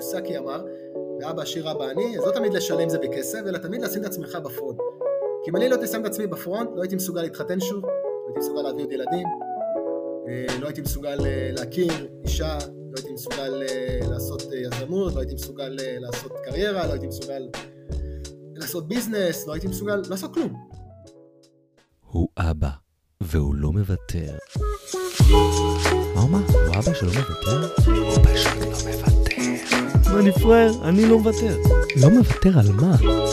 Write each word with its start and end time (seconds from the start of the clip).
קיוסקי 0.00 0.38
אמר, 0.38 0.64
ואבא 1.20 1.42
עשיר 1.42 1.70
אבא 1.70 1.90
אני, 1.90 2.18
אז 2.18 2.24
לא 2.26 2.32
תמיד 2.32 2.54
לשלם 2.54 2.88
זה 2.88 2.98
בכסף, 2.98 3.38
אלא 3.46 3.58
תמיד 3.58 3.82
לשים 3.82 4.02
את 4.02 4.06
עצמך 4.06 4.38
בפרונט. 4.44 4.78
כי 5.44 5.50
אם 5.50 5.56
אני 5.56 5.68
לא 5.68 5.74
הייתי 5.74 5.86
שם 5.86 6.00
את 6.00 6.06
עצמי 6.06 6.26
בפרונט, 6.26 6.70
לא 6.76 6.82
הייתי 6.82 6.96
מסוגל 6.96 7.22
להתחתן 7.22 7.60
שוב, 7.60 7.84
לא 7.84 7.90
הייתי 8.26 8.38
מסוגל 8.38 8.62
להביא 8.62 8.84
עוד 8.84 8.92
ילדים, 8.92 9.26
אה, 10.28 10.58
לא 10.60 10.66
הייתי 10.66 10.80
מסוגל 10.80 11.26
אה, 11.26 11.50
להכיר 11.52 12.08
אישה, 12.24 12.58
לא 12.62 12.94
הייתי 12.96 13.12
מסוגל 13.12 13.62
אה, 13.68 14.00
לעשות 14.10 14.42
יזמות, 14.52 15.14
לא 15.14 15.20
הייתי 15.20 15.34
מסוגל 15.34 15.76
לעשות 16.00 16.32
קריירה, 16.44 16.86
לא 16.86 16.92
הייתי 16.92 17.06
מסוגל 17.06 17.48
לעשות 18.54 18.88
ביזנס, 18.88 19.46
לא 19.46 19.52
הייתי 19.52 19.68
מסוגל 19.68 20.02
לעשות 20.10 20.34
כלום. 20.34 20.52
הוא 22.10 22.28
אבא, 22.38 22.70
והוא 23.20 23.54
לא 23.54 23.72
מוותר. 23.72 24.36
מה 26.14 26.20
הוא 26.20 26.28
אמר? 26.28 26.38
הוא 26.38 26.74
אבא 26.74 26.94
שלא 26.94 27.10
מוותר? 27.12 27.74
הוא 27.86 28.24
פשוט 28.24 28.52
לא 28.60 28.66
מוותר. 28.66 29.29
מה 30.12 30.20
אני 30.20 30.32
פראייר? 30.32 30.72
אני 30.84 31.08
לא 31.08 31.18
מוותר. 31.18 31.56
לא 32.02 32.10
מוותר 32.10 32.58
על 32.58 32.72
מה? 32.72 32.96
לא 33.02 33.18
לא. 33.18 33.30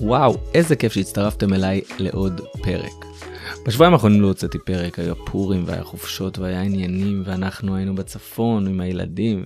וואו, 0.00 0.36
איזה 0.54 0.76
כיף 0.76 0.92
שהצטרפתם 0.92 1.54
אליי 1.54 1.80
לעוד 1.98 2.40
פרק. 2.62 3.04
בשבועיים 3.66 3.94
האחרונים 3.94 4.20
לא 4.20 4.26
הוצאתי 4.26 4.58
פרק, 4.66 4.98
היו 4.98 5.12
הפורים 5.12 5.64
והיה 5.66 5.84
חופשות 5.84 6.38
והיה 6.38 6.62
עניינים 6.62 7.22
ואנחנו 7.24 7.76
היינו 7.76 7.94
בצפון 7.94 8.66
עם 8.66 8.80
הילדים 8.80 9.44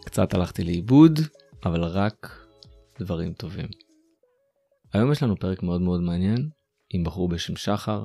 וקצת 0.00 0.34
הלכתי 0.34 0.64
לאיבוד, 0.64 1.20
אבל 1.64 1.84
רק 1.84 2.46
דברים 3.00 3.32
טובים. 3.32 3.66
היום 4.92 5.12
יש 5.12 5.22
לנו 5.22 5.36
פרק 5.36 5.62
מאוד 5.62 5.80
מאוד 5.80 6.00
מעניין 6.00 6.48
עם 6.90 7.04
בחור 7.04 7.28
בשם 7.28 7.56
שחר. 7.56 8.04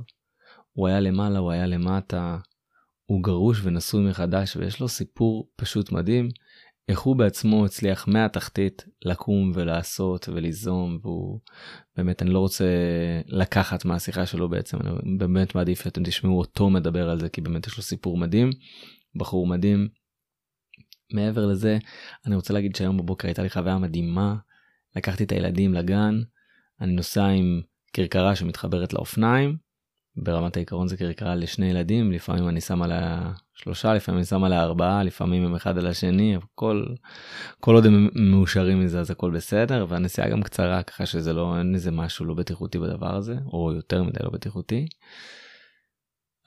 הוא 0.73 0.87
היה 0.87 0.99
למעלה, 0.99 1.39
הוא 1.39 1.51
היה 1.51 1.65
למטה, 1.65 2.37
הוא 3.07 3.23
גרוש 3.23 3.59
ונשוי 3.63 4.09
מחדש 4.09 4.55
ויש 4.55 4.79
לו 4.79 4.87
סיפור 4.87 5.49
פשוט 5.55 5.91
מדהים 5.91 6.29
איך 6.89 6.99
הוא 6.99 7.15
בעצמו 7.15 7.65
הצליח 7.65 8.07
מהתחתית 8.07 8.85
לקום 9.05 9.51
ולעשות 9.55 10.29
וליזום 10.29 10.99
והוא 11.01 11.39
באמת 11.97 12.21
אני 12.21 12.29
לא 12.29 12.39
רוצה 12.39 12.65
לקחת 13.25 13.85
מהשיחה 13.85 14.25
שלו 14.25 14.49
בעצם 14.49 14.77
אני 14.77 15.17
באמת 15.17 15.55
מעדיף 15.55 15.83
שאתם 15.83 16.03
תשמעו 16.03 16.37
אותו 16.37 16.69
מדבר 16.69 17.09
על 17.09 17.19
זה 17.19 17.29
כי 17.29 17.41
באמת 17.41 17.67
יש 17.67 17.77
לו 17.77 17.83
סיפור 17.83 18.17
מדהים 18.17 18.49
בחור 19.15 19.47
מדהים. 19.47 19.87
מעבר 21.13 21.45
לזה 21.45 21.77
אני 22.25 22.35
רוצה 22.35 22.53
להגיד 22.53 22.75
שהיום 22.75 22.97
בבוקר 22.97 23.27
הייתה 23.27 23.43
לי 23.43 23.49
חוויה 23.49 23.77
מדהימה 23.77 24.35
לקחתי 24.95 25.23
את 25.23 25.31
הילדים 25.31 25.73
לגן, 25.73 26.21
אני 26.81 26.91
נוסע 26.91 27.25
עם 27.25 27.61
כרכרה 27.93 28.35
שמתחברת 28.35 28.93
לאופניים, 28.93 29.57
ברמת 30.17 30.57
העיקרון 30.57 30.87
זה 30.87 30.97
כרכרה 30.97 31.35
לשני 31.35 31.69
ילדים, 31.69 32.11
לפעמים 32.11 32.49
אני 32.49 32.61
שם 32.61 32.81
עליה 32.81 33.31
שלושה, 33.55 33.93
לפעמים 33.93 34.17
אני 34.17 34.25
שם 34.25 34.43
עליה 34.43 34.63
ארבעה, 34.63 35.03
לפעמים 35.03 35.45
הם 35.45 35.55
אחד 35.55 35.77
על 35.77 35.87
השני, 35.87 36.37
כל, 36.55 36.85
כל 37.59 37.75
עוד 37.75 37.85
הם 37.85 38.09
מאושרים 38.15 38.83
מזה 38.83 38.99
אז 38.99 39.11
הכל 39.11 39.31
בסדר, 39.31 39.85
והנסיעה 39.89 40.29
גם 40.29 40.43
קצרה 40.43 40.83
ככה 40.83 41.05
שזה 41.05 41.33
לא, 41.33 41.57
אין 41.57 41.75
איזה 41.75 41.91
משהו 41.91 42.25
לא 42.25 42.33
בטיחותי 42.33 42.79
בדבר 42.79 43.15
הזה, 43.15 43.35
או 43.53 43.73
יותר 43.73 44.03
מדי 44.03 44.19
לא 44.23 44.29
בטיחותי. 44.29 44.87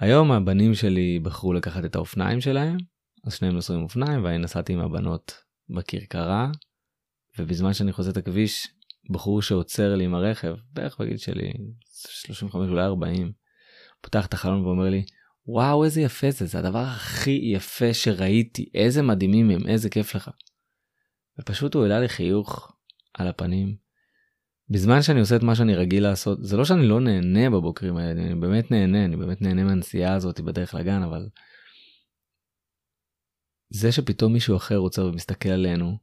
היום 0.01 0.33
הבנים 0.33 0.75
שלי 0.75 1.19
בחרו 1.19 1.53
לקחת 1.53 1.85
את 1.85 1.97
האופניים 1.97 2.41
שלהם, 2.41 2.77
אז 3.25 3.35
שניהם 3.35 3.55
נוסעים 3.55 3.83
אופניים, 3.83 4.25
ואני 4.25 4.39
נסעתי 4.39 4.73
עם 4.73 4.81
הבנות 4.81 5.35
בכרכרה, 5.77 6.51
ובזמן 7.39 7.73
שאני 7.73 7.93
חוזר 7.93 8.11
את 8.11 8.17
הכביש, 8.17 8.69
בחור 9.11 9.43
שעוצר 9.43 9.95
לי 9.95 10.05
עם 10.05 10.15
הרכב, 10.15 10.55
בערך 10.73 11.01
בגיל 11.01 11.17
שלי, 11.17 11.53
35 12.17 12.71
אולי 12.71 12.85
40, 12.85 13.33
פותח 14.01 14.27
את 14.27 14.35
החלון 14.35 14.65
ואומר 14.65 14.91
לי, 14.91 15.05
וואו 15.47 15.85
איזה 15.85 16.01
יפה 16.01 16.31
זה, 16.31 16.47
זה 16.47 16.59
הדבר 16.59 16.79
הכי 16.79 17.41
יפה 17.55 17.95
שראיתי, 17.95 18.71
איזה 18.75 19.03
מדהימים 19.03 19.51
הם, 19.51 19.67
איזה 19.67 19.91
כיף 19.91 20.15
לך. 20.15 20.31
ופשוט 21.41 21.75
הוא 21.75 21.83
העלה 21.83 22.01
לי 22.01 22.09
חיוך 22.09 22.73
על 23.15 23.29
הפנים. 23.29 23.77
בזמן 24.69 25.03
שאני 25.03 25.21
עושה 25.21 25.37
את 25.37 25.43
מה 25.43 25.55
שאני 25.55 25.75
רגיל 25.75 26.03
לעשות, 26.03 26.39
זה 26.45 26.57
לא 26.57 26.65
שאני 26.65 26.87
לא 26.87 27.01
נהנה 27.01 27.51
בבוקרים 27.51 27.97
האלה, 27.97 28.23
אני 28.23 28.35
באמת 28.35 28.71
נהנה, 28.71 29.05
אני 29.05 29.17
באמת 29.17 29.43
נהנה 29.43 29.65
מהנסיעה 29.65 30.15
הזאת 30.15 30.41
בדרך 30.41 30.75
לגן, 30.75 31.03
אבל 31.03 31.29
זה 33.71 33.93
שפתאום 33.93 34.33
מישהו 34.33 34.57
אחר 34.57 34.77
עוצר 34.77 35.05
ומסתכל 35.07 35.49
עלינו, 35.49 35.99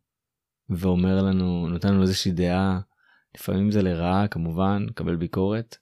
ואומר 0.69 1.21
לנו, 1.21 1.67
נותן 1.67 1.93
לנו 1.93 2.01
איזושהי 2.01 2.31
דעה, 2.31 2.79
לפעמים 3.35 3.71
זה 3.71 3.81
לרעה 3.81 4.27
כמובן, 4.27 4.85
קבל 4.95 5.15
ביקורת, 5.15 5.77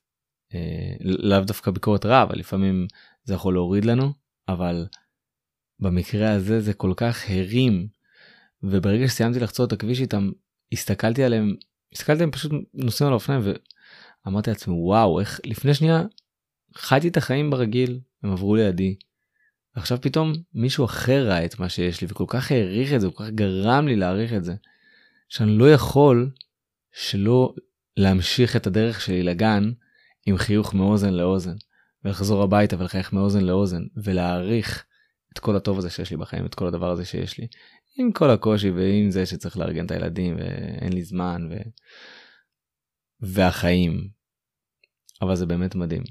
לאו 1.01 1.41
דווקא 1.41 1.71
ביקורת 1.71 2.05
רע, 2.05 2.23
אבל 2.23 2.39
לפעמים 2.39 2.88
זה 3.23 3.33
יכול 3.33 3.53
להוריד 3.53 3.85
לנו, 3.85 4.13
אבל 4.49 4.85
במקרה 5.79 6.31
הזה 6.31 6.61
זה 6.61 6.73
כל 6.73 6.93
כך 6.97 7.29
הרים, 7.29 7.88
וברגע 8.63 9.07
שסיימתי 9.07 9.39
לחצות 9.39 9.67
את 9.67 9.73
הכביש 9.73 10.01
איתם, 10.01 10.31
הסתכלתי 10.71 11.23
עליהם, 11.23 11.55
הסתכלתי 11.93 12.17
עליהם 12.17 12.31
פשוט 12.31 12.51
נוסעים 12.73 13.07
על 13.07 13.13
האופניים 13.13 13.41
ואמרתי 14.25 14.49
לעצמי 14.49 14.75
וואו 14.77 15.19
איך 15.19 15.39
לפני 15.45 15.73
שנייה 15.73 16.03
חייתי 16.75 17.07
את 17.07 17.17
החיים 17.17 17.49
ברגיל 17.49 17.99
הם 18.23 18.31
עברו 18.31 18.55
לידי. 18.55 18.95
עכשיו 19.75 20.01
פתאום 20.01 20.33
מישהו 20.53 20.85
אחר 20.85 21.27
ראה 21.27 21.45
את 21.45 21.59
מה 21.59 21.69
שיש 21.69 22.01
לי 22.01 22.07
וכל 22.09 22.25
כך 22.27 22.51
העריך 22.51 22.93
את 22.93 23.01
זה 23.01 23.07
כל 23.13 23.23
כך 23.23 23.29
גרם 23.29 23.87
לי 23.87 23.95
להעריך 23.95 24.33
את 24.33 24.43
זה. 24.43 24.55
שאני 25.29 25.57
לא 25.57 25.73
יכול 25.73 26.31
שלא 26.91 27.53
להמשיך 27.97 28.55
את 28.55 28.67
הדרך 28.67 29.01
שלי 29.01 29.23
לגן 29.23 29.72
עם 30.25 30.38
חיוך 30.38 30.74
מאוזן 30.74 31.13
לאוזן, 31.13 31.56
ולחזור 32.03 32.44
הביתה 32.44 32.80
ולחייך 32.80 33.13
מאוזן 33.13 33.41
לאוזן, 33.41 33.84
ולהעריך 34.03 34.86
את 35.34 35.40
כל 35.40 35.56
הטוב 35.56 35.78
הזה 35.78 35.90
שיש 35.90 36.12
לי 36.12 36.18
בחיים, 36.18 36.46
את 36.46 36.56
כל 36.56 36.68
הדבר 36.68 36.91
הזה 36.91 37.06
שיש 37.06 37.38
לי, 37.38 37.47
עם 37.97 38.12
כל 38.12 38.30
הקושי 38.30 38.69
ועם 38.69 39.12
זה 39.12 39.25
שצריך 39.25 39.58
לארגן 39.58 39.85
את 39.85 39.91
הילדים 39.91 40.35
ואין 40.35 40.94
לי 40.94 41.03
זמן 41.03 41.47
ו... 41.52 41.56
והחיים. 43.19 44.09
אבל 45.22 45.35
זה 45.35 45.46
באמת 45.46 45.75
מדהים. 45.75 46.03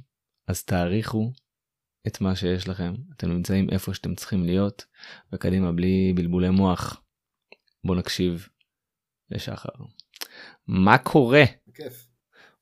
אז 0.47 0.65
תעריכו 0.65 1.33
את 2.07 2.21
מה 2.21 2.37
שיש 2.37 2.69
לכם, 2.69 2.95
אתם 3.17 3.29
נמצאים 3.29 3.71
איפה 3.71 3.95
שאתם 3.95 4.15
צריכים 4.15 4.45
להיות, 4.45 4.85
וקדימה 5.33 5.73
בלי 5.73 6.13
בלבולי 6.17 6.51
מוח. 6.51 7.03
בואו 7.85 7.99
נקשיב 7.99 8.49
לשחר. 9.31 9.69
מה 10.67 10.99
קורה? 10.99 11.45
כיף. 11.75 12.09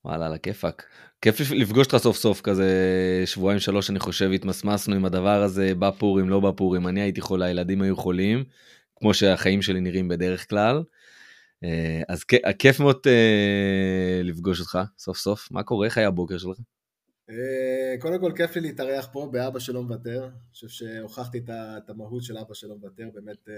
וואלה, 0.05 0.27
על 0.27 0.35
הכיפאק. 0.35 0.87
כיף 1.23 1.51
לפגוש 1.51 1.87
אותך 1.87 1.97
סוף 1.97 2.17
סוף 2.17 2.41
כזה 2.41 2.67
שבועיים 3.27 3.61
שלוש 3.61 3.91
אני 3.91 3.99
חושב 3.99 4.31
התמסמסנו 4.35 4.95
עם 4.95 5.05
הדבר 5.05 5.43
הזה 5.43 5.73
בפורים 5.79 6.29
לא 6.29 6.41
בפורים 6.41 6.89
אני 6.89 7.01
הייתי 7.01 7.21
חולה 7.21 7.47
הילדים 7.47 7.83
היו 7.83 7.97
חולים 7.97 8.45
כמו 8.97 9.15
שהחיים 9.15 9.63
שלי 9.63 9.81
נראים 9.81 10.09
בדרך 10.09 10.49
כלל. 10.51 10.83
אה, 11.65 12.03
אז 12.09 12.25
כיף 12.59 12.81
מאוד 12.81 13.01
אה, 13.07 14.21
לפגוש 14.25 14.61
אותך 14.61 14.79
סוף 14.99 15.19
סוף 15.19 15.49
מה 15.51 15.63
קורה 15.63 15.87
איך 15.87 15.99
היה 15.99 16.09
הבוקר 16.09 16.39
שלך? 16.39 16.59
אה, 17.31 17.95
קודם 18.01 18.21
כל 18.21 18.33
כיף 18.37 18.57
לי 18.57 18.63
להתארח 18.63 19.09
פה 19.13 19.29
באבא 19.33 19.59
שלא 19.59 19.83
מוותר, 19.83 20.25
אני 20.25 20.53
חושב 20.53 20.69
שהוכחתי 20.69 21.41
את 21.49 21.91
המהות 21.91 22.23
של 22.23 22.39
אבא 22.39 22.55
שלא 22.55 22.75
מוותר, 22.75 23.09
באמת 23.15 23.49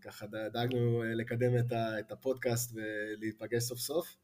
ככה 0.00 0.26
דאגנו 0.52 1.02
לקדם 1.14 1.52
את 1.72 2.12
הפודקאסט 2.12 2.74
ולהיפגש 2.74 3.62
סוף 3.62 3.78
סוף. 3.78 4.16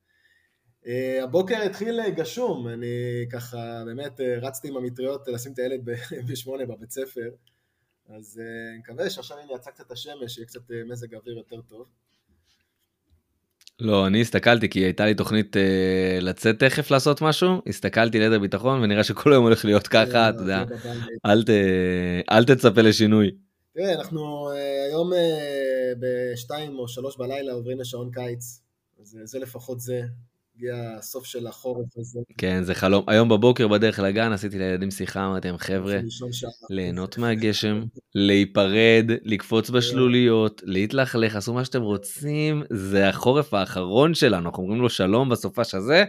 הבוקר 1.22 1.62
התחיל 1.62 2.10
גשום, 2.10 2.68
אני 2.68 3.26
ככה 3.32 3.82
באמת 3.86 4.20
רצתי 4.42 4.68
עם 4.68 4.76
המטריות 4.76 5.28
לשים 5.28 5.52
את 5.52 5.58
הילד 5.58 5.80
בשמונה 6.28 6.66
בבית 6.66 6.90
ספר, 6.90 7.30
אז 8.08 8.40
אני 8.70 8.78
מקווה 8.78 9.10
שעכשיו 9.10 9.38
אני 9.38 9.54
אצא 9.54 9.70
קצת 9.70 9.90
השמש, 9.90 10.34
שיהיה 10.34 10.46
קצת 10.46 10.70
מזג 10.86 11.14
אוויר 11.14 11.36
יותר 11.36 11.60
טוב. 11.60 11.86
לא, 13.80 14.06
אני 14.06 14.20
הסתכלתי 14.20 14.68
כי 14.68 14.78
הייתה 14.78 15.06
לי 15.06 15.14
תוכנית 15.14 15.56
אה, 15.56 16.18
לצאת 16.20 16.58
תכף 16.58 16.90
לעשות 16.90 17.22
משהו, 17.22 17.62
הסתכלתי 17.66 18.18
ליתר 18.18 18.38
ביטחון 18.38 18.82
ונראה 18.82 19.04
שכל 19.04 19.32
היום 19.32 19.44
הולך 19.44 19.64
להיות 19.64 19.88
ככה, 19.88 20.28
אתה 20.28 20.42
יודע, 20.42 20.64
אל, 21.26 21.42
ת, 21.42 21.50
אל 22.30 22.44
תצפה 22.44 22.80
לשינוי. 22.80 23.30
תראה, 23.74 23.94
אנחנו 23.94 24.50
אה, 24.50 24.84
היום 24.88 25.12
אה, 25.12 25.92
בשתיים 26.00 26.78
או 26.78 26.88
שלוש 26.88 27.16
בלילה 27.16 27.52
עוברים 27.52 27.80
לשעון 27.80 28.10
קיץ, 28.12 28.60
אז 29.00 29.18
זה 29.24 29.38
לפחות 29.38 29.80
זה, 29.80 30.02
הגיע 30.56 30.74
הסוף 30.98 31.24
של 31.24 31.46
החורף 31.46 31.98
הזה. 31.98 32.20
כן, 32.38 32.62
זה 32.62 32.74
חלום. 32.74 33.04
היום 33.06 33.28
בבוקר 33.28 33.68
בדרך 33.68 33.98
לגן 33.98 34.32
עשיתי 34.32 34.58
לילדים 34.58 34.90
שיחה, 34.90 35.26
אמרתי 35.26 35.48
להם, 35.48 35.58
חבר'ה, 35.58 36.00
ליהנות 36.70 37.18
מהגשם, 37.18 37.82
להיפרד, 38.14 39.04
לקפוץ 39.22 39.70
בשלוליות, 39.70 40.62
להתלכלך, 40.64 41.36
עשו 41.36 41.54
מה 41.54 41.64
שאתם 41.64 41.82
רוצים, 41.82 42.62
זה 42.70 43.08
החורף 43.08 43.54
האחרון 43.54 44.14
שלנו, 44.14 44.48
אנחנו 44.48 44.62
אומרים 44.62 44.82
לו 44.82 44.90
שלום 44.90 45.28
בסופש 45.28 45.74
הזה, 45.74 46.04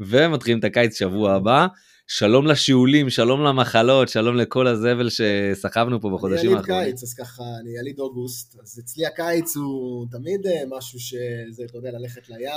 ומתחילים 0.00 0.58
את 0.58 0.64
הקיץ 0.64 0.98
שבוע 0.98 1.32
הבא. 1.32 1.66
שלום 2.08 2.46
לשיעולים, 2.46 3.10
שלום 3.10 3.44
למחלות, 3.44 4.08
שלום 4.08 4.36
לכל 4.36 4.66
הזבל 4.66 5.08
שסחבנו 5.10 6.00
פה 6.00 6.10
בחודשים 6.14 6.56
האחרונים. 6.56 6.74
אני 6.74 6.82
יליד 6.82 6.94
קיץ, 6.94 7.02
אז 7.02 7.14
ככה, 7.14 7.42
אני 7.60 7.70
יליד 7.78 7.98
אוגוסט, 8.00 8.56
אז 8.62 8.80
אצלי 8.84 9.06
הקיץ 9.06 9.56
הוא 9.56 10.06
תמיד 10.10 10.46
אה, 10.46 10.78
משהו 10.78 11.00
שזה, 11.00 11.64
אתה 11.64 11.78
יודע, 11.78 11.90
ללכת 11.90 12.28
לים, 12.28 12.50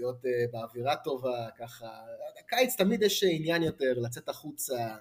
להיות 0.00 0.24
uh, 0.24 0.52
באווירה 0.52 0.96
טובה, 0.96 1.48
ככה, 1.58 1.88
הקיץ 2.40 2.76
תמיד 2.76 3.02
יש 3.02 3.24
עניין 3.24 3.62
יותר, 3.62 3.92
לצאת 3.96 4.28
החוצה, 4.28 4.96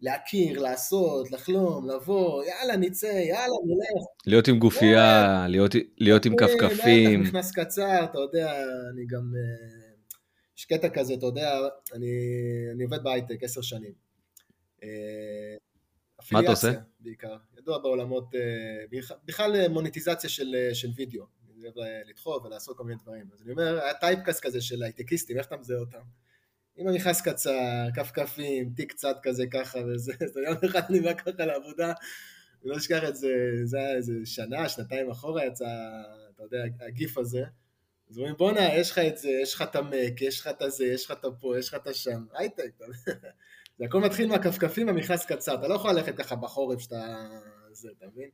להכיר, 0.00 0.62
לעשות, 0.62 1.30
לחלום, 1.30 1.90
לבוא, 1.90 2.44
יאללה, 2.44 2.76
נצא, 2.76 3.06
יאללה, 3.06 3.56
נלך. 3.66 4.04
להיות 4.26 4.48
עם 4.48 4.58
גופייה, 4.58 5.46
להיות, 5.48 5.74
להיות 5.98 6.24
עם 6.26 6.36
כפכפים. 6.36 7.20
בטח, 7.20 7.28
נכנס 7.28 7.52
קצר, 7.52 8.04
אתה 8.04 8.18
יודע, 8.18 8.62
אני 8.92 9.06
גם... 9.06 9.32
אה, 9.36 9.94
יש 10.58 10.64
קטע 10.64 10.88
כזה, 10.88 11.14
אתה 11.14 11.26
יודע, 11.26 11.58
אני, 11.94 12.12
אני 12.74 12.84
עובד 12.84 13.02
בהייטק 13.02 13.42
עשר 13.42 13.60
שנים. 13.62 13.92
אה, 14.82 14.88
מה 16.32 16.40
אתה 16.40 16.50
עושה? 16.50 16.72
בעיקר. 17.00 17.36
ידוע 17.58 17.78
בעולמות, 17.78 18.30
בכלל 19.24 19.68
מוניטיזציה 19.68 20.30
של, 20.30 20.56
של 20.72 20.88
וידאו. 20.96 21.24
אני 21.64 21.72
אוהב 21.76 22.08
לדחוף 22.08 22.44
ולעשות 22.44 22.76
כל 22.76 22.84
מיני 22.84 23.00
דברים. 23.02 23.26
אז 23.32 23.42
אני 23.42 23.52
אומר, 23.52 23.80
היה 23.82 23.94
typecast 23.94 24.46
כזה 24.46 24.60
של 24.60 24.82
הייטקיסטים, 24.82 25.38
איך 25.38 25.46
אתה 25.46 25.56
מזהה 25.56 25.78
אותם? 25.78 26.02
עם 26.76 26.88
המכנס 26.88 27.20
קצר, 27.20 27.86
כפכפים, 27.94 28.72
תיק 28.76 28.92
צד 28.92 29.14
כזה 29.22 29.44
ככה 29.46 29.78
וזה, 29.78 30.12
אז 30.24 30.36
יום 30.46 30.56
אחד 30.64 30.80
אני 30.90 31.00
בא 31.00 31.14
ככה 31.14 31.44
לעבודה, 31.46 31.86
אני 31.86 32.70
לא 32.70 32.76
אשכח 32.76 33.00
את 33.08 33.16
זה, 33.16 33.28
זה 33.64 33.78
היה 33.78 33.96
איזה 33.96 34.12
שנה, 34.24 34.68
שנתיים 34.68 35.10
אחורה 35.10 35.46
יצא, 35.46 35.64
אתה 36.34 36.42
יודע, 36.42 36.64
הגיף 36.86 37.18
הזה. 37.18 37.44
אז 38.10 38.18
אומרים, 38.18 38.34
בואנה, 38.36 38.74
יש 38.74 38.90
לך 38.90 38.98
את 38.98 39.16
זה, 39.16 39.28
יש 39.42 39.54
לך 39.54 39.62
את 39.62 39.76
המק, 39.76 40.20
יש 40.20 40.40
לך 40.40 40.46
את 40.46 40.62
הזה, 40.62 40.84
יש 40.84 41.04
לך 41.04 41.10
את 41.10 41.24
הפה, 41.24 41.58
יש 41.58 41.68
לך 41.68 41.74
את 41.74 41.86
השם, 41.86 42.24
הייטק, 42.32 42.70
זה 43.78 43.84
הכל 43.84 44.00
מתחיל 44.00 44.28
מהכפכפים 44.28 44.86
במכנס 44.86 45.26
קצר, 45.26 45.54
אתה 45.54 45.68
לא 45.68 45.74
יכול 45.74 45.92
ללכת 45.92 46.16
ככה 46.16 46.36
בחורף 46.36 46.80
שאתה... 46.80 47.26
זה, 47.72 47.88
אתה 47.98 48.06
מבין? 48.06 48.30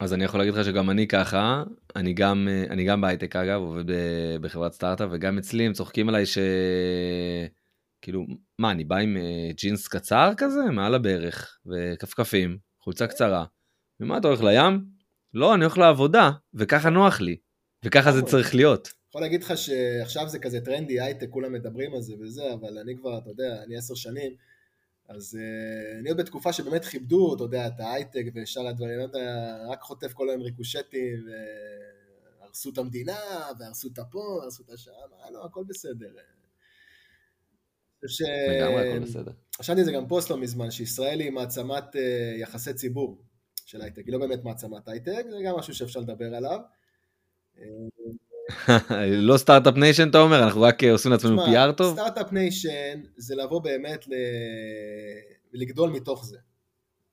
אז 0.00 0.14
אני 0.14 0.24
יכול 0.24 0.40
להגיד 0.40 0.54
לך 0.54 0.64
שגם 0.64 0.90
אני 0.90 1.08
ככה, 1.08 1.62
אני 1.96 2.12
גם, 2.12 2.48
אני 2.70 2.84
גם 2.84 3.00
בהייטק 3.00 3.36
אגב, 3.36 3.60
עובד 3.60 3.84
בחברת 4.40 4.72
סטארט-אפ, 4.72 5.08
וגם 5.12 5.38
אצלי 5.38 5.66
הם 5.66 5.72
צוחקים 5.72 6.08
עליי 6.08 6.26
ש... 6.26 6.38
כאילו, 8.02 8.26
מה, 8.58 8.70
אני 8.70 8.84
בא 8.84 8.96
עם 8.96 9.16
אה, 9.16 9.50
ג'ינס 9.56 9.88
קצר 9.88 10.32
כזה, 10.36 10.60
מעל 10.72 10.94
הברך, 10.94 11.58
וכפכפים, 11.66 12.58
חולצה 12.82 13.06
קצרה. 13.06 13.44
ומה, 14.00 14.18
אתה 14.18 14.28
הולך 14.28 14.42
לים? 14.42 14.84
לא, 15.34 15.54
אני 15.54 15.64
הולך 15.64 15.78
לעבודה, 15.78 16.30
וככה 16.54 16.90
נוח 16.90 17.20
לי, 17.20 17.36
וככה 17.84 18.12
זה 18.12 18.22
צריך 18.22 18.54
להיות. 18.54 18.88
יכול 19.08 19.20
להגיד 19.20 19.42
לך 19.42 19.52
שעכשיו 19.56 20.28
זה 20.28 20.38
כזה 20.38 20.60
טרנדי, 20.60 21.00
הייטק, 21.00 21.26
כולם 21.30 21.52
מדברים 21.52 21.94
על 21.94 22.00
זה 22.00 22.14
וזה, 22.20 22.52
אבל 22.52 22.78
אני 22.78 22.96
כבר, 22.96 23.18
אתה 23.18 23.30
יודע, 23.30 23.62
אני 23.66 23.76
עשר 23.76 23.94
שנים, 23.94 24.32
אז 25.08 25.38
uh, 25.40 26.00
אני 26.00 26.08
עוד 26.08 26.18
בתקופה 26.18 26.52
שבאמת 26.52 26.84
כיבדו, 26.84 27.34
אתה 27.34 27.44
יודע, 27.44 27.66
את 27.66 27.80
ההייטק 27.80 28.24
ושאר 28.34 28.66
הדברים, 28.66 29.00
אתה 29.04 29.18
רק 29.68 29.82
חוטף 29.82 30.12
כל 30.12 30.30
היום 30.30 30.42
ריקושטים, 30.42 31.26
והרסו 32.40 32.70
את 32.70 32.78
המדינה, 32.78 33.18
והרסו 33.58 33.88
את 33.92 33.98
הפה, 33.98 34.18
והרסו 34.18 34.62
את 34.62 34.70
השם, 34.70 34.90
אה, 35.24 35.30
לא, 35.30 35.44
הכל 35.44 35.64
בסדר. 35.68 36.08
ש... 38.06 38.22
לגמרי 38.22 38.90
הכל 38.90 38.98
בסדר. 38.98 39.32
חשבתי 39.56 39.84
זה 39.84 39.92
גם 39.92 40.08
פוסט 40.08 40.30
לא 40.30 40.38
מזמן, 40.38 40.70
שישראל 40.70 41.20
היא 41.20 41.30
מעצמת 41.30 41.84
יחסי 42.40 42.74
ציבור 42.74 43.22
של 43.66 43.80
הייטק, 43.80 44.02
היא 44.06 44.12
לא 44.12 44.18
באמת 44.18 44.44
מעצמת 44.44 44.88
הייטק, 44.88 45.24
זה 45.30 45.36
גם 45.44 45.56
משהו 45.56 45.74
שאפשר 45.74 46.00
לדבר 46.00 46.34
עליו. 46.34 46.60
לא 49.28 49.36
start-up 49.36 49.74
nation 49.74 50.08
אתה 50.08 50.18
אומר, 50.18 50.44
אנחנו 50.44 50.60
רק 50.60 50.84
עושים 50.84 51.12
לעצמנו 51.12 51.46
PR 51.46 51.72
טוב? 51.76 51.94
start-up 51.94 52.32
nation 52.32 53.00
זה 53.16 53.34
לבוא 53.34 53.62
באמת. 53.62 54.04
לגדול 55.52 55.90
מתוך 55.90 56.24
זה. 56.24 56.38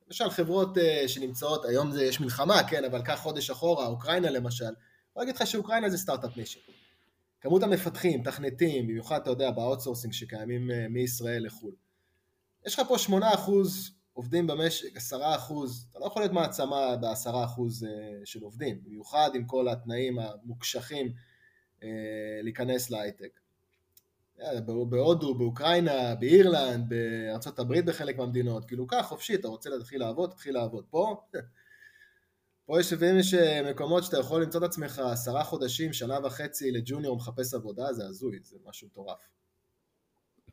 למשל 0.07 0.29
חברות 0.29 0.77
אה, 0.77 1.07
שנמצאות, 1.07 1.65
היום 1.65 1.91
זה, 1.91 2.03
יש 2.03 2.19
מלחמה, 2.19 2.63
כן, 2.63 2.85
אבל 2.85 3.01
קח 3.01 3.19
חודש 3.19 3.49
אחורה, 3.49 3.87
אוקראינה 3.87 4.29
למשל, 4.29 4.65
אני 4.65 5.23
אגיד 5.23 5.35
לך 5.35 5.47
שאוקראינה 5.47 5.89
זה 5.89 5.97
start-up 5.97 6.37
nation. 6.37 6.59
כמות 7.41 7.63
המפתחים, 7.63 8.23
תכנתים, 8.23 8.87
במיוחד 8.87 9.21
אתה 9.21 9.29
יודע 9.29 9.51
ב 9.51 9.56
outsourcing 9.56 10.13
שקיימים 10.13 10.69
אה, 10.71 10.73
מישראל 10.89 11.45
לחו"ל. 11.45 11.73
יש 12.65 12.79
לך 12.79 12.87
פה 12.87 12.95
8% 12.95 13.11
עובדים 14.15 14.47
במשק, 14.47 14.97
10%, 14.97 14.99
אתה 15.91 15.99
לא 15.99 16.05
יכול 16.05 16.21
להיות 16.21 16.31
מעצמה 16.31 16.95
ב-10% 17.01 17.27
אה, 17.27 17.85
של 18.25 18.43
עובדים, 18.43 18.83
במיוחד 18.83 19.29
עם 19.33 19.45
כל 19.45 19.67
התנאים 19.67 20.19
המוקשחים 20.19 21.13
אה, 21.79 21.83
להיכנס 22.43 22.89
להייטק. 22.89 23.39
בהודו, 24.65 25.35
באוקראינה, 25.35 26.15
באירלנד, 26.15 26.89
בארצות 26.89 27.59
הברית 27.59 27.85
בחלק 27.85 28.17
מהמדינות, 28.17 28.65
כאילו 28.65 28.87
קח 28.87 29.05
חופשי, 29.09 29.35
אתה 29.35 29.47
רוצה 29.47 29.69
להתחיל 29.69 29.99
לעבוד, 29.99 30.29
תתחיל 30.29 30.53
לעבוד. 30.53 30.85
פה, 30.89 31.21
פה 32.65 32.79
יש 32.79 32.93
לפעמים 32.93 33.19
יש 33.19 33.33
אה, 33.33 33.71
מקומות 33.71 34.03
שאתה 34.03 34.19
יכול 34.19 34.41
למצוא 34.41 34.59
את 34.59 34.65
עצמך 34.65 34.99
עשרה 34.99 35.43
חודשים, 35.43 35.93
שנה 35.93 36.17
וחצי 36.23 36.71
לג'וניור 36.71 37.15
מחפש 37.15 37.53
עבודה, 37.53 37.93
זה 37.93 38.05
הזוי, 38.05 38.39
זה 38.43 38.57
משהו 38.65 38.87
מטורף. 38.87 39.27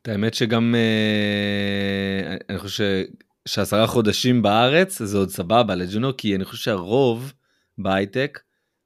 את 0.01 0.07
האמת 0.07 0.33
שגם, 0.33 0.75
אה, 0.75 2.37
אני 2.49 2.59
חושב 2.59 3.03
שעשרה 3.47 3.87
חודשים 3.87 4.41
בארץ 4.41 5.01
זה 5.01 5.17
עוד 5.17 5.29
סבבה 5.29 5.75
לג'וניור, 5.75 6.13
כי 6.17 6.35
אני 6.35 6.45
חושב 6.45 6.63
שהרוב 6.63 7.33
בהייטק 7.77 8.39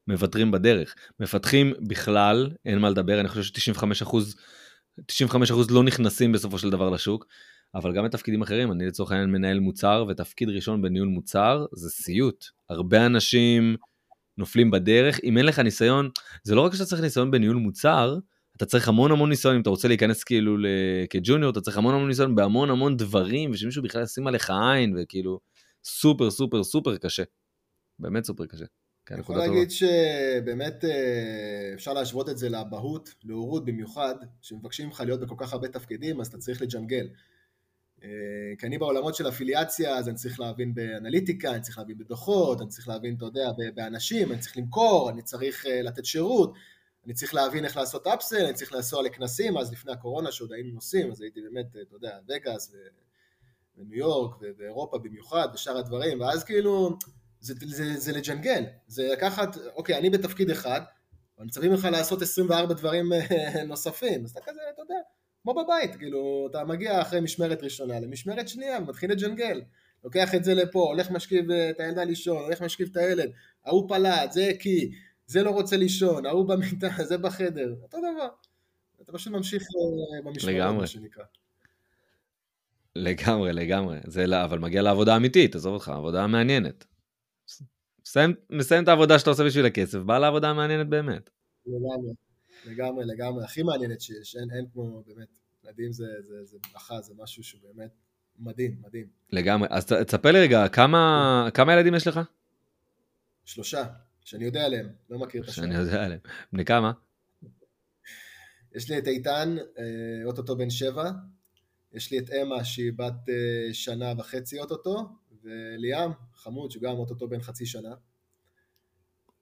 מוותרים 0.08 0.52
בדרך. 0.52 0.96
מפתחים 1.20 1.74
בכלל, 1.88 2.52
אין 2.66 2.80
מה 2.80 2.90
לדבר, 2.90 3.20
אני 3.20 3.28
חושב 3.28 3.44
ש-95 3.44 3.84
אחוז 4.04 4.36
95% 5.12 5.34
לא 5.70 5.84
נכנסים 5.84 6.32
בסופו 6.32 6.60
של 6.60 6.70
דבר 6.70 6.90
לשוק, 6.90 7.26
אבל 7.76 7.96
גם 7.96 8.06
בתפקידים 8.06 8.42
אחרים, 8.42 8.72
אני 8.72 8.88
לצורך 8.88 9.12
העניין 9.12 9.32
מנהל 9.32 9.60
מוצר, 9.60 10.06
ותפקיד 10.10 10.50
ראשון 10.50 10.82
בניהול 10.82 11.08
מוצר 11.08 11.66
זה 11.74 11.90
סיוט. 11.90 12.46
הרבה 12.70 13.06
אנשים 13.06 13.76
נופלים 14.38 14.72
בדרך, 14.72 15.20
אם 15.24 15.38
אין 15.38 15.46
לך 15.46 15.60
ניסיון, 15.60 16.10
זה 16.44 16.56
לא 16.56 16.62
רק 16.62 16.74
שאתה 16.74 16.86
צריך 16.86 17.02
ניסיון 17.02 17.32
בניהול 17.32 17.58
מוצר, 17.58 18.18
אתה 18.58 18.66
צריך 18.66 18.88
המון 18.88 19.12
המון 19.12 19.30
ניסיון, 19.30 19.56
אם 19.56 19.62
אתה 19.62 19.70
רוצה 19.70 19.88
להיכנס 19.88 20.24
כאילו 20.24 20.56
כג'וניור, 21.10 21.52
אתה 21.52 21.62
צריך 21.62 21.78
המון 21.78 21.94
המון 21.94 22.08
ניסיון 22.08 22.36
בהמון 22.36 22.70
המון 22.70 22.98
דברים, 22.98 23.52
ושמישהו 23.52 23.84
בכלל 23.84 24.04
ישים 24.04 24.28
עליך 24.28 24.50
עין, 24.50 24.96
וכאילו, 24.98 25.40
סופר 25.84 26.32
סופר 26.32 26.64
סופר 26.64 26.98
קשה. 26.98 27.24
באמת 28.00 28.24
סופר 28.24 28.46
קשה. 28.46 28.66
כן, 29.06 29.14
אני 29.16 29.22
יכול 29.22 29.38
להגיד 29.38 29.72
שבאמת 29.72 30.86
אה, 30.86 31.72
אפשר 31.74 31.94
להשוות 31.94 32.30
את 32.30 32.38
זה 32.38 32.50
לאבהות, 32.50 33.10
להורות 33.24 33.66
במיוחד, 33.66 34.16
שמבקשים 34.42 34.86
ממך 34.86 35.02
להיות 35.06 35.20
בכל 35.20 35.36
כך 35.38 35.54
הרבה 35.54 35.68
תפקידים, 35.68 36.22
אז 36.22 36.28
אתה 36.28 36.38
צריך 36.38 36.62
לג'נגל. 36.62 37.08
אה, 38.04 38.10
כי 38.60 38.68
אני 38.68 38.78
בעולמות 38.78 39.16
של 39.16 39.28
אפיליאציה, 39.28 39.98
אז 39.98 40.08
אני 40.08 40.16
צריך 40.16 40.40
להבין 40.40 40.74
באנליטיקה, 40.74 41.52
אני 41.52 41.62
צריך 41.62 41.78
להבין 41.78 41.98
בדוחות, 41.98 42.62
אני 42.62 42.70
צריך 42.70 42.88
להבין, 42.88 43.16
אתה 43.16 43.26
יודע, 43.26 43.52
באנשים, 43.76 44.32
אני 44.32 44.40
צריך 44.40 44.58
למכור, 44.58 45.10
אני 45.10 45.22
צריך 45.22 45.66
אה, 45.66 45.82
לתת 45.82 46.06
שירות, 46.06 46.54
אני 47.08 47.14
צריך 47.14 47.34
להבין 47.34 47.66
איך 47.66 47.78
לעשות 47.78 48.08
אפסל, 48.08 48.46
אני 48.46 48.54
צריך 48.54 48.74
לנסוע 48.74 49.04
לכנסים, 49.04 49.58
אז 49.58 49.72
לפני 49.72 49.92
הקורונה 49.92 50.32
שעוד 50.32 50.54
היינו 50.54 50.74
נוסעים, 50.74 51.12
אז 51.12 51.22
הייתי 51.22 51.42
באמת, 51.42 51.66
אתה 51.82 51.96
יודע, 51.96 52.18
וגאס 52.30 52.74
וניו 53.78 53.98
יורק 53.98 54.36
ואירופה 54.58 54.98
במיוחד, 54.98 55.48
ושאר 55.54 55.78
הדברים, 55.78 56.22
ואז 56.22 56.44
כאילו... 56.44 56.98
זה, 57.40 57.54
זה, 57.66 58.00
זה 58.00 58.12
לג'נגל, 58.12 58.64
זה 58.88 59.10
לקחת, 59.14 59.58
אוקיי, 59.76 59.98
אני 59.98 60.10
בתפקיד 60.10 60.50
אחד, 60.50 60.82
אבל 61.38 61.46
מצפים 61.46 61.72
ממך 61.72 61.88
לעשות 61.92 62.22
24 62.22 62.74
דברים 62.74 63.14
אה, 63.14 63.64
נוספים, 63.68 64.24
אז 64.24 64.32
אתה 64.32 64.40
כזה, 64.46 64.60
אתה 64.74 64.82
יודע, 64.82 64.96
כמו 65.44 65.54
בבית, 65.54 65.96
כאילו, 65.96 66.48
אתה 66.52 66.64
מגיע 66.64 67.02
אחרי 67.02 67.22
משמרת 67.22 67.64
ראשונה 67.64 68.00
למשמרת 68.00 68.48
שנייה, 68.48 68.78
ומתחיל 68.78 69.12
לג'נגל, 69.12 69.62
לוקח 70.04 70.36
את 70.36 70.44
זה 70.44 70.54
לפה, 70.54 70.80
הולך 70.80 71.12
משכיב 71.12 71.52
אה, 71.52 71.70
את 71.70 71.80
הילדה 71.80 72.04
לישון, 72.04 72.38
הולך 72.38 72.62
משכיב 72.62 72.88
את 72.92 72.98
הילד, 72.98 73.32
ההוא 73.66 73.90
פלט, 73.90 74.32
זה 74.32 74.48
הקיא, 74.48 74.90
זה 75.28 75.44
לא 75.44 75.50
רוצה 75.50 75.78
לישון, 75.78 76.26
ההוא 76.26 76.48
במיטה, 76.48 76.88
זה 77.04 77.18
בחדר, 77.18 77.76
אותו 77.82 77.98
דבר. 77.98 78.30
אתה 79.02 79.12
פשוט 79.12 79.34
ממשיך 79.34 79.64
אה, 79.64 80.22
במשמרת, 80.24 80.76
מה 80.76 80.88
שנקרא. 80.88 81.24
לגמרי, 82.96 83.54
לגמרי. 83.54 83.98
זה, 84.08 84.28
לא, 84.28 84.44
אבל 84.44 84.60
מגיע 84.60 84.82
לעבודה 84.82 85.16
אמיתית, 85.16 85.56
עזוב 85.56 85.74
אותך, 85.74 85.90
עבודה 85.90 86.28
מעניינת. 86.28 86.86
מסיים, 88.06 88.34
מסיים 88.50 88.84
את 88.84 88.88
העבודה 88.88 89.20
שאתה 89.20 89.30
עושה 89.30 89.44
בשביל 89.44 89.66
הכסף, 89.66 89.98
בא 90.00 90.20
לעבודה 90.20 90.54
מעניינת 90.54 90.88
באמת. 90.88 91.30
לגמרי, 91.66 92.14
לגמרי, 92.66 93.06
לגמרי, 93.06 93.44
הכי 93.44 93.64
מעניינת 93.64 94.02
שיש, 94.02 94.36
אין, 94.36 94.58
אין 94.58 94.66
כמו 94.74 95.04
באמת, 95.08 95.28
מדהים 95.64 95.92
זה, 95.92 96.06
זה, 96.20 96.46
זה 96.46 96.58
ברכה, 96.74 97.02
זה 97.02 97.14
משהו 97.18 97.44
שהוא 97.44 97.62
באמת 97.64 97.92
מדהים, 98.40 98.82
מדהים. 98.82 99.08
לגמרי, 99.32 99.68
אז 99.72 99.86
תספר 99.86 100.32
לי 100.32 100.40
רגע, 100.40 100.68
כמה, 100.68 101.50
כמה 101.54 101.74
ילדים 101.74 101.96
יש 101.96 102.08
לך? 102.08 102.20
שלושה, 103.46 103.84
שאני 104.28 104.46
יודע 104.46 104.66
עליהם, 104.66 104.90
לא 105.10 105.20
מכיר 105.20 105.44
את 105.44 105.48
השאלה. 105.48 105.68
שאני 105.68 105.80
יודע 105.80 106.06
עליהם, 106.06 106.20
בני 106.54 106.66
כמה? 106.66 106.92
יש 108.76 108.90
לי 108.90 108.98
את 108.98 109.08
איתן, 109.08 109.56
אה, 109.78 109.84
אוטוטו 110.26 110.58
בן 110.58 110.70
שבע, 110.70 111.12
יש 111.94 112.12
לי 112.12 112.20
את 112.20 112.30
אמה 112.30 112.64
שהיא 112.64 112.92
בת 112.96 113.30
אה, 113.30 113.74
שנה 113.74 114.14
וחצי 114.18 114.60
אוטוטו, 114.60 115.10
וליאם, 115.44 116.12
חמוד, 116.34 116.72
שהוא 116.72 116.84
גם 116.84 116.92
אוטוטו 116.92 117.28
בן 117.28 117.42
חצי 117.42 117.66
שנה. 117.66 117.90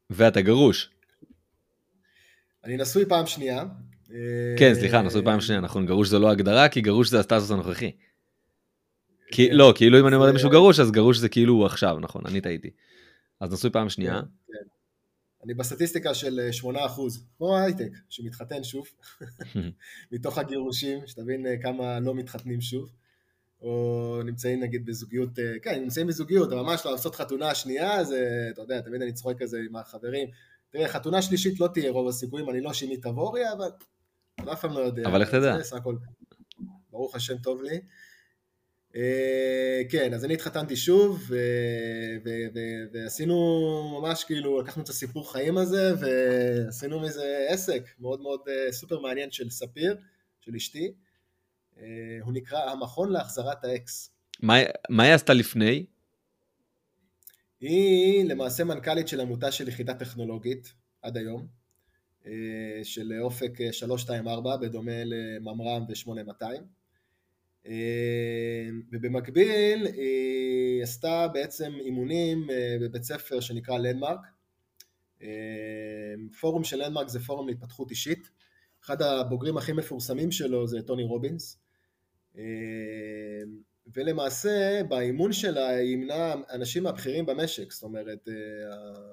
ואתה 0.10 0.42
גרוש. 0.42 0.89
אני 2.63 2.77
נשוי 2.77 3.06
פעם 3.06 3.27
שנייה. 3.27 3.63
כן, 4.58 4.74
סליחה, 4.74 5.01
נשוי 5.01 5.24
פעם 5.24 5.42
שנייה, 5.42 5.62
נכון, 5.62 5.86
גרוש 5.86 6.10
זה 6.10 6.20
לא 6.20 6.32
הגדרה, 6.32 6.70
כי 6.70 6.82
גרוש 6.82 7.10
זה 7.10 7.20
הסטטוס 7.20 7.51
הנוכחי. 7.51 7.92
כי, 9.32 9.50
כן. 9.50 9.56
לא, 9.56 9.74
כאילו 9.75 10.00
אם 10.00 10.08
אני 10.08 10.15
אומר 10.15 10.27
למישהו 10.27 10.50
גרוש, 10.50 10.80
אז 10.80 10.92
גרוש 10.92 11.18
זה 11.18 11.30
כאילו 11.30 11.65
עכשיו, 11.65 12.00
נכון, 12.00 12.22
אני 12.25 12.42
טעיתי. 12.42 12.70
אז 13.39 13.54
נשוי 13.54 13.70
פעם 13.70 13.89
שנייה. 13.89 14.22
כן, 14.22 14.27
כן. 14.48 14.75
אני 15.45 15.53
בסטטיסטיקה 15.53 16.13
של 16.13 16.49
8%, 16.61 16.65
אה, 16.75 16.87
כמו 17.37 17.57
הייטק, 17.57 17.91
שמתחתן 18.09 18.63
שוב, 18.63 18.87
מתוך 20.11 20.37
הגירושים, 20.37 21.07
שתבין 21.07 21.45
אה, 21.45 21.57
כמה 21.61 21.99
לא 21.99 22.15
מתחתנים 22.15 22.61
שוב. 22.61 22.91
או 23.61 24.21
נמצאים 24.25 24.59
נגיד 24.59 24.85
בזוגיות, 24.85 25.29
כן, 25.61 25.81
נמצאים 25.81 26.07
בזוגיות, 26.07 26.51
אבל 26.51 26.61
ממש 26.61 26.85
לעשות 26.85 27.15
חתונה 27.15 27.55
שנייה, 27.55 28.03
זה, 28.03 28.47
אתה 28.53 28.61
יודע, 28.61 28.81
תמיד 28.81 29.01
אני 29.01 29.13
צוחק 29.13 29.39
כזה 29.39 29.59
עם 29.69 29.75
החברים. 29.75 30.27
תראה, 30.69 30.87
חתונה 30.87 31.21
שלישית 31.21 31.59
לא 31.59 31.67
תהיה 31.73 31.91
רוב 31.91 32.07
הסיכויים, 32.07 32.49
אני 32.49 32.61
לא 32.61 32.73
שימי 32.73 32.97
תבורי, 32.97 33.51
אבל 33.51 33.67
אני 34.39 34.51
אף 34.51 34.61
פעם 34.61 34.73
לא 34.73 34.79
יודע. 34.79 35.03
אבל 35.05 35.21
איך 35.21 35.29
תדע? 35.29 35.55
ברוך 36.91 37.15
השם 37.15 37.37
טוב 37.37 37.61
לי. 37.63 37.79
כן, 39.89 40.13
אז 40.13 40.25
אני 40.25 40.33
התחתנתי 40.33 40.75
שוב, 40.75 41.31
ועשינו 42.91 43.35
ממש 44.01 44.23
כאילו, 44.23 44.61
לקחנו 44.61 44.83
את 44.83 44.89
הסיפור 44.89 45.31
חיים 45.31 45.57
הזה, 45.57 45.93
ועשינו 45.99 46.99
מזה 46.99 47.45
עסק 47.49 47.83
מאוד 47.99 48.21
מאוד 48.21 48.39
סופר 48.71 48.99
מעניין 48.99 49.31
של 49.31 49.49
ספיר, 49.49 49.97
של 50.41 50.55
אשתי. 50.55 50.93
הוא 52.21 52.33
נקרא 52.33 52.59
המכון 52.69 53.11
להחזרת 53.11 53.65
האקס. 53.65 54.11
מה 54.89 55.03
היא 55.03 55.13
עשתה 55.13 55.33
לפני? 55.33 55.85
היא 57.61 58.29
למעשה 58.29 58.63
מנכ"לית 58.63 59.07
של 59.07 59.21
עמותה 59.21 59.51
של 59.51 59.67
יחידה 59.67 59.93
טכנולוגית 59.93 60.73
עד 61.01 61.17
היום, 61.17 61.47
של 62.83 63.13
אופק 63.21 63.51
324, 63.71 64.57
בדומה 64.57 65.03
לממר"ם 65.05 65.85
ו-8200. 65.89 66.43
ובמקביל 68.91 69.86
היא 69.86 70.84
עשתה 70.84 71.27
בעצם 71.34 71.74
אימונים 71.79 72.48
בבית 72.81 73.03
ספר 73.03 73.39
שנקרא 73.39 73.77
לנדמרק. 73.77 74.19
פורום 76.39 76.63
של 76.63 76.84
לנדמרק 76.84 77.07
זה 77.07 77.19
פורום 77.19 77.48
להתפתחות 77.48 77.91
אישית. 77.91 78.29
אחד 78.84 79.01
הבוגרים 79.01 79.57
הכי 79.57 79.74
מפורסמים 79.74 80.31
שלו 80.31 80.67
זה 80.67 80.81
טוני 80.81 81.03
רובינס. 81.03 81.60
ולמעשה 83.93 84.81
באימון 84.89 85.34
שלה 85.34 85.67
היא 85.67 85.93
ימנה 85.93 86.34
אנשים 86.50 86.84
מהבכירים 86.84 87.25
במשק, 87.25 87.72
זאת 87.72 87.84
אומרת 87.84 88.27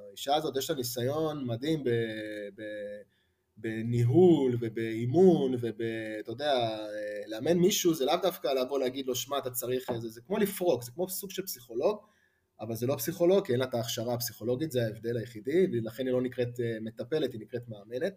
האישה 0.09 0.35
הזאת 0.35 0.57
יש 0.57 0.71
לה 0.71 0.77
ניסיון 0.77 1.47
מדהים 1.47 1.85
ב, 1.85 1.91
ב, 2.55 2.63
בניהול 3.63 4.57
ובאימון 4.61 5.55
ואתה 5.61 6.31
יודע, 6.33 6.79
לאמן 7.27 7.59
מישהו 7.59 7.95
זה 7.95 8.05
לאו 8.05 8.17
דווקא 8.23 8.49
לבוא 8.49 8.79
להגיד 8.79 9.07
לו 9.07 9.15
שמע 9.15 9.39
אתה 9.39 9.51
צריך, 9.51 9.93
זה, 9.99 10.09
זה 10.09 10.21
כמו 10.21 10.39
לפרוק, 10.39 10.83
זה 10.83 10.91
כמו 10.91 11.09
סוג 11.09 11.31
של 11.31 11.43
פסיכולוג, 11.43 11.99
אבל 12.61 12.75
זה 12.75 12.87
לא 12.87 12.97
פסיכולוג 12.97 13.47
כי 13.47 13.53
אין 13.53 13.61
לה 13.61 13.67
את 13.67 13.75
ההכשרה 13.75 14.15
הפסיכולוגית, 14.15 14.73
זה 14.73 14.85
ההבדל 14.85 15.17
היחידי, 15.17 15.67
ולכן 15.73 16.07
היא 16.07 16.13
לא 16.13 16.23
נקראת 16.23 16.61
מטפלת, 16.81 17.33
היא 17.33 17.41
נקראת 17.41 17.63
מאמנת. 17.69 18.15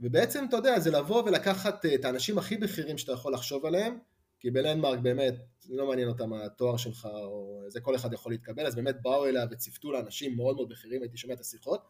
ובעצם 0.00 0.44
אתה 0.48 0.56
יודע, 0.56 0.78
זה 0.78 0.90
לבוא 0.90 1.22
ולקחת 1.22 1.86
את 1.86 2.04
האנשים 2.04 2.38
הכי 2.38 2.56
בכירים 2.56 2.98
שאתה 2.98 3.12
יכול 3.12 3.32
לחשוב 3.34 3.66
עליהם, 3.66 3.98
כי 4.40 4.50
בלנדמרק 4.50 4.98
באמת, 4.98 5.34
לא 5.68 5.86
מעניין 5.86 6.08
אותם 6.08 6.32
התואר 6.32 6.76
שלך, 6.76 7.08
או 7.24 7.64
זה 7.68 7.80
כל 7.80 7.96
אחד 7.96 8.12
יכול 8.12 8.32
להתקבל, 8.32 8.66
אז 8.66 8.74
באמת 8.74 8.96
באו 9.02 9.26
אליה 9.26 9.46
וציוותו 9.50 9.92
לאנשים 9.92 10.36
מאוד 10.36 10.56
מאוד 10.56 10.68
בכירים, 10.68 11.02
הייתי 11.02 11.16
שומע 11.16 11.34
את 11.34 11.40
השיחות. 11.40 11.82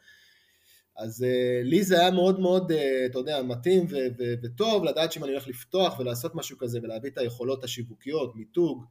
אז 0.99 1.23
uh, 1.23 1.65
לי 1.65 1.85
זה 1.85 2.01
היה 2.01 2.11
מאוד 2.11 2.41
מאוד, 2.41 2.73
uh, 2.73 2.75
אתה 3.07 3.19
יודע, 3.19 3.43
מתאים 3.43 3.87
ו- 3.91 3.97
ו- 4.19 4.35
וטוב 4.43 4.85
לדעת 4.85 5.13
שאם 5.13 5.25
אני 5.25 5.33
הולך 5.33 5.49
לפתוח 5.49 5.99
ולעשות 5.99 6.35
משהו 6.35 6.59
כזה 6.59 6.79
ולהביא 6.83 7.11
את 7.11 7.19
היכולות 7.19 7.65
השיווקיות, 7.65 8.37
מיתוג, 8.37 8.85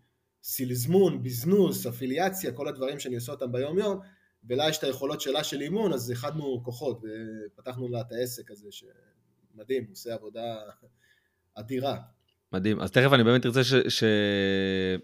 סילזמון, 0.43 1.23
ביזנוס, 1.23 1.87
אפיליאציה, 1.87 2.51
כל 2.51 2.67
הדברים 2.67 2.99
שאני 2.99 3.15
עושה 3.15 3.31
אותם 3.31 3.51
ביום 3.51 3.79
יום, 3.79 3.99
ולה 4.49 4.69
יש 4.69 4.77
את 4.77 4.83
היכולות 4.83 5.21
שלה 5.21 5.43
של 5.43 5.61
אימון, 5.61 5.93
אז 5.93 6.11
איחדנו 6.11 6.61
כוחות 6.63 7.01
ופתחנו 7.03 7.87
לה 7.89 8.01
את 8.01 8.11
העסק 8.11 8.51
הזה, 8.51 8.69
שמדהים, 8.71 9.85
עושה 9.89 10.13
עבודה 10.13 10.55
אדירה. 11.55 11.97
מדהים. 12.53 12.79
אז 12.79 12.91
תכף 12.91 13.13
אני 13.13 13.23
באמת 13.23 13.45
ארצה 13.45 13.61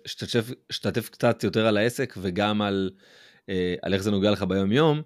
שתשתתף 0.05 1.09
קצת 1.09 1.43
יותר 1.43 1.65
על 1.65 1.77
העסק 1.77 2.13
וגם 2.21 2.61
על, 2.61 2.91
אה, 3.49 3.75
על 3.81 3.93
איך 3.93 4.03
זה 4.03 4.11
נוגע 4.11 4.31
לך 4.31 4.43
ביום-יום. 4.43 4.97
אמ, 4.97 5.03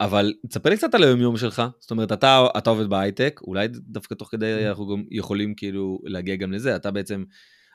אבל 0.00 0.34
תספר 0.48 0.70
לי 0.70 0.76
קצת 0.76 0.94
על 0.94 1.02
היום-יום 1.02 1.36
שלך. 1.36 1.62
זאת 1.80 1.90
אומרת, 1.90 2.12
אתה, 2.12 2.46
אתה 2.58 2.70
עובד 2.70 2.86
בהייטק, 2.86 3.40
אולי 3.46 3.68
דווקא 3.68 4.14
תוך 4.14 4.28
כדי 4.30 4.64
mm-hmm. 4.64 4.68
אנחנו 4.68 4.86
גם 4.86 5.04
יכולים 5.10 5.54
כאילו 5.54 5.98
להגיע 6.04 6.36
גם 6.36 6.52
לזה. 6.52 6.76
אתה 6.76 6.90
בעצם, 6.90 7.24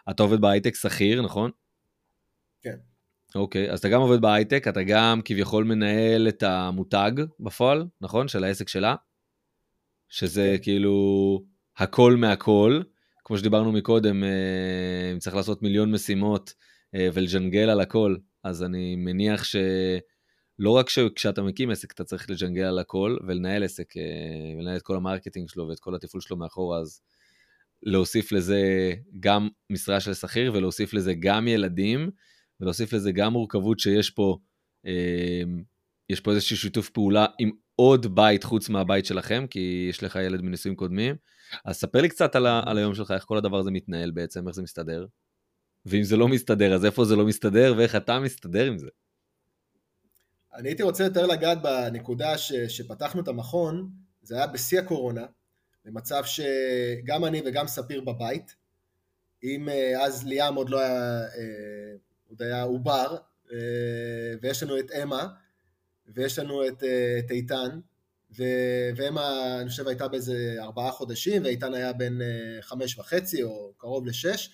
אתה 0.10 0.24
עובד 0.24 0.42
בהייטק 0.42 0.76
שכיר, 0.76 1.22
נכון? 1.22 1.52
כן. 2.62 2.76
אוקיי, 3.36 3.72
אז 3.72 3.80
אתה 3.80 3.90
גם 3.90 4.02
עובד 4.02 4.22
בהייטק, 4.22 4.68
אתה 4.68 4.84
גם 4.84 5.22
כביכול 5.26 5.64
מנהל 5.64 6.28
את 6.28 6.44
המותג 6.44 7.12
בפועל, 7.40 7.88
נכון? 8.02 8.28
של 8.28 8.44
העסק 8.44 8.68
שלה? 8.68 8.96
שזה 10.10 10.56
כן. 10.58 10.64
כאילו 10.64 11.44
הכל 11.78 12.16
מהכל. 12.16 12.82
כמו 13.26 13.38
שדיברנו 13.38 13.72
מקודם, 13.72 14.24
אה, 14.24 15.12
אם 15.14 15.20
צריך 15.20 15.36
לעשות 15.36 15.62
מיליון 15.62 15.92
משימות 15.92 16.54
אה, 16.96 17.10
ולג'נגל 17.14 17.70
על 17.70 17.80
הכל, 17.80 18.16
אז 18.44 18.64
אני 18.64 18.96
מניח 18.96 19.44
שלא 20.60 20.70
רק 20.70 20.90
שכשאתה 20.90 21.42
מקים 21.42 21.70
עסק 21.70 21.92
אתה 21.92 22.04
צריך 22.04 22.30
לג'נגל 22.30 22.64
על 22.64 22.80
הכל 22.80 23.18
ולנהל 23.28 23.64
עסק, 23.64 23.98
אה, 23.98 24.04
ולנהל 24.58 24.78
את 24.78 24.82
כל 24.82 24.96
ה 24.96 25.01
marketing 25.01 25.50
שלו 25.50 25.68
ואת 25.68 25.80
כל 25.80 25.96
התפעול 25.96 26.22
שלו 26.22 26.38
מאחורה, 26.38 26.80
אז 26.80 27.02
להוסיף 27.84 28.32
לזה 28.32 28.94
גם 29.20 29.50
משרה 29.70 30.00
של 30.00 30.14
שכיר 30.14 30.54
ולהוסיף 30.54 30.94
לזה 30.94 31.14
גם 31.20 31.48
ילדים, 31.48 32.10
ולהוסיף 32.60 32.94
לזה 32.94 33.12
גם 33.12 33.34
מורכבות 33.34 33.80
שיש 33.80 34.10
פה, 34.10 34.38
יש 36.10 36.20
פה 36.20 36.32
איזשהו 36.32 36.58
שיתוף 36.58 36.90
פעולה 36.90 37.26
עם 37.40 37.52
עוד 37.76 38.16
בית 38.16 38.44
חוץ 38.44 38.70
מהבית 38.70 39.06
שלכם, 39.06 39.46
כי 39.50 39.88
יש 39.90 40.04
לך 40.04 40.16
ילד 40.16 40.42
מנישואים 40.42 40.76
קודמים. 40.76 41.16
אז 41.66 41.76
ספר 41.76 42.02
לי 42.02 42.10
קצת 42.10 42.36
על, 42.36 42.46
ה, 42.46 42.62
על 42.66 42.78
היום 42.78 42.96
שלך, 42.96 43.12
איך 43.12 43.24
כל 43.24 43.38
הדבר 43.38 43.58
הזה 43.58 43.72
מתנהל 43.72 44.12
בעצם, 44.12 44.48
איך 44.48 44.56
זה 44.56 44.62
מסתדר. 44.62 45.06
ואם 45.86 46.04
זה 46.04 46.18
לא 46.18 46.28
מסתדר, 46.28 46.74
אז 46.74 46.86
איפה 46.86 47.06
זה 47.06 47.16
לא 47.16 47.26
מסתדר, 47.26 47.74
ואיך 47.78 47.96
אתה 47.96 48.20
מסתדר 48.20 48.66
עם 48.66 48.78
זה. 48.78 48.88
אני 50.54 50.70
הייתי 50.70 50.84
רוצה 50.84 51.04
יותר 51.04 51.26
לגעת 51.26 51.62
בנקודה 51.62 52.38
ש, 52.38 52.54
שפתחנו 52.54 53.22
את 53.22 53.28
המכון, 53.28 53.90
זה 54.22 54.36
היה 54.36 54.48
בשיא 54.48 54.80
הקורונה, 54.80 55.26
במצב 55.86 56.24
שגם 56.26 57.26
אני 57.26 57.42
וגם 57.46 57.68
ספיר 57.68 58.02
בבית, 58.02 58.56
אם 59.44 59.70
אה, 59.70 60.06
אז 60.06 60.28
ליאם 60.28 60.56
עוד 60.56 60.70
לא 60.70 60.80
היה, 60.80 61.22
אה, 61.22 61.96
עוד 62.30 62.42
היה 62.42 62.64
עובר, 62.64 63.18
אה, 63.52 63.58
ויש 64.42 64.64
לנו 64.64 64.80
את 64.80 64.92
אמה, 64.92 65.28
ויש 66.08 66.40
לנו 66.40 66.68
את, 66.68 66.84
את 67.20 67.32
איתן, 67.32 67.80
ואמה, 68.96 69.58
אני 69.62 69.70
חושב, 69.70 69.88
הייתה 69.88 70.08
באיזה 70.08 70.56
ארבעה 70.60 70.92
חודשים, 70.92 71.44
ואיתן 71.44 71.74
היה 71.74 71.90
אה, 71.90 72.62
חמש 72.62 73.00
וחצי, 73.00 73.44
או 73.44 73.74
קרוב 73.78 74.06
לשש, 74.06 74.52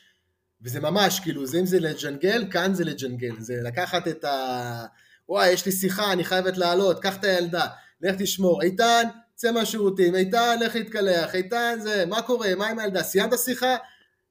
וזה 0.61 0.79
ממש, 0.79 1.19
כאילו, 1.19 1.45
זה 1.45 1.59
אם 1.59 1.65
זה 1.65 1.79
לג'נגל, 1.79 2.45
כאן 2.51 2.73
זה 2.73 2.83
לג'נגל. 2.83 3.39
זה 3.39 3.61
לקחת 3.61 4.07
את 4.07 4.23
ה... 4.23 4.85
וואי, 5.29 5.49
יש 5.49 5.65
לי 5.65 5.71
שיחה, 5.71 6.11
אני 6.11 6.23
חייבת 6.23 6.57
לעלות, 6.57 7.01
קח 7.01 7.17
את 7.17 7.23
הילדה, 7.23 7.67
לך 8.01 8.15
תשמור. 8.17 8.61
איתן, 8.61 9.03
צא 9.35 9.51
מהשירותים, 9.51 10.15
איתן, 10.15 10.57
לך 10.61 10.75
להתקלח, 10.75 11.35
איתן, 11.35 11.79
זה, 11.81 12.05
מה 12.05 12.21
קורה, 12.21 12.55
מה 12.55 12.67
עם 12.67 12.79
הילדה, 12.79 13.03
סיימת 13.03 13.39
שיחה? 13.39 13.75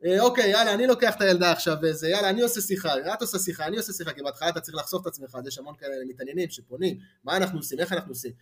אה, 0.04 0.20
אוקיי, 0.20 0.50
יאללה, 0.50 0.74
אני 0.74 0.86
לוקח 0.86 1.16
את 1.16 1.20
הילדה 1.20 1.52
עכשיו 1.52 1.76
וזה, 1.82 2.08
יאללה, 2.08 2.30
אני 2.30 2.42
עושה 2.42 2.60
שיחה, 2.60 2.92
את 3.14 3.22
עושה 3.22 3.38
שיחה, 3.38 3.66
אני 3.66 3.76
עושה 3.76 3.92
שיחה, 3.92 4.12
כי 4.12 4.22
בהתחלה 4.22 4.48
אתה 4.48 4.60
צריך 4.60 4.76
לחשוף 4.76 5.02
את 5.02 5.06
עצמך, 5.06 5.34
אז 5.34 5.46
יש 5.46 5.58
המון 5.58 5.74
כאלה 5.78 5.92
מתעניינים 6.08 6.50
שפונים, 6.50 6.98
מה 7.24 7.36
אנחנו 7.36 7.58
עושים, 7.58 7.78
איך 7.80 7.92
אנחנו 7.92 8.10
עושים. 8.10 8.32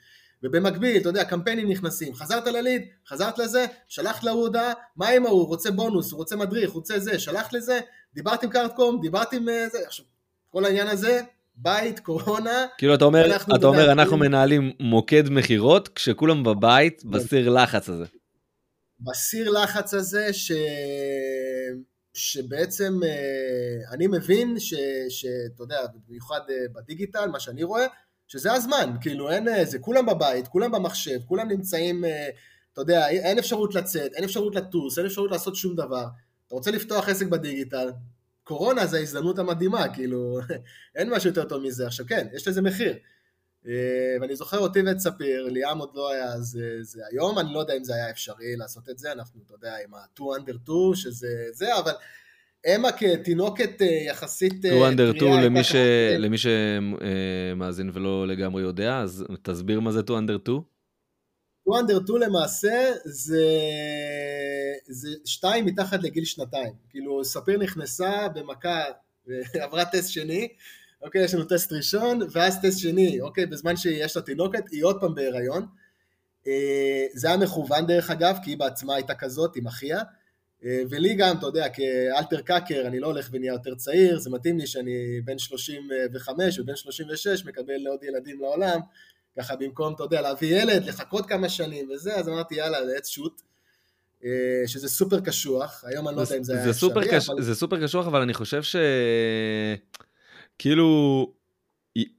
ובמקביל, 0.42 1.00
אתה 1.00 1.08
יודע, 1.08 1.24
קמפיינים 1.24 1.68
נכנסים, 1.70 2.14
חזרת 2.14 2.46
לליד, 2.46 2.82
חזרת 3.08 3.38
לזה, 3.38 3.66
שלחת 3.88 4.24
להוא 4.24 4.40
הודעה, 4.40 4.72
מה 4.96 5.08
עם 5.08 5.26
ההוא, 5.26 5.46
רוצה 5.46 5.70
בונוס, 5.70 6.12
הוא 6.12 6.18
רוצה 6.18 6.36
מדריך, 6.36 6.70
רוצה 6.70 6.98
זה, 6.98 7.18
שלחת 7.18 7.52
לזה, 7.52 7.80
דיברת 8.14 8.42
עם 8.42 8.50
קארטקום, 8.50 9.00
דיברת 9.00 9.32
עם 9.32 9.48
אה, 9.48 9.68
זה, 9.68 9.78
עכשיו, 9.86 10.06
כל 10.50 10.64
העניין 10.64 10.88
הזה, 10.88 11.22
בית, 11.54 12.00
קורונה. 12.00 12.66
כאילו 12.78 12.94
אתה 12.94 13.04
אומר, 13.04 13.36
אתה 13.56 13.66
אומר, 13.66 13.92
אנחנו 13.92 14.16
מנהלים 14.16 14.72
מוקד 14.80 15.30
מכירות, 15.30 15.88
כשכולם 15.88 16.44
בבית, 16.44 17.00
כן. 17.00 17.10
בסיר 17.10 17.48
לחץ 17.48 17.88
הזה. 17.88 18.04
בסיר 19.00 19.50
לחץ 19.50 19.94
הזה, 19.94 20.32
ש... 20.32 20.52
שבעצם 22.14 23.00
אה, 23.04 23.94
אני 23.94 24.06
מבין 24.06 24.56
שאתה 25.08 25.62
יודע, 25.62 25.80
במיוחד 26.08 26.40
אה, 26.50 26.56
בדיגיטל, 26.72 27.28
מה 27.28 27.40
שאני 27.40 27.62
רואה, 27.62 27.86
שזה 28.28 28.52
הזמן, 28.52 28.96
כאילו 29.00 29.30
אין, 29.30 29.48
אה, 29.48 29.64
זה 29.64 29.78
כולם 29.78 30.06
בבית, 30.06 30.48
כולם 30.48 30.72
במחשב, 30.72 31.18
כולם 31.26 31.48
נמצאים, 31.48 32.04
אתה 32.72 32.80
יודע, 32.80 33.08
אין 33.08 33.38
אפשרות 33.38 33.74
לצאת, 33.74 34.12
אין 34.14 34.24
אפשרות 34.24 34.54
לטוס, 34.54 34.98
אין 34.98 35.06
אפשרות 35.06 35.30
לעשות 35.30 35.56
שום 35.56 35.76
דבר. 35.76 36.06
אתה 36.46 36.54
רוצה 36.54 36.70
לפתוח 36.70 37.08
עסק 37.08 37.26
בדיגיטל, 37.26 37.90
קורונה 38.44 38.86
זה 38.86 38.98
ההזדמנות 38.98 39.38
המדהימה, 39.38 39.94
כאילו, 39.94 40.38
אין 40.96 41.10
משהו 41.10 41.30
יותר 41.30 41.44
טוב 41.44 41.62
מזה. 41.62 41.86
עכשיו 41.86 42.06
כן, 42.06 42.26
יש 42.32 42.48
לזה 42.48 42.62
מחיר. 42.62 42.94
אה, 43.66 44.16
ואני 44.20 44.36
זוכר 44.36 44.58
אותי 44.58 44.82
ואת 44.82 44.98
ספיר, 44.98 45.48
ליאם 45.48 45.78
עוד 45.78 45.90
לא 45.94 46.12
היה 46.12 46.40
זה, 46.40 46.78
זה 46.80 47.02
היום, 47.10 47.38
אני 47.38 47.54
לא 47.54 47.60
יודע 47.60 47.76
אם 47.76 47.84
זה 47.84 47.94
היה 47.94 48.10
אפשרי 48.10 48.56
לעשות 48.56 48.88
את 48.90 48.98
זה, 48.98 49.12
אנחנו, 49.12 49.40
אתה 49.46 49.54
יודע, 49.54 49.74
עם 49.84 49.94
ה-2 49.94 50.20
under 50.20 50.56
2, 50.64 50.94
שזה 50.94 51.28
זה, 51.52 51.78
אבל 51.78 51.92
אמה 52.66 52.92
כתינוקת 52.92 53.82
אה, 53.82 53.86
יחסית... 53.86 54.58
2 54.58 54.82
אה, 54.82 54.90
under 54.90 55.16
2 55.16 55.32
למי, 55.40 55.64
ש... 55.64 55.74
למי 56.18 56.36
שמאזין 56.38 57.90
ולא 57.94 58.26
לגמרי 58.26 58.62
יודע, 58.62 58.98
אז 58.98 59.24
תסביר 59.42 59.80
מה 59.80 59.92
זה 59.92 60.00
2 60.00 60.28
under 60.28 60.42
2. 60.42 60.71
2 61.72 61.86
under 61.86 62.06
2 62.06 62.20
למעשה 62.20 62.92
זה 63.04 63.46
זה 64.88 65.08
שתיים 65.24 65.66
מתחת 65.66 66.02
לגיל 66.02 66.24
שנתיים. 66.24 66.72
כאילו, 66.90 67.24
ספיר 67.24 67.58
נכנסה 67.58 68.28
במכה, 68.28 68.84
עברה 69.64 69.84
טסט 69.84 70.10
שני, 70.10 70.48
אוקיי, 71.02 71.24
יש 71.24 71.34
לנו 71.34 71.44
טסט 71.44 71.72
ראשון, 71.72 72.20
ואז 72.30 72.58
טסט 72.62 72.78
שני, 72.78 73.20
אוקיי, 73.20 73.46
בזמן 73.46 73.76
שיש 73.76 74.16
לה 74.16 74.22
תינוקת, 74.22 74.64
היא 74.70 74.84
עוד 74.84 75.00
פעם 75.00 75.14
בהיריון. 75.14 75.66
אה, 76.46 77.06
זה 77.14 77.28
היה 77.28 77.36
מכוון 77.36 77.86
דרך 77.86 78.10
אגב, 78.10 78.38
כי 78.44 78.50
היא 78.50 78.58
בעצמה 78.58 78.94
הייתה 78.94 79.14
כזאת 79.14 79.56
עם 79.56 79.66
אחיה. 79.66 80.00
אה, 80.64 80.82
ולי 80.90 81.14
גם, 81.14 81.38
אתה 81.38 81.46
יודע, 81.46 81.68
כאלטר 81.68 82.40
קאקר, 82.40 82.86
אני 82.86 83.00
לא 83.00 83.06
הולך 83.06 83.28
ונהיה 83.32 83.52
יותר 83.52 83.74
צעיר, 83.74 84.18
זה 84.18 84.30
מתאים 84.30 84.58
לי 84.58 84.66
שאני 84.66 85.20
בן 85.24 85.38
35 85.38 86.58
ובן 86.58 86.76
36 86.76 87.44
מקבל 87.44 87.86
עוד 87.86 88.02
ילדים 88.02 88.40
לעולם, 88.40 88.80
ככה 89.38 89.56
במקום, 89.56 89.94
אתה 89.94 90.02
יודע, 90.02 90.20
להביא 90.20 90.62
ילד, 90.62 90.84
לחכות 90.84 91.26
כמה 91.26 91.48
שנים 91.48 91.90
וזה, 91.90 92.16
אז 92.16 92.28
אמרתי 92.28 92.54
יאללה, 92.54 92.78
let's 92.78 93.18
shoot, 93.18 93.42
אה, 94.24 94.62
שזה 94.66 94.88
סופר 94.88 95.20
קשוח, 95.20 95.84
היום 95.86 96.08
אני 96.08 96.16
לא 96.16 96.20
יודע 96.20 96.36
אם 96.36 96.44
זה 96.44 96.52
היה 96.52 96.70
אפשרי, 96.70 97.08
קש... 97.10 97.30
אבל... 97.30 97.42
זה 97.42 97.54
סופר 97.54 97.82
קשוח, 97.82 98.06
אבל 98.06 98.20
אני 98.22 98.34
חושב 98.34 98.62
ש... 98.62 98.76
כאילו, 100.58 101.32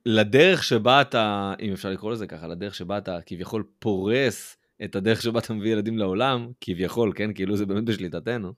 לדרך 0.05 0.63
שבה 0.63 1.01
אתה, 1.01 1.53
אם 1.61 1.73
אפשר 1.73 1.89
לקרוא 1.89 2.11
לזה 2.11 2.27
ככה, 2.27 2.47
לדרך 2.47 2.75
שבה 2.75 2.97
אתה 2.97 3.19
כביכול 3.25 3.63
פורס 3.79 4.57
את 4.83 4.95
הדרך 4.95 5.21
שבה 5.21 5.39
אתה 5.39 5.53
מביא 5.53 5.71
ילדים 5.71 5.97
לעולם, 5.97 6.51
כביכול, 6.61 7.13
כן? 7.15 7.33
כאילו 7.33 7.57
זה 7.57 7.65
באמת 7.65 7.85
בשליטתנו. 7.85 8.53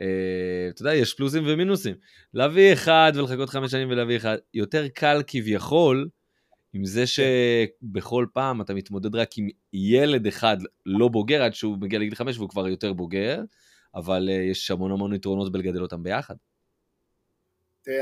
אתה 0.74 0.82
יודע, 0.82 0.94
יש 0.94 1.14
פלוסים 1.14 1.44
ומינוסים. 1.46 1.94
להביא 2.34 2.72
אחד 2.72 3.12
ולחכות 3.14 3.50
חמש 3.50 3.70
שנים 3.70 3.90
ולהביא 3.90 4.16
אחד, 4.16 4.36
יותר 4.54 4.88
קל 4.88 5.22
כביכול, 5.26 6.08
עם 6.72 6.84
זה 6.84 7.04
שבכל 7.06 8.26
פעם 8.32 8.60
אתה 8.60 8.74
מתמודד 8.74 9.14
רק 9.14 9.38
עם 9.38 9.48
ילד 9.72 10.26
אחד 10.26 10.56
לא 10.86 11.08
בוגר 11.08 11.42
עד 11.42 11.54
שהוא 11.54 11.78
מגיע 11.78 11.98
לגיל 11.98 12.14
חמש 12.14 12.36
והוא 12.38 12.48
כבר 12.48 12.68
יותר 12.68 12.92
בוגר, 12.92 13.42
אבל 13.94 14.28
uh, 14.28 14.32
יש 14.50 14.70
המון 14.70 14.92
המון 14.92 15.14
יתרונות 15.14 15.52
בלגדל 15.52 15.82
אותם 15.82 16.02
ביחד. 16.02 16.34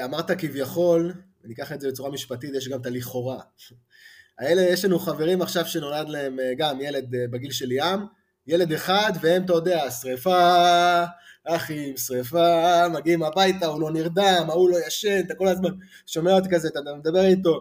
אמרת 0.04 0.30
כביכול, 0.30 1.12
אני 1.44 1.54
אקח 1.54 1.72
את 1.72 1.80
זה 1.80 1.88
בצורה 1.88 2.10
משפטית, 2.10 2.50
יש 2.54 2.68
גם 2.68 2.80
את 2.80 2.86
הלכאורה. 2.86 3.40
האלה, 4.38 4.62
יש 4.62 4.84
לנו 4.84 4.98
חברים 4.98 5.42
עכשיו 5.42 5.66
שנולד 5.66 6.08
להם 6.08 6.40
אה, 6.40 6.52
גם 6.58 6.80
ילד 6.80 7.14
אה, 7.14 7.24
בגיל 7.30 7.50
של 7.50 7.72
ים, 7.72 8.00
ילד 8.46 8.72
אחד, 8.72 9.12
והם, 9.20 9.44
אתה 9.44 9.52
יודע, 9.52 9.90
שריפה, 9.90 11.04
אחים, 11.46 11.96
שריפה, 11.96 12.88
מגיעים 12.88 13.22
הביתה, 13.22 13.66
הוא 13.66 13.80
לא 13.80 13.90
נרדם, 13.90 14.46
ההוא 14.48 14.70
לא 14.70 14.76
ישן, 14.86 15.20
אתה 15.26 15.34
כל 15.34 15.48
הזמן 15.48 15.70
שומע 16.06 16.32
אותי 16.32 16.48
כזה, 16.48 16.68
אתה 16.68 16.80
מדבר 16.98 17.24
איתו, 17.24 17.60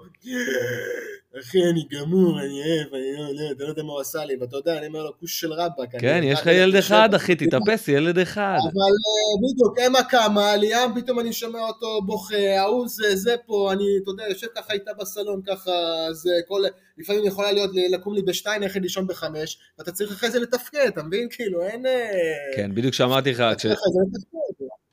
אחי, 1.40 1.58
אני 1.72 1.86
גמור, 1.92 2.40
אני 2.40 2.62
אוהב, 2.62 2.94
אני 2.94 3.38
לא 3.38 3.66
לא 3.66 3.70
יודע 3.70 3.84
מה 3.84 3.94
הוא 3.94 4.02
עשה 4.02 4.26
לי, 4.26 4.36
ואתה 4.42 4.58
יודע, 4.58 4.78
אני 4.78 4.88
אומר 4.88 5.04
לו, 5.04 5.20
כוש 5.20 5.40
של 5.40 5.54
רבאק. 5.54 5.90
כן, 6.00 6.22
יש 6.24 6.40
לך 6.40 6.48
ילד 6.48 6.76
אחד, 6.76 7.14
אחי, 7.14 7.36
תתאפס, 7.36 7.88
ילד 7.88 8.20
אחד. 8.20 8.58
אבל 8.64 8.82
אה, 8.82 9.52
בדיוק, 9.52 9.80
אמה 9.88 10.04
קמה, 10.04 10.56
ליאם, 10.56 11.02
פתאום 11.02 11.20
אני 11.20 11.34
שומע 11.34 11.60
אותו 11.60 12.02
בוכה, 12.06 12.60
ההוא 12.60 12.88
זה, 12.88 13.16
זה 13.16 13.36
פה, 13.46 13.72
אני, 13.74 13.84
אתה 14.04 14.12
יודע, 14.12 14.24
יושב 14.30 14.48
ככה 14.56 14.74
איתה 14.74 14.92
בסלון, 15.00 15.42
ככה, 15.48 15.72
זה 16.12 16.32
כל... 16.48 16.62
לפעמים 16.98 17.26
יכולה 17.26 17.52
להיות, 17.52 17.72
לקום 17.92 18.14
לי 18.14 18.22
בשתיים, 18.22 18.62
ללכת 18.62 18.82
לישון 18.82 19.08
בחמש, 19.08 19.60
ואתה 19.80 19.92
צריך 19.92 20.12
אחרי 20.12 20.32
זה 20.32 20.40
לתפקד, 20.40 20.86
אתה 20.88 21.04
מבין? 21.04 21.28
כאילו, 21.32 21.62
אין... 21.62 21.86
אה, 21.86 22.56
כן, 22.56 22.76
בדיוק 22.76 22.94
שאמרתי 22.94 23.32
לך, 23.32 23.44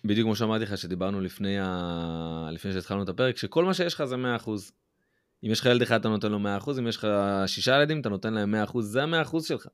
בדיוק 0.05 0.27
כמו 0.27 0.37
שאמרתי 0.37 0.65
לך, 0.65 0.79
שדיברנו 0.79 1.21
לפני, 1.21 1.59
ה... 1.61 2.49
לפני 2.53 2.73
שהתחלנו 2.73 3.03
את 3.03 3.09
הפרק, 3.09 3.37
שכל 3.37 3.65
מה 3.65 3.75
שיש 3.75 3.95
לך 3.95 4.05
זה 4.05 4.15
100%. 4.15 4.19
אם 5.45 5.51
יש 5.51 5.61
לך 5.61 5.67
ילד 5.67 5.83
אחד 5.83 6.01
אתה 6.01 6.09
נותן 6.09 6.33
לו 6.33 6.39
100%, 6.39 6.79
אם 6.79 6.89
יש 6.89 6.97
לך 6.97 7.07
שישה 7.47 7.77
ילדים 7.77 8.01
אתה 8.01 8.09
נותן 8.09 8.35
להם 8.35 8.55
100%, 8.65 8.81
זה 8.81 9.03
ה-100% 9.03 9.43
שלך. 9.43 9.67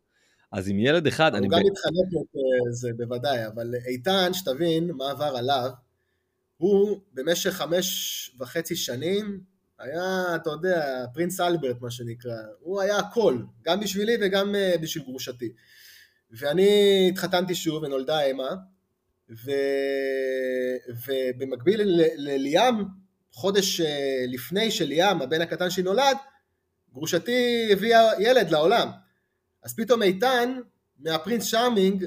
אז 0.52 0.68
עם 0.68 0.78
ילד 0.78 1.06
אחד, 1.06 1.34
אני... 1.34 1.46
הוא 1.46 1.52
גם 1.52 1.58
מתחלק 1.58 2.22
את 2.22 2.36
אה, 2.36 2.72
זה 2.72 2.90
בוודאי, 2.96 3.46
אבל 3.46 3.74
איתן, 3.88 4.30
שתבין 4.34 4.90
מה 4.90 5.10
עבר 5.10 5.36
עליו, 5.36 5.70
הוא 6.56 7.00
במשך 7.14 7.50
חמש 7.50 8.30
וחצי 8.40 8.76
שנים 8.76 9.40
היה, 9.78 10.36
אתה 10.36 10.50
יודע, 10.50 11.04
פרינס 11.14 11.40
אלברט 11.40 11.80
מה 11.80 11.90
שנקרא, 11.90 12.36
הוא 12.60 12.80
היה 12.80 12.98
הכל, 12.98 13.38
גם 13.62 13.80
בשבילי 13.80 14.16
וגם 14.20 14.54
אה, 14.54 14.74
בשביל 14.80 15.04
גרושתי. 15.04 15.52
ואני 16.30 17.08
התחתנתי 17.12 17.54
שוב 17.54 17.82
ונולדה 17.82 18.20
אמה, 18.20 18.48
ו... 19.44 19.50
ובמקביל 21.06 21.80
לליאם, 22.16 22.74
חודש 23.32 23.80
אה, 23.80 24.24
לפני 24.28 24.70
שליאם, 24.70 25.22
הבן 25.22 25.40
הקטן 25.40 25.70
שלי 25.70 25.82
נולד, 25.82 26.16
גרושתי 26.92 27.68
הביאה 27.72 28.10
ילד 28.20 28.50
לעולם. 28.50 28.88
אז 29.62 29.76
פתאום 29.76 30.02
איתן, 30.02 30.60
מהפרינס 30.98 31.44
שרמינג, 31.44 32.06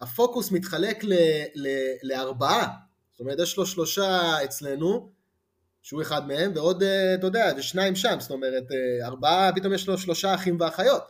הפוקוס 0.00 0.50
מתחלק 0.50 1.04
ל, 1.04 1.12
ל, 1.54 1.68
לארבעה. 2.02 2.68
זאת 3.12 3.20
אומרת, 3.20 3.38
יש 3.38 3.56
לו 3.56 3.66
שלושה 3.66 4.44
אצלנו, 4.44 5.12
שהוא 5.84 6.02
אחד 6.02 6.28
מהם, 6.28 6.52
ועוד, 6.54 6.82
אה, 6.82 7.14
אתה 7.14 7.26
יודע, 7.26 7.52
ושניים 7.56 7.96
שם, 7.96 8.16
זאת 8.20 8.30
אומרת, 8.30 8.64
אה, 8.72 9.06
ארבעה, 9.06 9.50
פתאום 9.54 9.74
יש 9.74 9.88
לו 9.88 9.98
שלושה 9.98 10.34
אחים 10.34 10.56
ואחיות. 10.60 11.02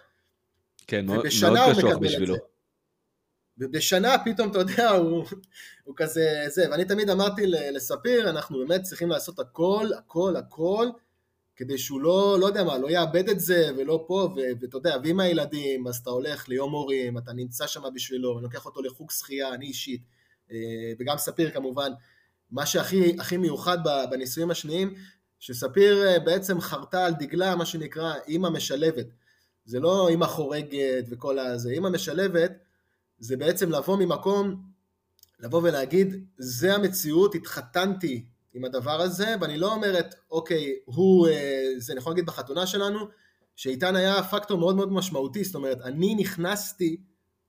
כן, 0.87 1.07
מאוד, 1.07 1.17
מאוד 1.17 1.77
קשוח 1.77 1.97
בשבילו. 1.97 2.35
ובשנה 3.59 4.17
פתאום, 4.25 4.51
אתה 4.51 4.59
יודע, 4.59 4.91
הוא, 4.91 5.25
הוא 5.85 5.95
כזה, 5.97 6.45
זה, 6.49 6.71
ואני 6.71 6.85
תמיד 6.85 7.11
אמרתי 7.11 7.43
לספיר, 7.47 8.31
אנחנו 8.31 8.59
באמת 8.59 8.83
צריכים 8.83 9.09
לעשות 9.09 9.39
הכל, 9.39 9.87
הכל, 9.99 10.37
הכל, 10.37 10.89
כדי 11.57 11.79
שהוא 11.79 12.01
לא, 12.01 12.37
לא 12.41 12.47
יודע 12.47 12.65
מה, 12.65 12.79
לא 12.79 12.91
יאבד 12.91 13.29
את 13.29 13.41
זה, 13.41 13.71
ולא 13.77 14.05
פה, 14.09 14.29
ואתה 14.61 14.77
יודע, 14.77 14.97
ועם 15.05 15.21
הילדים, 15.21 15.87
אז 15.87 15.97
אתה 15.97 16.11
הולך 16.11 16.49
ליום 16.49 16.73
הורים, 16.73 17.19
אתה 17.19 17.33
נמצא 17.33 17.67
שם 17.67 17.83
בשבילו, 17.95 18.35
אני 18.35 18.43
לוקח 18.43 18.67
אותו 18.67 18.83
לחוג 18.83 19.11
שחייה, 19.11 19.55
אני 19.55 19.67
אישית, 19.67 20.03
אה, 20.53 20.57
וגם 20.99 21.19
ספיר 21.19 21.51
כמובן, 21.51 21.93
מה 22.55 22.67
שהכי 22.67 23.17
הכי 23.19 23.37
מיוחד 23.37 23.79
בניסויים 24.11 24.51
השניים, 24.51 24.95
שספיר 25.39 26.07
אה, 26.07 26.19
בעצם 26.19 26.61
חרתה 26.61 27.07
על 27.07 27.15
דגלה, 27.15 27.57
מה 27.57 27.67
שנקרא, 27.67 28.15
אימא 28.29 28.49
משלבת. 28.49 29.07
זה 29.65 29.81
לא 29.81 30.09
אימא 30.09 30.27
חורגת 30.27 31.05
וכל 31.11 31.39
הזה, 31.39 31.71
אימא 31.71 31.89
משלבת, 31.89 32.53
זה 33.19 33.37
בעצם 33.37 33.71
לבוא 33.71 33.97
ממקום, 33.97 34.63
לבוא 35.41 35.61
ולהגיד, 35.63 36.25
זה 36.39 36.75
המציאות, 36.75 37.35
התחתנתי 37.35 38.25
עם 38.55 38.65
הדבר 38.65 39.01
הזה, 39.01 39.35
ואני 39.41 39.59
לא 39.59 39.73
אומרת, 39.73 40.15
אוקיי, 40.31 40.75
הוא, 40.85 41.29
אה, 41.29 41.71
זה 41.79 41.93
אני 41.93 41.99
יכול 41.99 42.13
להגיד 42.13 42.27
בחתונה 42.27 42.67
שלנו, 42.67 42.99
שאיתן 43.57 43.97
היה 43.97 44.23
פקטור 44.23 44.59
מאוד 44.59 44.77
מאוד 44.77 44.93
משמעותי, 44.93 45.45
זאת 45.45 45.55
אומרת, 45.55 45.81
אני 45.81 46.15
נכנסתי 46.15 46.97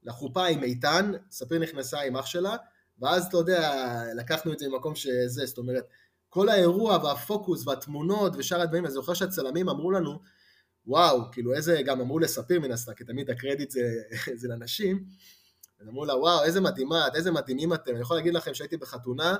לחופה 0.04 0.46
עם 0.46 0.64
איתן, 0.64 1.12
ספיר 1.32 1.60
נכנסה 1.60 2.02
עם 2.02 2.18
אח 2.18 2.26
שלה, 2.26 2.56
ואז 3.00 3.26
אתה 3.26 3.38
יודע, 3.38 3.94
לקחנו 4.16 4.54
את 4.54 4.60
זה 4.60 4.68
ממקום 4.70 4.96
שזה, 4.96 5.46
זאת 5.46 5.58
אומרת, 5.58 5.84
כל 6.30 6.50
האירוע 6.50 6.98
והפוקוס 7.04 7.68
והתמונות 7.68 8.34
ושאר 8.38 8.62
הדברים, 8.62 8.86
אני 8.86 8.94
זוכר 8.94 9.14
שהצלמים 9.14 9.70
אמרו 9.70 9.92
לנו, 9.92 10.20
וואו, 10.88 11.32
כאילו 11.32 11.54
איזה, 11.54 11.82
גם 11.86 12.02
אמרו 12.02 12.20
לספיר 12.20 12.60
מן 12.60 12.72
הסתם, 12.72 12.94
כי 12.94 13.04
תמיד 13.04 13.30
הקרדיט 13.30 13.72
זה, 13.72 13.82
זה 14.40 14.48
לנשים, 14.48 15.06
אז 15.82 15.88
אמרו 15.88 16.06
לה, 16.06 16.18
וואו, 16.18 16.44
איזה 16.44 16.62
מדהימה, 16.62 17.08
איזה 17.16 17.32
מדהימים 17.32 17.74
אתם. 17.74 17.92
אני 17.92 18.02
יכול 18.02 18.18
להגיד 18.18 18.34
לכם 18.34 18.54
שהייתי 18.54 18.78
בחתונה, 18.78 19.36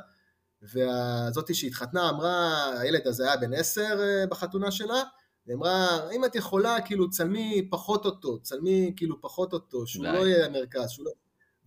וזאתי 0.62 1.54
שהתחתנה 1.54 2.10
אמרה, 2.10 2.70
הילד 2.80 3.08
הזה 3.08 3.24
היה 3.24 3.38
בן 3.38 3.54
עשר 3.54 4.00
אה, 4.00 4.28
בחתונה 4.28 4.72
שלה, 4.72 5.04
היא 5.46 5.56
אמרה, 5.56 6.10
אם 6.12 6.26
את 6.26 6.36
יכולה, 6.36 6.82
כאילו, 6.82 7.10
צלמי 7.10 7.68
פחות 7.72 8.06
אותו, 8.06 8.40
צלמי 8.42 8.94
כאילו 8.98 9.22
פחות 9.22 9.54
אותו, 9.54 9.88
שהוא 9.88 10.06
לא 10.06 10.28
יהיה 10.28 10.46
המרכז, 10.46 10.90
שהוא 10.90 11.06
לא... 11.06 11.12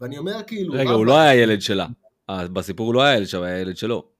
ואני 0.00 0.18
אומר 0.18 0.40
כאילו... 0.46 0.74
רגע, 0.74 0.90
הוא 0.90 1.06
לא 1.06 1.18
היה 1.18 1.42
ילד 1.42 1.60
שלה. 1.60 1.86
אה, 2.30 2.48
בסיפור 2.48 2.86
הוא 2.86 2.94
לא 2.94 3.02
היה 3.02 3.16
ילד 3.16 3.26
שלה, 3.26 3.46
היה 3.46 3.58
ילד 3.58 3.76
שלו. 3.76 4.18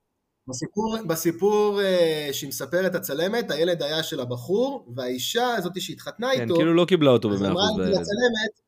בסיפור, 0.49 0.97
בסיפור 1.07 1.81
uh, 1.81 2.33
שהיא 2.33 2.49
מספרת 2.49 2.95
הצלמת, 2.95 3.51
הילד 3.51 3.83
היה 3.83 4.03
של 4.03 4.21
הבחור, 4.21 4.93
והאישה 4.97 5.55
הזאת 5.55 5.81
שהתחתנה 5.81 6.29
כן, 6.35 6.43
איתו, 6.43 6.55
כאילו 6.55 6.75
לא 6.75 6.85
קיבלה 6.85 7.11
אותו 7.11 7.29
במאה 7.29 7.53
אחוז. 7.53 7.61
אמרה 7.61 7.89
לצלמת, 7.89 8.61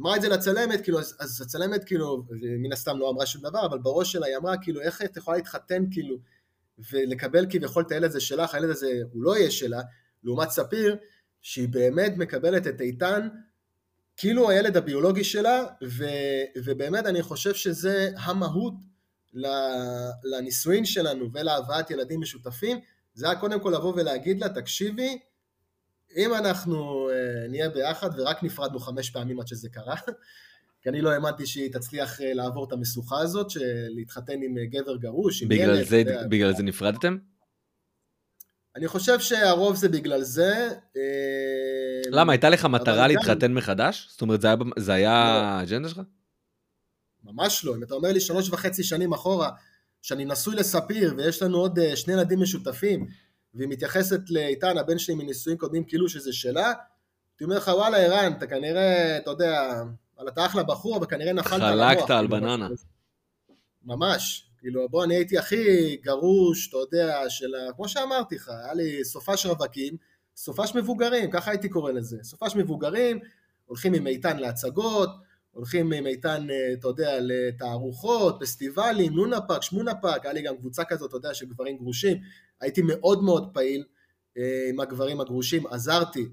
אמרה 0.00 0.16
את 0.16 0.22
זה 0.22 0.28
לצלמת, 0.28 0.80
כאילו, 0.80 0.98
אז, 0.98 1.16
אז 1.20 1.40
הצלמת 1.40 1.84
כאילו, 1.84 2.22
מן 2.58 2.72
הסתם 2.72 2.98
לא 2.98 3.10
אמרה 3.10 3.26
שום 3.26 3.42
דבר, 3.42 3.66
אבל 3.66 3.78
בראש 3.78 4.12
שלה 4.12 4.26
היא 4.26 4.36
אמרה, 4.36 4.56
כאילו, 4.56 4.80
איך 4.80 5.02
את 5.02 5.16
יכולה 5.16 5.36
להתחתן, 5.36 5.84
כאילו, 5.90 6.16
ולקבל 6.92 7.46
כביכול 7.50 7.82
את 7.86 7.92
הילד 7.92 8.04
הזה 8.04 8.20
שלך, 8.20 8.54
הילד 8.54 8.70
הזה 8.70 9.00
הוא 9.12 9.22
לא 9.22 9.36
יהיה 9.36 9.50
שלה, 9.50 9.80
לעומת 10.24 10.50
ספיר, 10.50 10.96
שהיא 11.42 11.68
באמת 11.68 12.12
מקבלת 12.16 12.66
את 12.66 12.80
איתן, 12.80 13.28
כאילו 14.16 14.50
הילד 14.50 14.76
הביולוגי 14.76 15.24
שלה, 15.24 15.64
ו, 15.82 16.04
ובאמת 16.64 17.06
אני 17.06 17.22
חושב 17.22 17.54
שזה 17.54 18.10
המהות 18.16 18.74
לנישואין 20.24 20.84
שלנו 20.84 21.32
ולהבאת 21.32 21.90
ילדים 21.90 22.20
משותפים, 22.20 22.78
זה 23.14 23.26
היה 23.26 23.40
קודם 23.40 23.60
כל 23.60 23.70
לבוא 23.70 23.92
ולהגיד 23.96 24.40
לה, 24.40 24.48
תקשיבי, 24.48 25.18
אם 26.16 26.34
אנחנו 26.34 27.08
uh, 27.10 27.50
נהיה 27.50 27.68
ביחד 27.68 28.10
ורק 28.18 28.42
נפרדנו 28.42 28.78
חמש 28.78 29.10
פעמים 29.10 29.40
עד 29.40 29.46
שזה 29.46 29.68
קרה, 29.68 29.94
כי 30.82 30.88
אני 30.88 31.00
לא 31.00 31.10
האמנתי 31.10 31.46
שהיא 31.46 31.72
תצליח 31.72 32.20
uh, 32.20 32.24
לעבור 32.24 32.64
את 32.64 32.72
המשוכה 32.72 33.18
הזאת, 33.18 33.50
של 33.50 33.60
להתחתן 33.88 34.42
עם 34.42 34.56
uh, 34.56 34.60
גבר 34.70 34.96
גרוש, 34.96 35.42
עם 35.42 35.48
בגלל 35.48 35.76
ילד. 35.76 35.86
זה. 35.86 36.02
בגלל 36.28 36.54
זה 36.56 36.62
נפרדתם? 36.62 37.16
אני 38.76 38.88
חושב 38.88 39.20
שהרוב 39.20 39.76
זה 39.76 39.88
בגלל 39.88 40.22
זה. 40.22 40.68
למה, 42.10 42.32
הייתה 42.32 42.48
לך 42.48 42.64
מטרה 42.64 43.06
להתחתן 43.08 43.46
גם... 43.46 43.54
מחדש? 43.54 44.08
זאת 44.10 44.22
אומרת, 44.22 44.40
זה 44.40 44.46
היה, 44.48 44.56
זה 44.76 44.92
היה 44.92 45.10
לא. 45.10 45.46
האג'נדה 45.46 45.88
שלך? 45.88 46.00
ממש 47.24 47.64
לא. 47.64 47.76
אם 47.76 47.82
אתה 47.82 47.94
אומר 47.94 48.12
לי 48.12 48.20
שלוש 48.20 48.50
וחצי 48.50 48.84
שנים 48.84 49.12
אחורה, 49.12 49.50
שאני 50.02 50.24
נשוי 50.24 50.56
לספיר 50.56 51.14
ויש 51.16 51.42
לנו 51.42 51.58
עוד 51.58 51.78
אה, 51.78 51.96
שני 51.96 52.12
ילדים 52.12 52.42
משותפים, 52.42 53.06
והיא 53.54 53.68
מתייחסת 53.68 54.20
לאיתן, 54.30 54.78
הבן 54.78 54.98
שלי 54.98 55.14
מנישואים 55.14 55.58
קודמים, 55.58 55.84
כאילו 55.84 56.08
שזה 56.08 56.32
שלה, 56.32 56.66
הייתי 56.66 57.44
אומר 57.44 57.56
לך, 57.56 57.68
וואלה, 57.68 57.96
ערן, 57.96 58.32
אתה 58.38 58.46
כנראה, 58.46 59.16
אתה 59.16 59.30
יודע, 59.30 59.82
אתה 60.28 60.46
אחלה 60.46 60.62
בחור, 60.62 60.96
אבל 60.96 61.06
כנראה 61.06 61.32
נפלת 61.32 61.62
על 61.62 61.80
המוח. 61.80 61.98
חלקת 61.98 62.10
על 62.10 62.26
בננה. 62.26 62.68
ממש. 63.84 64.50
כאילו, 64.64 64.88
בוא, 64.88 65.04
אני 65.04 65.14
הייתי 65.14 65.38
הכי 65.38 65.96
גרוש, 65.96 66.68
אתה 66.68 66.76
יודע, 66.76 67.30
של 67.30 67.54
ה... 67.54 67.72
כמו 67.72 67.88
שאמרתי 67.88 68.34
לך, 68.34 68.48
היה 68.48 68.74
לי 68.74 69.04
סופש 69.04 69.46
רווקים, 69.46 69.96
סופש 70.36 70.74
מבוגרים, 70.74 71.30
ככה 71.30 71.50
הייתי 71.50 71.68
קורא 71.68 71.92
לזה. 71.92 72.16
סופש 72.22 72.56
מבוגרים, 72.56 73.18
הולכים 73.64 73.94
עם 73.94 74.06
איתן 74.06 74.36
להצגות, 74.36 75.08
הולכים 75.50 75.92
עם 75.92 76.06
איתן, 76.06 76.46
אה, 76.50 76.72
אתה 76.72 76.88
יודע, 76.88 77.18
לתערוכות, 77.20 78.36
פסטיבלים, 78.40 79.16
לונה 79.16 79.40
פארק, 79.40 79.62
שמונה 79.62 79.94
פארק, 79.94 80.24
היה 80.24 80.34
לי 80.34 80.42
גם 80.42 80.56
קבוצה 80.56 80.84
כזאת, 80.84 81.08
אתה 81.08 81.16
יודע, 81.16 81.34
של 81.34 81.46
גברים 81.46 81.76
גרושים. 81.76 82.16
הייתי 82.60 82.82
מאוד 82.82 83.22
מאוד 83.22 83.50
פעיל 83.54 83.84
אה, 84.38 84.66
עם 84.70 84.80
הגברים 84.80 85.20
הגרושים, 85.20 85.66
עזרתי, 85.66 86.28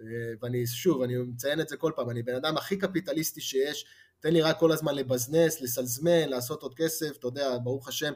אה, 0.00 0.06
ואני, 0.42 0.66
שוב, 0.66 1.02
אני 1.02 1.16
מציין 1.16 1.60
את 1.60 1.68
זה 1.68 1.76
כל 1.76 1.92
פעם, 1.96 2.10
אני 2.10 2.22
בן 2.22 2.34
אדם 2.34 2.56
הכי 2.56 2.76
קפיטליסטי 2.76 3.40
שיש, 3.40 3.86
תן 4.24 4.32
לי 4.32 4.42
רק 4.42 4.58
כל 4.58 4.72
הזמן 4.72 4.94
לבזנס, 4.94 5.60
לסלזמן, 5.60 6.28
לעשות 6.28 6.62
עוד 6.62 6.74
כסף, 6.74 7.16
אתה 7.18 7.26
יודע, 7.26 7.58
ברוך 7.62 7.88
השם, 7.88 8.12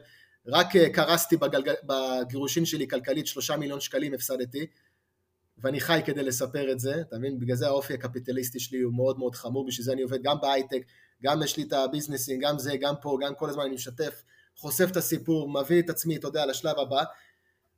רק 0.47 0.67
קרסתי 0.93 1.37
בגלג... 1.37 1.71
בגירושין 1.83 2.65
שלי 2.65 2.87
כלכלית, 2.87 3.27
שלושה 3.27 3.57
מיליון 3.57 3.79
שקלים 3.79 4.13
הפסדתי, 4.13 4.65
ואני 5.57 5.79
חי 5.79 6.01
כדי 6.05 6.23
לספר 6.23 6.71
את 6.71 6.79
זה, 6.79 7.01
אתה 7.01 7.17
מבין? 7.17 7.39
בגלל 7.39 7.55
זה 7.55 7.67
האופי 7.67 7.93
הקפיטליסטי 7.93 8.59
שלי 8.59 8.81
הוא 8.81 8.93
מאוד 8.93 9.19
מאוד 9.19 9.35
חמור, 9.35 9.67
בשביל 9.67 9.85
זה 9.85 9.93
אני 9.93 10.01
עובד 10.01 10.23
גם 10.23 10.41
בהייטק, 10.41 10.81
גם 11.23 11.43
יש 11.43 11.57
לי 11.57 11.63
את 11.63 11.73
הביזנסים, 11.73 12.39
גם 12.39 12.59
זה, 12.59 12.77
גם 12.81 12.93
פה, 13.01 13.17
גם 13.21 13.35
כל 13.35 13.49
הזמן 13.49 13.63
אני 13.63 13.75
משתף, 13.75 14.23
חושף 14.55 14.87
את 14.91 14.97
הסיפור, 14.97 15.61
מביא 15.61 15.81
את 15.81 15.89
עצמי, 15.89 16.15
אתה 16.15 16.27
יודע, 16.27 16.45
לשלב 16.45 16.79
הבא, 16.79 17.03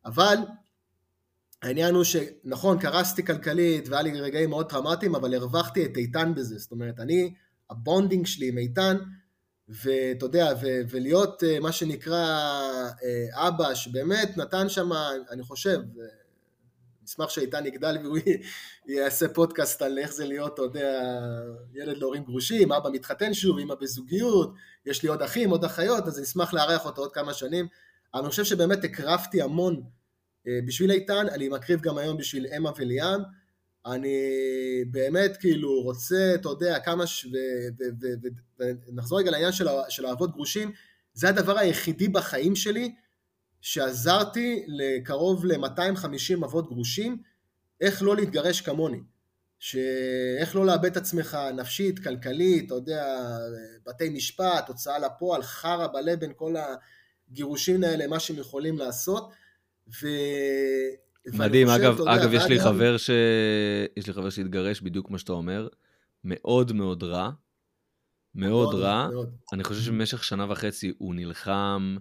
אבל 0.06 0.38
העניין 1.62 1.96
הוא 1.96 2.04
שנכון, 2.04 2.80
קרסתי 2.80 3.26
כלכלית 3.26 3.90
והיה 3.90 4.02
לי 4.02 4.22
רגעים 4.22 4.50
מאוד 4.50 4.70
טראומטיים, 4.70 5.16
אבל 5.16 5.36
הרווחתי 5.36 5.86
את 5.86 5.98
איתן 5.98 6.34
בזה, 6.36 6.58
זאת 6.58 6.72
אומרת, 6.72 7.00
אני, 7.00 7.34
ה 7.72 7.78
bonding 7.78 8.26
שלי 8.26 8.48
עם 8.48 8.58
איתן, 8.58 8.98
ואתה 9.70 10.26
יודע, 10.26 10.54
ו- 10.62 10.82
ולהיות 10.90 11.44
אה, 11.44 11.60
מה 11.60 11.72
שנקרא 11.72 12.26
אה, 13.04 13.48
אבא, 13.48 13.74
שבאמת 13.74 14.38
נתן 14.38 14.70
שם, 14.70 14.90
אני 15.32 15.44
חושב, 15.44 15.80
נשמח 17.04 17.30
שאיתן 17.30 17.66
יגדל 17.66 17.98
והוא 18.04 18.18
יעשה 18.88 19.28
פודקאסט 19.28 19.82
על 19.82 19.98
איך 19.98 20.14
זה 20.14 20.26
להיות, 20.26 20.54
אתה 20.54 20.62
יודע, 20.62 21.02
ילד 21.74 21.98
להורים 21.98 22.24
גרושים, 22.24 22.72
אבא 22.72 22.90
מתחתן 22.90 23.34
שוב, 23.34 23.60
אמא 23.60 23.76
בזוגיות, 23.76 24.54
יש 24.86 25.04
לי 25.04 25.10
עוד 25.10 25.22
אחים, 25.22 25.50
עוד 25.50 25.66
אחיות, 25.66 26.08
אז 26.08 26.18
אני 26.18 26.26
אשמח 26.26 26.54
לארח 26.54 26.86
אותו 26.86 27.02
עוד 27.02 27.14
כמה 27.14 27.34
שנים. 27.34 27.68
אני 28.16 28.30
חושב 28.30 28.44
שבאמת 28.44 28.84
הקרבתי 28.84 29.42
המון 29.42 29.84
אה, 30.48 30.60
בשביל 30.68 30.92
איתן, 30.92 31.28
אני 31.30 31.50
מקריב 31.50 31.82
גם 31.82 31.98
היום 31.98 32.18
בשביל 32.18 32.48
אמה 32.58 32.72
וליאם. 32.78 33.22
אני 33.86 34.18
באמת 34.92 35.38
כאילו 35.38 35.82
רוצה, 35.82 36.32
אתה 36.36 36.50
יודע, 36.50 36.80
כמה 36.80 37.08
ש... 37.08 37.28
ונחזור 38.60 39.20
רגע 39.20 39.32
לעניין 39.32 39.52
של, 39.52 39.68
של 39.90 40.06
האבות 40.06 40.32
גרושים, 40.34 40.72
זה 41.14 41.30
הדבר 41.30 41.58
היחידי 41.58 42.08
בחיים 42.08 42.56
שלי 42.56 42.96
שעזרתי 43.62 44.66
לקרוב 44.68 45.46
ל-250 45.46 46.46
אבות 46.46 46.68
גרושים, 46.68 47.22
איך 47.82 48.04
לא 48.04 48.16
להתגרש 48.16 48.62
כמוני. 48.62 49.00
שאיך 49.60 50.56
לא 50.56 50.66
לאבד 50.66 50.86
את 50.86 50.98
עצמך 50.98 51.38
נפשית, 51.54 52.00
כלכלית, 52.00 52.66
אתה 52.66 52.76
יודע, 52.76 53.18
בתי 53.86 54.10
משפט, 54.10 54.68
הוצאה 54.68 55.00
לפועל, 55.00 55.44
חרא 55.44 55.88
בלב 55.88 56.20
בין 56.20 56.32
כל 56.36 56.56
הגירושים 57.30 57.84
האלה, 57.84 58.08
מה 58.08 58.20
שהם 58.20 58.38
יכולים 58.38 58.78
לעשות. 58.78 59.32
ו... 60.02 60.08
מדהים, 61.28 61.68
אגב, 61.68 62.00
יודע, 62.00 62.16
אגב, 62.16 62.34
יש 62.34 62.46
לי, 62.46 62.58
גם... 62.58 62.64
חבר 62.64 62.98
ש... 62.98 63.10
יש 63.98 64.08
לי 64.08 64.14
חבר 64.14 64.30
שהתגרש 64.30 64.82
בדיוק 64.82 65.08
כמו 65.08 65.20
שאתה 65.20 65.32
אומר, 65.32 65.68
מאוד 66.24 66.72
מאוד 66.72 67.04
רע, 67.04 67.30
מאוד, 68.36 68.52
מאוד 68.52 68.76
רע. 68.76 69.10
מאוד. 69.12 69.36
אני 69.54 69.64
חושב 69.64 69.82
שבמשך 69.82 70.24
שנה 70.24 70.52
וחצי 70.52 70.94
הוא 70.98 71.16
נלחם, 71.16 71.98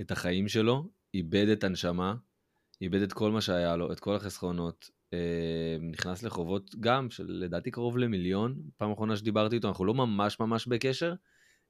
את 0.00 0.10
החיים 0.10 0.48
שלו, 0.48 0.88
איבד 1.14 1.48
את 1.48 1.64
הנשמה, 1.64 2.14
איבד 2.80 3.02
את 3.02 3.12
כל 3.12 3.30
מה 3.30 3.40
שהיה 3.40 3.76
לו, 3.76 3.92
את 3.92 4.00
כל 4.00 4.16
החסכונות, 4.16 4.90
אה, 5.12 5.76
נכנס 5.80 6.22
לחובות 6.22 6.74
גם 6.80 7.10
של 7.10 7.26
לדעתי 7.28 7.70
קרוב 7.70 7.98
למיליון, 7.98 8.56
פעם 8.76 8.92
אחרונה 8.92 9.16
שדיברתי 9.16 9.56
איתו, 9.56 9.68
אנחנו 9.68 9.84
לא 9.84 9.94
ממש 9.94 10.40
ממש 10.40 10.66
בקשר, 10.66 11.14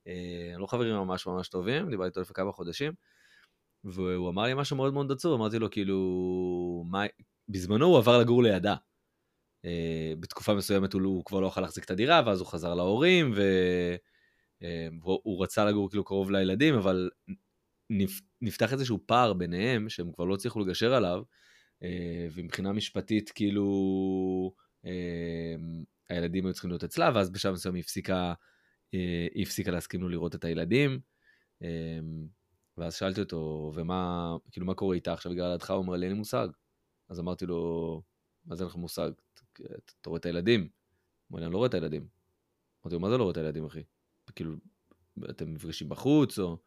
אה, 0.07 0.55
לא 0.59 0.67
חברים 0.67 0.95
ממש 0.95 1.27
ממש 1.27 1.49
טובים, 1.49 1.91
דיברתי 1.91 2.09
איתו 2.09 2.21
לפני 2.21 2.35
כמה 2.35 2.53
חודשים, 2.53 2.93
והוא 3.85 4.31
אמר 4.31 4.43
לי 4.43 4.55
משהו 4.55 4.77
מאוד 4.77 4.93
מאוד 4.93 5.13
עצוב, 5.13 5.41
אמרתי 5.41 5.59
לו 5.59 5.71
כאילו, 5.71 6.85
מה... 6.91 7.05
בזמנו 7.49 7.87
הוא 7.87 7.99
עבר 7.99 8.19
לגור 8.19 8.43
לידה. 8.43 8.75
Uh, 9.67 10.21
בתקופה 10.21 10.55
מסוימת 10.55 10.93
הוא, 10.93 11.03
הוא 11.03 11.25
כבר 11.25 11.41
לא 11.41 11.47
יכול 11.47 11.63
להחזיק 11.63 11.85
את 11.85 11.91
הדירה, 11.91 12.23
ואז 12.27 12.41
הוא 12.41 12.49
חזר 12.49 12.75
להורים, 12.75 13.33
והוא 15.03 15.41
uh, 15.41 15.43
רצה 15.43 15.65
לגור 15.65 15.91
כאילו 15.91 16.05
קרוב 16.05 16.31
לילדים, 16.31 16.75
אבל 16.75 17.11
נפתח 18.41 18.73
איזשהו 18.73 18.99
פער 19.07 19.33
ביניהם, 19.33 19.89
שהם 19.89 20.13
כבר 20.13 20.25
לא 20.25 20.35
הצליחו 20.35 20.61
לגשר 20.61 20.95
עליו, 20.95 21.23
אה, 21.83 22.29
ומבחינה 22.35 22.73
משפטית, 22.73 23.31
כאילו, 23.31 24.55
אה, 24.85 25.55
הילדים 26.09 26.47
היו 26.47 26.53
צריכים 26.53 26.71
להיות 26.71 26.85
אצלה, 26.85 27.11
ואז 27.15 27.31
בשלב 27.31 27.53
מסוים 27.53 27.75
היא 27.75 27.81
הפסיקה, 27.81 28.35
אה, 28.95 29.27
היא 29.35 29.43
הפסיקה 29.43 29.71
להסכים 29.71 30.01
לו 30.01 30.09
לראות 30.09 30.35
את 30.35 30.45
הילדים. 30.45 31.01
ואז 32.77 32.95
שאלתי 32.95 33.21
אותו, 33.21 33.73
ומה, 33.75 34.37
כאילו, 34.51 34.67
מה 34.67 34.75
קורה 34.75 34.95
איתה 34.95 35.13
עכשיו 35.13 35.33
בגלל 35.33 35.53
לידך? 35.53 35.71
הוא 35.71 35.79
אומר 35.79 35.97
לי, 35.97 36.07
אין 36.07 36.13
לי 36.13 36.19
מושג. 36.19 36.49
אז 37.09 37.21
אמרתי 37.21 37.47
לו, 37.47 38.03
מה 38.45 38.57
זה 38.57 38.65
אין 38.65 38.71
לך 38.71 38.77
מושג? 38.77 39.11
אתה 39.53 40.09
רואה 40.11 40.19
את 40.19 40.27
הילדים? 40.27 40.61
הוא 40.61 40.69
אומר 41.31 41.41
לי, 41.41 41.47
אני 41.47 41.53
לא 41.53 41.59
רואה 41.59 41.69
את 41.69 41.75
הילדים. 41.75 42.09
אמרתי 42.85 42.95
לו, 42.95 43.01
מה 43.01 43.11
זה 43.11 43.17
לא 43.17 43.23
רואה 43.23 43.33
את 43.33 43.37
הילדים, 43.37 43.65
אחי? 43.65 43.83
כאילו, 44.35 44.53
אתם 45.31 45.55
מפגשים 45.55 45.89
בחוץ, 45.89 46.39
או... 46.39 46.59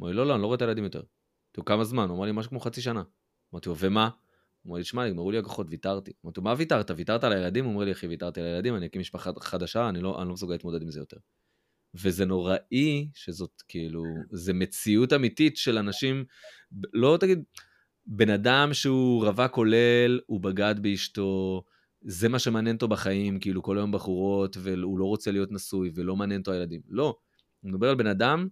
אמר 0.00 0.08
לי, 0.08 0.16
לא, 0.16 0.26
לא, 0.26 0.34
אני 0.34 0.42
לא 0.42 0.46
רואה 0.46 0.56
את 0.56 0.62
הילדים 0.62 0.84
יותר. 0.84 0.98
אמרתי 0.98 1.58
לו, 1.58 1.64
כמה 1.64 1.84
זמן? 1.84 2.08
הוא 2.08 2.16
אמר 2.16 2.26
לי, 2.26 2.32
משהו 2.32 2.50
כמו 2.50 2.60
חצי 2.60 2.82
שנה. 2.82 3.02
אמרתי 3.54 3.68
לו, 3.68 3.74
ומה? 3.78 4.10
הוא 4.62 4.70
אמר 4.70 4.78
לי, 4.78 4.84
שמע, 4.84 5.06
נגמרו 5.06 5.30
לי 5.30 5.38
הכוחות, 5.38 5.66
ויתרתי. 5.70 6.12
אמרתי 6.24 6.40
לו, 6.40 6.44
מה 6.44 6.54
ויתרת? 6.56 6.90
ויתרת 6.96 7.24
על 7.24 7.32
הילדים? 7.32 7.64
הוא 7.64 7.74
אומר 7.74 7.84
לי, 7.84 7.92
אחי, 7.92 8.06
ויתרתי 8.06 8.40
על 8.40 8.46
הילדים, 8.46 8.76
אני 8.76 8.86
אקים 8.86 9.00
משפחה 9.00 9.30
חדשה, 9.40 9.88
אני 9.88 10.00
לא, 10.00 10.20
אני 10.20 10.28
לא 10.28 10.34
מסוגל 10.34 10.52
להתמודד 10.54 10.82
עם 10.82 10.90
זה 10.90 11.00
יותר. 11.00 11.16
וזה 11.94 12.24
נוראי 12.24 13.08
שזאת 13.14 13.62
כאילו, 13.68 14.04
זה 14.30 14.52
מציאות 14.52 15.12
אמיתית 15.12 15.56
של 15.56 15.78
אנשים, 15.78 16.24
לא 16.92 17.16
תגיד, 17.20 17.42
בן 18.06 18.30
אדם 18.30 18.74
שהוא 18.74 19.26
רווק 19.26 19.52
כולל, 19.52 20.20
הוא 20.26 20.40
בגד 20.40 20.74
באשתו, 20.80 21.64
זה 22.02 22.28
מה 22.28 22.38
שמעניין 22.38 22.76
אותו 22.76 22.88
בחיים, 22.88 23.40
כאילו 23.40 23.62
כל 23.62 23.78
היום 23.78 23.92
בחורות, 23.92 24.56
והוא 24.60 24.98
לא 24.98 25.04
רוצה 25.04 25.30
להיות 25.30 25.52
נשוי, 25.52 25.90
ולא 25.94 26.16
מעניין 26.16 26.40
אותו 26.40 26.52
הילדים. 26.52 26.80
לא, 26.88 27.16
הוא 27.60 27.70
מדבר 27.70 27.88
על 27.88 27.94
בן 27.94 28.06
אדם 28.06 28.48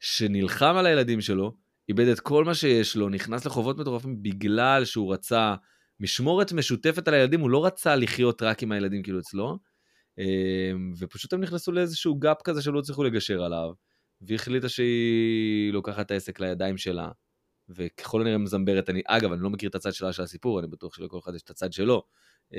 שנלחם 0.00 0.74
על 0.78 0.86
הילדים 0.86 1.20
שלו, 1.20 1.56
איבד 1.88 2.08
את 2.08 2.20
כל 2.20 2.44
מה 2.44 2.54
שיש 2.54 2.96
לו, 2.96 3.08
נכנס 3.08 3.46
לחובות 3.46 3.78
מטורפים 3.78 4.22
בגלל 4.22 4.84
שהוא 4.84 5.12
רצה 5.12 5.54
משמורת 6.00 6.52
משותפת 6.52 7.08
על 7.08 7.14
הילדים, 7.14 7.40
הוא 7.40 7.50
לא 7.50 7.66
רצה 7.66 7.96
לחיות 7.96 8.42
רק 8.42 8.62
עם 8.62 8.72
הילדים 8.72 9.02
כאילו 9.02 9.18
אצלו, 9.20 9.58
ופשוט 10.98 11.32
הם 11.32 11.40
נכנסו 11.40 11.72
לאיזשהו 11.72 12.14
גאפ 12.14 12.42
כזה 12.44 12.62
שלא 12.62 12.78
הצליחו 12.78 13.04
לגשר 13.04 13.42
עליו, 13.42 13.70
והיא 14.20 14.34
החליטה 14.34 14.68
שהיא 14.68 15.72
לוקחת 15.72 16.06
את 16.06 16.10
העסק 16.10 16.40
לידיים 16.40 16.76
שלה, 16.76 17.08
וככל 17.68 18.20
הנראה 18.20 18.38
מזמברת, 18.38 18.90
אני, 18.90 19.02
אגב, 19.06 19.32
אני 19.32 19.42
לא 19.42 19.50
מכיר 19.50 19.68
את 19.68 19.74
הצד 19.74 19.92
שלה 19.92 20.12
של 20.12 20.22
הסיפור, 20.22 20.60
אני 20.60 20.66
בטוח 20.66 20.94
שלכל 20.94 21.18
אחד 21.18 21.34
יש 21.34 21.42
את 21.42 21.50
הצד 21.50 21.72
שלו, 21.72 22.02
אמ, 22.54 22.58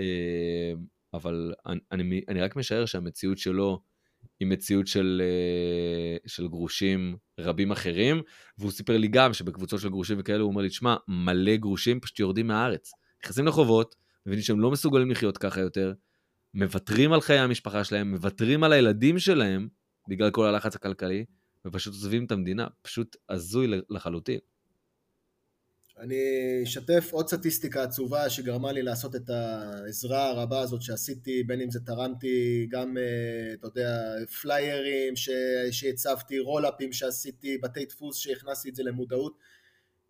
אבל 1.13 1.53
אני, 1.65 1.79
אני, 1.91 2.21
אני 2.27 2.41
רק 2.41 2.55
משער 2.55 2.85
שהמציאות 2.85 3.37
שלו, 3.37 3.81
עם 4.39 4.49
מציאות 4.49 4.87
של, 4.87 5.21
אה, 5.25 6.17
של 6.27 6.47
גרושים 6.47 7.17
רבים 7.39 7.71
אחרים, 7.71 8.21
והוא 8.57 8.71
סיפר 8.71 8.97
לי 8.97 9.07
גם 9.07 9.33
שבקבוצות 9.33 9.79
של 9.79 9.89
גרושים 9.89 10.17
וכאלה, 10.19 10.39
הוא 10.39 10.49
אומר 10.49 10.61
לי, 10.61 10.69
תשמע, 10.69 10.95
מלא 11.07 11.55
גרושים 11.55 11.99
פשוט 11.99 12.19
יורדים 12.19 12.47
מהארץ. 12.47 12.91
נכנסים 13.23 13.47
לחובות, 13.47 13.95
מבינים 14.25 14.43
שהם 14.43 14.59
לא 14.59 14.71
מסוגלים 14.71 15.11
לחיות 15.11 15.37
ככה 15.37 15.61
יותר, 15.61 15.93
מוותרים 16.53 17.13
על 17.13 17.21
חיי 17.21 17.39
המשפחה 17.39 17.83
שלהם, 17.83 18.11
מוותרים 18.11 18.63
על 18.63 18.73
הילדים 18.73 19.19
שלהם, 19.19 19.67
בגלל 20.09 20.31
כל 20.31 20.45
הלחץ 20.45 20.75
הכלכלי, 20.75 21.25
ופשוט 21.65 21.93
עוזבים 21.93 22.25
את 22.25 22.31
המדינה, 22.31 22.67
פשוט 22.81 23.15
הזוי 23.29 23.67
לחלוטין. 23.89 24.39
אני 25.99 26.15
אשתף 26.63 27.09
עוד 27.11 27.27
סטטיסטיקה 27.27 27.83
עצובה 27.83 28.29
שגרמה 28.29 28.71
לי 28.71 28.81
לעשות 28.81 29.15
את 29.15 29.29
העזרה 29.29 30.29
הרבה 30.29 30.59
הזאת 30.59 30.81
שעשיתי, 30.81 31.43
בין 31.43 31.61
אם 31.61 31.71
זה 31.71 31.79
תרמתי 31.85 32.67
גם, 32.71 32.97
אה, 32.97 33.53
אתה 33.53 33.67
יודע, 33.67 33.91
פליירים 34.41 35.13
שהצבתי, 35.71 36.39
רולאפים 36.39 36.93
שעשיתי, 36.93 37.57
בתי 37.57 37.85
דפוס 37.85 38.17
שהכנסתי 38.17 38.69
את 38.69 38.75
זה 38.75 38.83
למודעות, 38.83 39.37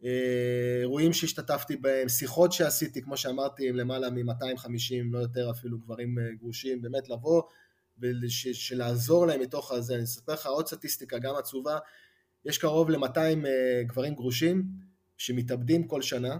אירועים 0.01 1.13
שהשתתפתי 1.13 1.75
בהם, 1.75 2.09
שיחות 2.09 2.51
שעשיתי, 2.51 3.01
כמו 3.01 3.17
שאמרתי, 3.17 3.69
עם 3.69 3.75
למעלה 3.75 4.09
מ-250, 4.09 5.11
לא 5.11 5.19
יותר 5.19 5.51
אפילו 5.51 5.79
גברים 5.79 6.19
אה, 6.19 6.23
גרושים, 6.39 6.81
באמת 6.81 7.09
לבוא 7.09 7.41
ושל 7.99 8.77
לעזור 8.77 9.27
להם 9.27 9.41
מתוך 9.41 9.71
הזה. 9.71 9.95
אני 9.95 10.03
אספר 10.03 10.33
לך 10.33 10.45
עוד 10.45 10.67
סטטיסטיקה, 10.67 11.19
גם 11.19 11.35
עצובה, 11.35 11.77
יש 12.45 12.57
קרוב 12.57 12.89
ל-200 12.89 13.17
אה, 13.17 13.83
גברים 13.83 14.15
גרושים 14.15 14.63
שמתאבדים 15.17 15.87
כל 15.87 16.01
שנה, 16.01 16.37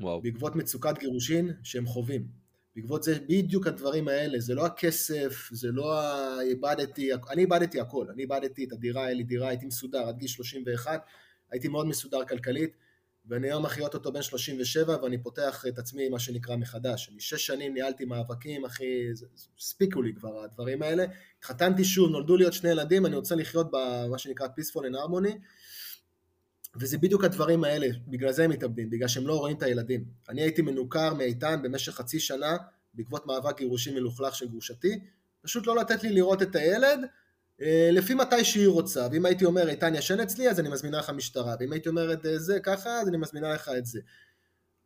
וואו. 0.00 0.22
בעקבות 0.22 0.56
מצוקת 0.56 0.98
גירושין 0.98 1.52
שהם 1.62 1.86
חווים. 1.86 2.28
בעקבות 2.76 3.02
זה 3.02 3.18
בדיוק 3.28 3.66
הדברים 3.66 4.08
האלה, 4.08 4.40
זה 4.40 4.54
לא 4.54 4.66
הכסף, 4.66 5.48
זה 5.52 5.68
לא 5.72 6.00
ה... 6.00 6.40
איבדתי, 6.40 7.10
אני 7.30 7.42
איבדתי 7.42 7.80
הכל, 7.80 8.06
אני 8.10 8.22
איבדתי 8.22 8.64
את 8.64 8.72
הדירה, 8.72 9.04
היה 9.04 9.14
לי 9.14 9.22
דירה, 9.22 9.48
הייתי 9.48 9.66
מסודר 9.66 10.08
עד 10.08 10.18
גיל 10.18 10.28
31, 10.28 11.02
הייתי 11.50 11.68
מאוד 11.68 11.86
מסודר 11.86 12.24
כלכלית, 12.24 12.76
ואני 13.28 13.46
היום 13.46 13.64
מחיות 13.64 13.94
אותו 13.94 14.12
בן 14.12 14.22
37 14.22 15.02
ואני 15.02 15.22
פותח 15.22 15.64
את 15.68 15.78
עצמי 15.78 16.08
מה 16.08 16.18
שנקרא 16.18 16.56
מחדש. 16.56 17.08
אני 17.12 17.20
שש 17.20 17.46
שנים 17.46 17.74
ניהלתי 17.74 18.04
מאבקים, 18.04 18.64
אחי, 18.64 19.08
הספיקו 19.58 20.02
לי 20.02 20.14
כבר 20.14 20.44
הדברים 20.44 20.82
האלה. 20.82 21.04
התחתנתי 21.38 21.84
שוב, 21.84 22.10
נולדו 22.10 22.36
לי 22.36 22.44
עוד 22.44 22.52
שני 22.52 22.70
ילדים, 22.70 23.06
אני 23.06 23.16
רוצה 23.16 23.34
לחיות 23.34 23.66
במה 23.72 24.18
שנקרא 24.18 24.46
peaceful 24.46 24.80
and 24.80 24.94
harmony, 24.94 25.34
וזה 26.76 26.98
בדיוק 26.98 27.24
הדברים 27.24 27.64
האלה, 27.64 27.86
בגלל 28.08 28.32
זה 28.32 28.44
הם 28.44 28.50
מתאבדים, 28.50 28.90
בגלל 28.90 29.08
שהם 29.08 29.26
לא 29.26 29.38
רואים 29.38 29.56
את 29.56 29.62
הילדים. 29.62 30.04
אני 30.28 30.42
הייתי 30.42 30.62
מנוכר 30.62 31.14
מאיתן 31.14 31.60
במשך 31.62 31.92
חצי 31.92 32.20
שנה, 32.20 32.56
בעקבות 32.94 33.26
מאבק 33.26 33.58
גירושים 33.58 33.94
מלוכלך 33.94 34.34
של 34.34 34.48
גרושתי, 34.48 35.00
פשוט 35.42 35.66
לא 35.66 35.76
לתת 35.76 36.02
לי 36.02 36.10
לראות 36.10 36.42
את 36.42 36.56
הילד, 36.56 37.00
לפי 37.92 38.14
מתי 38.14 38.44
שהיא 38.44 38.68
רוצה, 38.68 39.06
ואם 39.12 39.26
הייתי 39.26 39.44
אומר 39.44 39.68
איתן 39.68 39.94
ישן 39.94 40.20
אצלי 40.20 40.50
אז 40.50 40.60
אני 40.60 40.68
מזמינה 40.68 40.98
לך 40.98 41.10
משטרה, 41.10 41.54
ואם 41.60 41.72
הייתי 41.72 41.88
אומר 41.88 42.12
את 42.12 42.26
זה 42.36 42.60
ככה 42.60 43.00
אז 43.00 43.08
אני 43.08 43.16
מזמינה 43.16 43.54
לך 43.54 43.70
את 43.78 43.86
זה. 43.86 44.00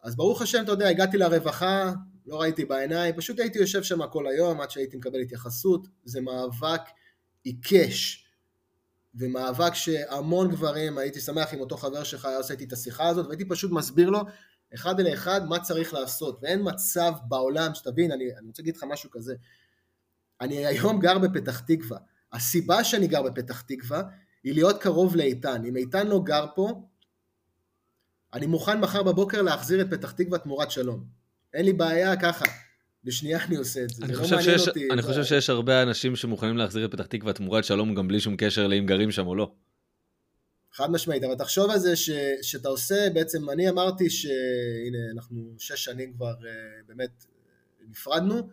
אז 0.02 0.16
ברוך 0.16 0.42
השם, 0.42 0.62
אתה 0.64 0.72
יודע, 0.72 0.88
הגעתי 0.88 1.18
לרווחה, 1.18 1.92
לא 2.26 2.40
ראיתי 2.40 2.64
בעיניים, 2.64 3.14
פשוט 3.16 3.38
הייתי 3.38 3.58
יושב 3.58 3.82
שם 3.82 4.06
כל 4.06 4.26
היום 4.26 4.60
עד 4.60 4.70
שהייתי 4.70 4.96
מקבל 4.96 5.20
התייחסות, 5.20 5.88
זה 6.04 6.20
מאבק 6.20 6.80
עיקש, 7.42 8.26
ומאבק 9.14 9.74
שהמון 9.74 10.50
גברים, 10.50 10.98
הייתי 10.98 11.20
שמח 11.20 11.54
אם 11.54 11.60
אותו 11.60 11.76
חבר 11.76 12.04
שלך 12.04 12.24
היה 12.24 12.36
עושה 12.36 12.52
איתי 12.52 12.64
את 12.64 12.72
השיחה 12.72 13.08
הזאת, 13.08 13.26
והייתי 13.26 13.44
פשוט 13.44 13.72
מסביר 13.72 14.10
לו 14.10 14.20
אחד 14.74 15.00
אל 15.00 15.14
אחד 15.14 15.48
מה 15.48 15.60
צריך 15.60 15.94
לעשות, 15.94 16.38
ואין 16.42 16.60
מצב 16.62 17.12
בעולם, 17.28 17.74
שתבין, 17.74 18.12
אני, 18.12 18.24
אני 18.38 18.46
רוצה 18.46 18.62
להגיד 18.62 18.76
לך 18.76 18.84
משהו 18.88 19.10
כזה, 19.10 19.34
אני 20.40 20.66
היום 20.66 21.00
גר 21.00 21.18
בפתח 21.18 21.60
תקווה, 21.60 21.98
הסיבה 22.32 22.84
שאני 22.84 23.06
גר 23.06 23.22
בפתח 23.22 23.60
תקווה 23.60 24.02
היא 24.44 24.54
להיות 24.54 24.82
קרוב 24.82 25.16
לאיתן. 25.16 25.64
אם 25.64 25.76
איתן 25.76 26.06
לא 26.06 26.20
גר 26.24 26.46
פה, 26.54 26.88
אני 28.34 28.46
מוכן 28.46 28.80
מחר 28.80 29.02
בבוקר 29.02 29.42
להחזיר 29.42 29.80
את 29.80 29.86
פתח 29.90 30.10
תקווה 30.10 30.38
תמורת 30.38 30.70
שלום. 30.70 31.04
אין 31.54 31.64
לי 31.64 31.72
בעיה 31.72 32.16
ככה. 32.16 32.44
בשנייה 33.04 33.44
אני 33.44 33.56
עושה 33.56 33.84
את 33.84 33.90
זה, 33.90 34.04
אני 34.04 34.14
זה 34.14 34.22
חושב 34.22 34.34
לא 34.34 34.40
מעניין 34.40 34.58
שיש, 34.58 34.68
אותי. 34.68 34.88
אני 34.92 35.02
חושב 35.02 35.24
שיש 35.24 35.50
הרבה 35.50 35.82
אנשים 35.82 36.16
שמוכנים 36.16 36.56
להחזיר 36.56 36.84
את 36.84 36.92
פתח 36.92 37.06
תקווה 37.06 37.32
תמורת 37.32 37.64
שלום 37.64 37.94
גם 37.94 38.08
בלי 38.08 38.20
שום 38.20 38.36
קשר 38.38 38.66
לאם 38.66 38.86
גרים 38.86 39.10
שם 39.10 39.26
או 39.26 39.34
לא. 39.34 39.52
חד 40.72 40.90
משמעית, 40.90 41.24
אבל 41.24 41.34
תחשוב 41.34 41.70
על 41.70 41.78
זה 41.78 41.96
ש, 41.96 42.10
שאתה 42.42 42.68
עושה, 42.68 43.10
בעצם 43.14 43.50
אני 43.50 43.68
אמרתי 43.68 44.10
שהנה 44.10 44.98
אנחנו 45.14 45.54
שש 45.58 45.84
שנים 45.84 46.12
כבר 46.12 46.34
אה, 46.46 46.52
באמת 46.86 47.24
נפרדנו, 47.88 48.48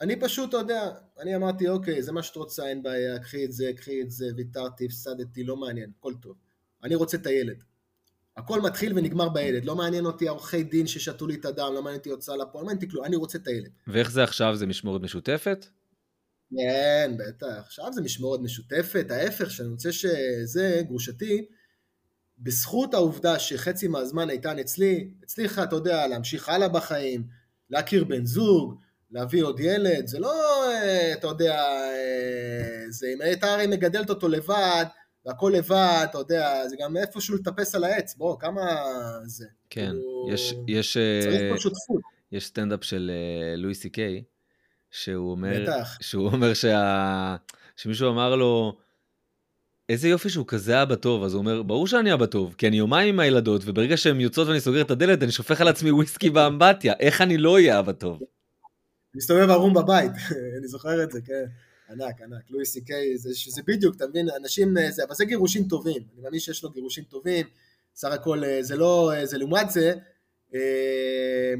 אני 0.00 0.20
פשוט, 0.20 0.48
אתה 0.48 0.56
יודע, 0.56 0.90
אני 1.20 1.36
אמרתי 1.36 1.68
אוקיי, 1.68 2.02
זה 2.02 2.12
מה 2.12 2.22
שאת 2.22 2.36
רוצה, 2.36 2.66
אין 2.66 2.82
בעיה, 2.82 3.18
קחי 3.18 3.44
את 3.44 3.52
זה, 3.52 3.70
קחי 3.76 4.02
את 4.02 4.10
זה, 4.10 4.26
ויתרתי, 4.36 4.84
הפסדתי, 4.84 5.44
לא 5.44 5.56
מעניין, 5.56 5.90
הכל 5.98 6.14
טוב. 6.14 6.36
אני 6.84 6.94
רוצה 6.94 7.16
את 7.16 7.26
הילד. 7.26 7.62
הכל 8.36 8.60
מתחיל 8.60 8.98
ונגמר 8.98 9.28
בילד, 9.28 9.64
לא 9.64 9.76
מעניין 9.76 10.06
אותי 10.06 10.28
עורכי 10.28 10.62
דין 10.62 10.86
ששתו 10.86 11.26
לי 11.26 11.34
את 11.34 11.44
הדם, 11.44 11.70
לא 11.74 11.82
מעניין 11.82 11.98
אותי 11.98 12.10
הוצאה 12.10 12.36
לפועל, 12.36 12.62
לא 12.62 12.66
מעניין 12.66 12.76
אותי 12.76 12.90
כלום, 12.90 13.04
אני 13.04 13.16
רוצה 13.16 13.38
את 13.38 13.46
הילד. 13.46 13.70
ואיך 13.86 14.10
זה 14.10 14.22
עכשיו? 14.22 14.56
זה 14.56 14.66
משמורת 14.66 15.02
משותפת? 15.02 15.66
כן, 16.56 17.14
בטח. 17.18 17.62
עכשיו 17.66 17.92
זה 17.92 18.02
משמורת 18.02 18.40
משותפת, 18.40 19.06
ההפך, 19.10 19.50
שאני 19.50 19.68
רוצה 19.68 19.92
שזה, 19.92 20.82
גרושתי, 20.86 21.46
בזכות 22.38 22.94
העובדה 22.94 23.38
שחצי 23.38 23.88
מהזמן 23.88 24.30
איתן 24.30 24.58
אצלי, 24.58 25.10
הצליחה, 25.22 25.64
אתה 25.64 25.76
יודע, 25.76 26.06
להמשיך 26.06 26.48
הלאה 26.48 26.68
בחיים, 26.68 27.26
להכיר 27.70 28.04
בן 28.04 28.26
זוג, 28.26 28.80
להביא 29.10 29.44
עוד 29.44 29.60
ילד, 29.60 30.06
זה 30.06 30.18
לא, 30.18 30.64
אה, 30.70 31.12
אתה 31.12 31.26
יודע, 31.26 31.60
אה, 31.60 32.84
זה 32.88 33.06
אם 33.16 33.20
הייתה 33.20 33.54
הרי 33.54 33.66
מגדלת 33.66 34.10
אותו 34.10 34.28
לבד, 34.28 34.84
והכל 35.26 35.52
לבד, 35.56 36.06
אתה 36.10 36.18
יודע, 36.18 36.68
זה 36.68 36.76
גם 36.80 36.96
איפשהו 36.96 37.36
לטפס 37.36 37.74
על 37.74 37.84
העץ, 37.84 38.14
בוא, 38.14 38.36
כמה 38.38 38.62
זה. 39.24 39.46
כן, 39.70 39.90
כאילו, 39.90 40.28
יש, 40.32 40.54
יש, 40.68 40.96
צריך 41.22 41.40
אה, 41.40 41.50
פה 41.52 41.60
שותפות. 41.60 42.00
יש 42.32 42.46
סטנדאפ 42.46 42.84
של 42.84 43.10
לואי 43.56 43.74
סי 43.74 43.90
קיי, 43.90 44.22
שהוא 44.90 45.30
אומר, 45.30 45.62
בטח. 45.62 45.98
שהוא 46.00 46.26
אומר 46.26 46.54
שה... 46.54 47.36
שמישהו 47.76 48.10
אמר 48.10 48.36
לו, 48.36 48.78
איזה 49.88 50.08
יופי 50.08 50.28
שהוא 50.28 50.46
כזה 50.46 50.82
אבא 50.82 50.94
טוב, 50.94 51.24
אז 51.24 51.34
הוא 51.34 51.40
אומר, 51.40 51.62
ברור 51.62 51.86
שאני 51.86 52.14
אבא 52.14 52.26
טוב, 52.26 52.54
כי 52.58 52.68
אני 52.68 52.76
יומיים 52.76 53.08
עם 53.08 53.20
הילדות, 53.20 53.62
וברגע 53.64 53.96
שהן 53.96 54.20
יוצאות 54.20 54.48
ואני 54.48 54.60
סוגר 54.60 54.80
את 54.80 54.90
הדלת, 54.90 55.22
אני 55.22 55.32
שופך 55.32 55.60
על 55.60 55.68
עצמי 55.68 55.90
וויסקי 55.90 56.30
באמבטיה, 56.30 56.94
איך 57.00 57.20
אני 57.20 57.36
לא 57.36 57.54
אהיה 57.54 57.78
אבא 57.78 57.92
טוב? 57.92 58.20
מסתובב 59.14 59.50
ערום 59.50 59.74
בבית, 59.74 60.12
אני 60.58 60.68
זוכר 60.68 61.02
את 61.02 61.10
זה, 61.10 61.20
כן. 61.20 61.44
ענק, 61.90 62.20
ענק, 62.20 62.50
לואי 62.50 62.64
סי 62.64 62.84
קיי, 62.84 63.18
זה, 63.18 63.34
שזה 63.34 63.62
בדיוק, 63.66 63.96
אתה 63.96 64.06
מבין, 64.06 64.28
אנשים, 64.36 64.78
אה, 64.78 64.90
זה, 64.90 65.04
אבל 65.04 65.14
זה 65.14 65.24
גירושים 65.24 65.68
טובים, 65.68 66.02
אני 66.14 66.22
מאמין 66.22 66.40
שיש 66.40 66.62
לו 66.62 66.70
גירושים 66.70 67.04
טובים, 67.04 67.46
סך 67.94 68.08
הכל 68.12 68.44
אה, 68.44 68.62
זה 68.62 68.76
לא, 68.76 69.12
אה, 69.14 69.26
זה 69.26 69.38
לעומת 69.38 69.70
זה, 69.70 69.94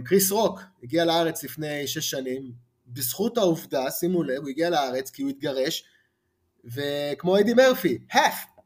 קריס 0.04 0.30
רוק 0.30 0.60
הגיע 0.82 1.04
לארץ 1.04 1.44
לפני 1.44 1.86
שש 1.86 2.10
שנים, 2.10 2.52
בזכות 2.86 3.38
העובדה, 3.38 3.90
שימו 3.90 4.22
לב, 4.22 4.42
הוא 4.42 4.48
הגיע 4.48 4.70
לארץ 4.70 5.10
כי 5.10 5.22
הוא 5.22 5.30
התגרש, 5.30 5.84
וכמו 6.64 7.38
אדי 7.38 7.54
מרפי, 7.54 7.98
half, 8.12 8.60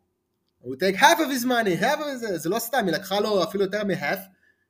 הוא 0.61 0.77
take 0.77 0.97
half 0.97 1.19
of 1.19 1.41
his 1.41 1.45
money, 1.45 1.81
half 1.81 1.99
of 1.99 2.17
זה, 2.17 2.39
זה 2.39 2.49
לא 2.49 2.59
סתם, 2.59 2.87
היא 2.87 2.95
לקחה 2.95 3.21
לו 3.21 3.45
אפילו 3.45 3.65
יותר 3.65 3.85
מ-half, 3.85 4.19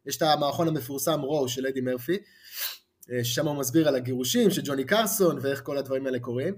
יש 0.07 0.17
את 0.17 0.23
המערכון 0.23 0.69
המפורסם 0.69 1.21
רו 1.21 1.49
של 1.49 1.67
אדי 1.67 1.81
מרפי, 1.81 2.19
אה, 3.13 3.25
ששם 3.25 3.49
הוא 3.49 3.57
מסביר 3.57 3.89
על 3.89 3.97
הגירושים 3.97 4.51
של 4.51 4.63
ג'וני 4.65 4.85
קרסון 4.85 5.39
ואיך 5.43 5.63
כל 5.63 5.79
הדברים 5.79 6.07
האלה 6.07 6.19
קורים. 6.19 6.55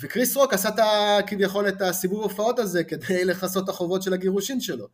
וקריס 0.00 0.36
רוק 0.36 0.54
עשה 0.54 0.68
את 0.68 0.78
ה, 0.78 1.18
כביכול 1.26 1.68
את 1.68 1.82
הסיבוב 1.82 2.22
הופעות 2.22 2.58
הזה 2.58 2.84
כדי 2.84 3.24
לכסות 3.28 3.64
את 3.64 3.68
החובות 3.68 4.02
של 4.02 4.12
הגירושין 4.12 4.60
שלו. 4.60 4.88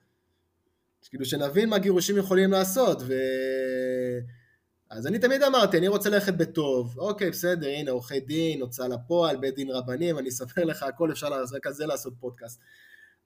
כאילו 1.09 1.25
שנבין 1.25 1.69
מה 1.69 1.79
גירושים 1.79 2.17
יכולים 2.17 2.51
לעשות, 2.51 3.03
ו... 3.07 3.15
אז 4.91 5.07
אני 5.07 5.19
תמיד 5.19 5.43
אמרתי, 5.43 5.79
אני 5.79 5.89
רוצה 5.89 6.11
ללכת 6.11 6.35
בטוב, 6.35 6.99
אוקיי, 6.99 7.31
בסדר, 7.31 7.69
הנה, 7.69 7.91
עורכי 7.91 8.21
דין, 8.21 8.61
הוצאה 8.61 8.89
לפועל, 8.89 9.37
בית 9.37 9.55
דין 9.55 9.71
רבנים, 9.71 10.19
אני 10.19 10.29
אספר 10.29 10.65
לך 10.65 10.83
הכל, 10.83 11.13
אפשר 11.13 11.27
רק 11.57 11.67
על 11.67 11.73
זה 11.73 11.87
לעשות 11.87 12.13
פודקאסט. 12.21 12.61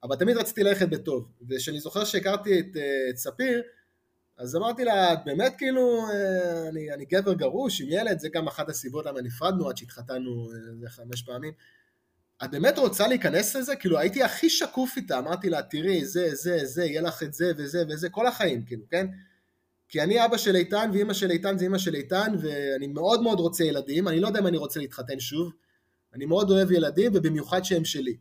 אבל 0.03 0.15
תמיד 0.15 0.37
רציתי 0.37 0.63
ללכת 0.63 0.89
בטוב, 0.89 1.31
וכשאני 1.49 1.79
זוכר 1.79 2.05
שהכרתי 2.05 2.59
את, 2.59 2.77
אה, 2.77 3.09
את 3.09 3.17
ספיר, 3.17 3.61
אז 4.37 4.55
אמרתי 4.55 4.83
לה, 4.83 5.15
באמת 5.25 5.53
כאילו, 5.57 6.05
אה, 6.09 6.69
אני, 6.69 6.93
אני 6.93 7.05
גבר 7.05 7.33
גרוש 7.33 7.81
עם 7.81 7.87
ילד, 7.89 8.19
זה 8.19 8.29
גם 8.33 8.47
אחת 8.47 8.69
הסיבות 8.69 9.05
למה 9.05 9.21
נפרדנו 9.21 9.69
עד 9.69 9.77
שהתחתנו 9.77 10.49
איזה 10.55 10.89
חמש 10.89 11.21
פעמים. 11.21 11.53
את 12.43 12.51
באמת 12.51 12.77
רוצה 12.77 13.07
להיכנס 13.07 13.55
לזה? 13.55 13.75
כאילו 13.75 13.99
הייתי 13.99 14.23
הכי 14.23 14.49
שקוף 14.49 14.97
איתה, 14.97 15.19
אמרתי 15.19 15.49
לה, 15.49 15.61
תראי, 15.61 16.05
זה, 16.05 16.35
זה, 16.35 16.65
זה, 16.65 16.85
יהיה 16.85 17.01
לך 17.01 17.23
את 17.23 17.33
זה 17.33 17.51
וזה 17.57 17.83
וזה, 17.89 18.09
כל 18.09 18.27
החיים, 18.27 18.65
כאילו, 18.65 18.83
כן? 18.89 19.07
כי 19.89 20.01
אני 20.01 20.25
אבא 20.25 20.37
של 20.37 20.55
איתן 20.55 20.89
ואימא 20.93 21.13
של 21.13 21.31
איתן 21.31 21.57
זה 21.57 21.65
אימא 21.65 21.77
של 21.77 21.95
איתן, 21.95 22.33
ואני 22.41 22.87
מאוד 22.87 23.21
מאוד 23.21 23.39
רוצה 23.39 23.63
ילדים, 23.63 24.07
אני 24.07 24.19
לא 24.19 24.27
יודע 24.27 24.39
אם 24.39 24.47
אני 24.47 24.57
רוצה 24.57 24.79
להתחתן 24.79 25.19
שוב, 25.19 25.51
אני 26.13 26.25
מאוד 26.25 26.51
אוהב 26.51 26.71
ילדים, 26.71 27.11
ובמיוחד 27.15 27.63
שהם 27.63 27.85
שלי. 27.85 28.17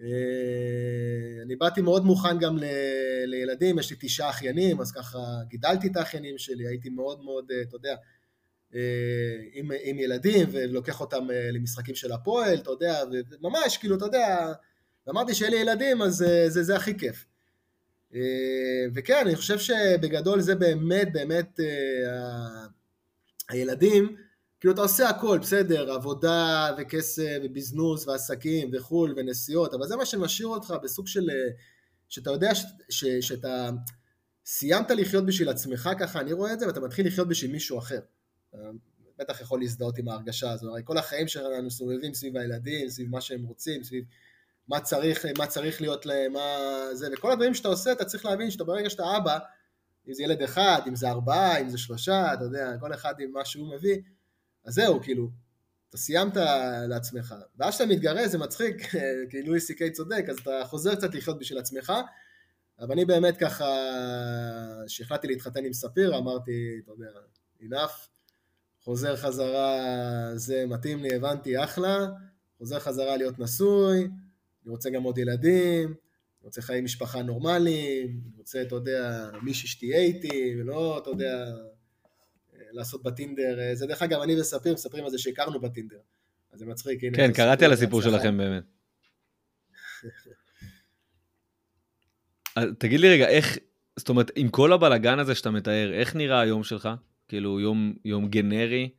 אה, 0.00 1.42
אני 1.42 1.56
באתי 1.56 1.80
מאוד 1.80 2.04
מוכן 2.04 2.38
גם 2.38 2.58
ל, 2.58 2.64
לילדים, 3.24 3.78
יש 3.78 3.90
לי 3.90 3.96
תשעה 4.00 4.30
אחיינים, 4.30 4.80
אז 4.80 4.92
ככה 4.92 5.18
גידלתי 5.48 5.86
את 5.88 5.96
האחיינים 5.96 6.38
שלי, 6.38 6.66
הייתי 6.66 6.88
מאוד 6.88 7.24
מאוד, 7.24 7.50
אה, 7.50 7.62
אתה 7.62 7.76
יודע, 7.76 7.94
אה, 8.74 8.80
עם, 9.52 9.70
עם 9.82 9.98
ילדים, 9.98 10.48
ולוקח 10.52 11.00
אותם 11.00 11.26
למשחקים 11.52 11.94
של 11.94 12.12
הפועל, 12.12 12.54
אתה 12.54 12.70
יודע, 12.70 13.02
וממש, 13.30 13.76
כאילו, 13.76 13.96
אתה 13.96 14.04
יודע, 14.04 14.52
אמרתי 15.08 15.34
שיהיה 15.34 15.50
לי 15.50 15.56
ילדים, 15.56 16.02
אז 16.02 16.14
זה, 16.14 16.44
זה, 16.48 16.62
זה 16.62 16.76
הכי 16.76 16.98
כיף. 16.98 17.26
וכן, 18.94 19.22
אני 19.26 19.36
חושב 19.36 19.58
שבגדול 19.58 20.40
זה 20.40 20.54
באמת, 20.54 21.12
באמת, 21.12 21.60
הילדים, 23.48 24.16
כאילו 24.60 24.74
אתה 24.74 24.80
עושה 24.80 25.08
הכל, 25.08 25.38
בסדר, 25.38 25.92
עבודה 25.92 26.74
וכסף 26.78 27.38
וביזנוס 27.44 28.06
ועסקים 28.06 28.70
וחו"ל 28.72 29.14
ונסיעות, 29.16 29.74
אבל 29.74 29.86
זה 29.86 29.96
מה 29.96 30.06
שמשאיר 30.06 30.48
אותך 30.48 30.74
בסוג 30.82 31.06
של, 31.06 31.30
שאתה 32.08 32.30
יודע 32.30 32.54
ש, 32.54 32.64
ש, 32.88 33.04
שאתה 33.04 33.70
סיימת 34.46 34.90
לחיות 34.90 35.26
בשביל 35.26 35.48
עצמך 35.48 35.90
ככה, 35.98 36.20
אני 36.20 36.32
רואה 36.32 36.52
את 36.52 36.60
זה, 36.60 36.66
ואתה 36.66 36.80
מתחיל 36.80 37.06
לחיות 37.06 37.28
בשביל 37.28 37.52
מישהו 37.52 37.78
אחר. 37.78 38.00
בטח 39.18 39.40
יכול 39.40 39.60
להזדהות 39.60 39.98
עם 39.98 40.08
ההרגשה 40.08 40.50
הזו, 40.50 40.70
הרי 40.70 40.82
כל 40.84 40.98
החיים 40.98 41.28
שלנו 41.28 41.70
סובבים 41.70 42.14
סביב 42.14 42.36
הילדים, 42.36 42.88
סביב 42.88 43.08
מה 43.10 43.20
שהם 43.20 43.44
רוצים, 43.44 43.84
סביב 43.84 44.04
מה 44.68 44.80
צריך, 44.80 45.26
מה 45.38 45.46
צריך 45.46 45.80
להיות 45.80 46.06
להם, 46.06 46.32
מה 46.32 46.56
זה, 46.92 47.08
וכל 47.12 47.32
הדברים 47.32 47.54
שאתה 47.54 47.68
עושה, 47.68 47.92
אתה 47.92 48.04
צריך 48.04 48.24
להבין 48.24 48.50
שאתה 48.50 48.64
ברגע 48.64 48.90
שאתה 48.90 49.16
אבא, 49.16 49.38
אם 50.08 50.12
זה 50.12 50.22
ילד 50.22 50.42
אחד, 50.42 50.80
אם 50.88 50.96
זה 50.96 51.10
ארבעה, 51.10 51.60
אם 51.60 51.68
זה 51.68 51.78
שלושה, 51.78 52.34
אתה 52.34 52.44
יודע, 52.44 52.72
כל 52.80 52.94
אחד 52.94 53.14
עם 53.20 53.32
מה 53.32 53.44
שהוא 53.44 53.74
מביא, 53.74 53.96
אז 54.66 54.74
זהו, 54.74 55.02
כאילו, 55.02 55.30
אתה 55.88 55.98
סיימת 55.98 56.36
לעצמך. 56.88 57.34
ואז 57.56 57.74
כשאתה 57.74 57.90
מתגרש 57.90 58.28
זה 58.28 58.38
מצחיק, 58.38 58.76
כי 59.30 59.42
לואי 59.42 59.60
סי 59.60 59.74
קיי 59.74 59.90
צודק, 59.90 60.24
אז 60.28 60.38
אתה 60.38 60.60
חוזר 60.64 60.94
קצת 60.94 61.14
לחיות 61.14 61.38
בשביל 61.38 61.58
עצמך. 61.58 61.92
אבל 62.80 62.92
אני 62.92 63.04
באמת 63.04 63.36
ככה, 63.36 63.66
כשהחלטתי 64.86 65.26
להתחתן 65.26 65.64
עם 65.64 65.72
ספיר, 65.72 66.18
אמרתי, 66.18 66.80
אתה 66.84 66.92
יודע, 66.92 67.10
enough, 67.60 68.08
חוזר 68.80 69.16
חזרה, 69.16 69.82
זה 70.34 70.64
מתאים 70.66 71.02
לי, 71.02 71.14
הבנתי, 71.14 71.64
אחלה, 71.64 72.06
חוזר 72.58 72.78
חזרה 72.78 73.16
להיות 73.16 73.38
נשוי, 73.38 73.98
אני 74.00 74.70
רוצה 74.70 74.90
גם 74.90 75.02
עוד 75.02 75.18
ילדים, 75.18 75.88
אני 75.88 76.46
רוצה 76.46 76.62
חיי 76.62 76.80
משפחה 76.80 77.22
נורמליים, 77.22 78.20
אני 78.26 78.38
רוצה, 78.38 78.62
אתה 78.62 78.74
יודע, 78.74 79.30
מישהי 79.42 79.68
שתהיה 79.68 79.98
איתי, 79.98 80.54
ולא, 80.58 80.98
אתה 80.98 81.10
יודע, 81.10 81.54
לעשות 82.76 83.02
בטינדר, 83.02 83.58
זה 83.74 83.86
דרך 83.86 84.02
אגב, 84.02 84.20
אני 84.20 84.40
וספיר 84.40 84.74
מספרים 84.74 85.04
על 85.04 85.10
זה 85.10 85.18
שהכרנו 85.18 85.60
בטינדר, 85.60 85.98
אז 86.52 86.58
זה 86.58 86.66
מצחיק, 86.66 87.04
הנה. 87.04 87.16
כן, 87.16 87.32
קראתי 87.32 87.64
על 87.64 87.72
הסיפור 87.72 88.02
שלכם 88.02 88.36
באמת. 88.36 88.62
תגיד 92.78 93.00
לי 93.00 93.08
רגע, 93.08 93.28
איך, 93.28 93.58
זאת 93.96 94.08
אומרת, 94.08 94.30
עם 94.36 94.48
כל 94.48 94.72
הבלגן 94.72 95.18
הזה 95.18 95.34
שאתה 95.34 95.50
מתאר, 95.50 95.92
איך 95.92 96.16
נראה 96.16 96.40
היום 96.40 96.64
שלך? 96.64 96.88
כאילו, 97.28 97.60
יום, 97.60 97.94
יום 98.04 98.28
גנרי, 98.28 98.90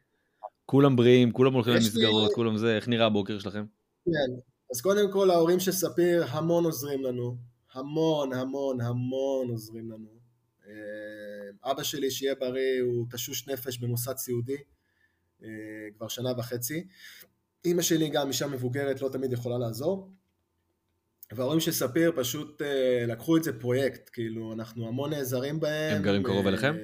כולם 0.66 0.96
בריאים, 0.96 1.32
כולם 1.32 1.54
הולכים 1.54 1.74
למסגרות, 1.74 2.30
לי... 2.30 2.36
כולם 2.36 2.58
זה, 2.58 2.76
איך 2.76 2.88
נראה 2.88 3.06
הבוקר 3.06 3.40
שלכם? 3.40 3.66
כן, 4.06 4.42
אז 4.72 4.82
קודם 4.82 5.12
כל 5.12 5.30
ההורים 5.32 5.60
של 5.60 5.72
ספיר 5.72 6.26
המון 6.30 6.66
עוזרים 6.66 7.04
לנו, 7.04 7.38
המון 7.74 8.34
המון 8.34 8.82
המון 8.82 9.50
עוזרים 9.50 9.92
לנו. 9.92 10.17
אה, 10.68 11.72
אבא 11.72 11.84
שלי, 11.84 12.12
שיהיה 12.12 12.36
בריא, 12.36 12.82
הוא 12.82 13.06
תשוש 13.12 13.48
נפש 13.48 13.78
במוסד 13.78 14.18
סיעודי 14.18 14.58
אה, 15.44 15.50
כבר 15.98 16.08
שנה 16.08 16.30
וחצי. 16.38 16.88
אימא 17.66 17.82
שלי 17.82 18.10
גם 18.10 18.28
אישה 18.28 18.48
מבוגרת, 18.48 19.02
לא 19.02 19.10
תמיד 19.10 19.34
יכולה 19.34 19.58
לעזור. 19.58 20.12
וההורים 21.32 21.60
של 21.60 21.72
ספיר 21.72 22.12
פשוט 22.16 22.62
אה, 22.62 23.06
לקחו 23.08 23.38
את 23.38 23.44
זה 23.44 23.60
פרויקט, 23.60 24.10
כאילו, 24.14 24.54
אנחנו 24.54 24.88
המון 24.88 25.10
נעזרים 25.10 25.60
בהם. 25.60 25.96
הם 25.96 26.04
גרים 26.04 26.24
קרוב 26.24 26.48
אליכם? 26.48 26.76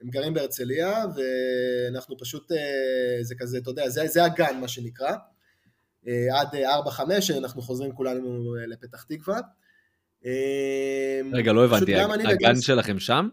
הם 0.00 0.10
גרים 0.10 0.34
בהרצליה, 0.34 1.04
ואנחנו 1.16 2.18
פשוט, 2.18 2.52
זה 3.22 3.34
כזה, 3.38 3.58
אתה 3.58 3.70
יודע, 3.70 3.88
זה, 3.88 4.06
זה 4.06 4.24
הגן, 4.24 4.60
מה 4.60 4.68
שנקרא. 4.68 5.12
עד 6.06 6.48
4-5, 6.86 7.00
אנחנו 7.38 7.62
חוזרים 7.62 7.92
כולנו 7.92 8.54
לפתח 8.54 9.02
תקווה. 9.02 9.40
רגע, 11.32 11.52
לא 11.52 11.64
הבנתי, 11.64 11.94
הגן 12.24 12.60
שלכם 12.60 12.98
שם? 12.98 13.28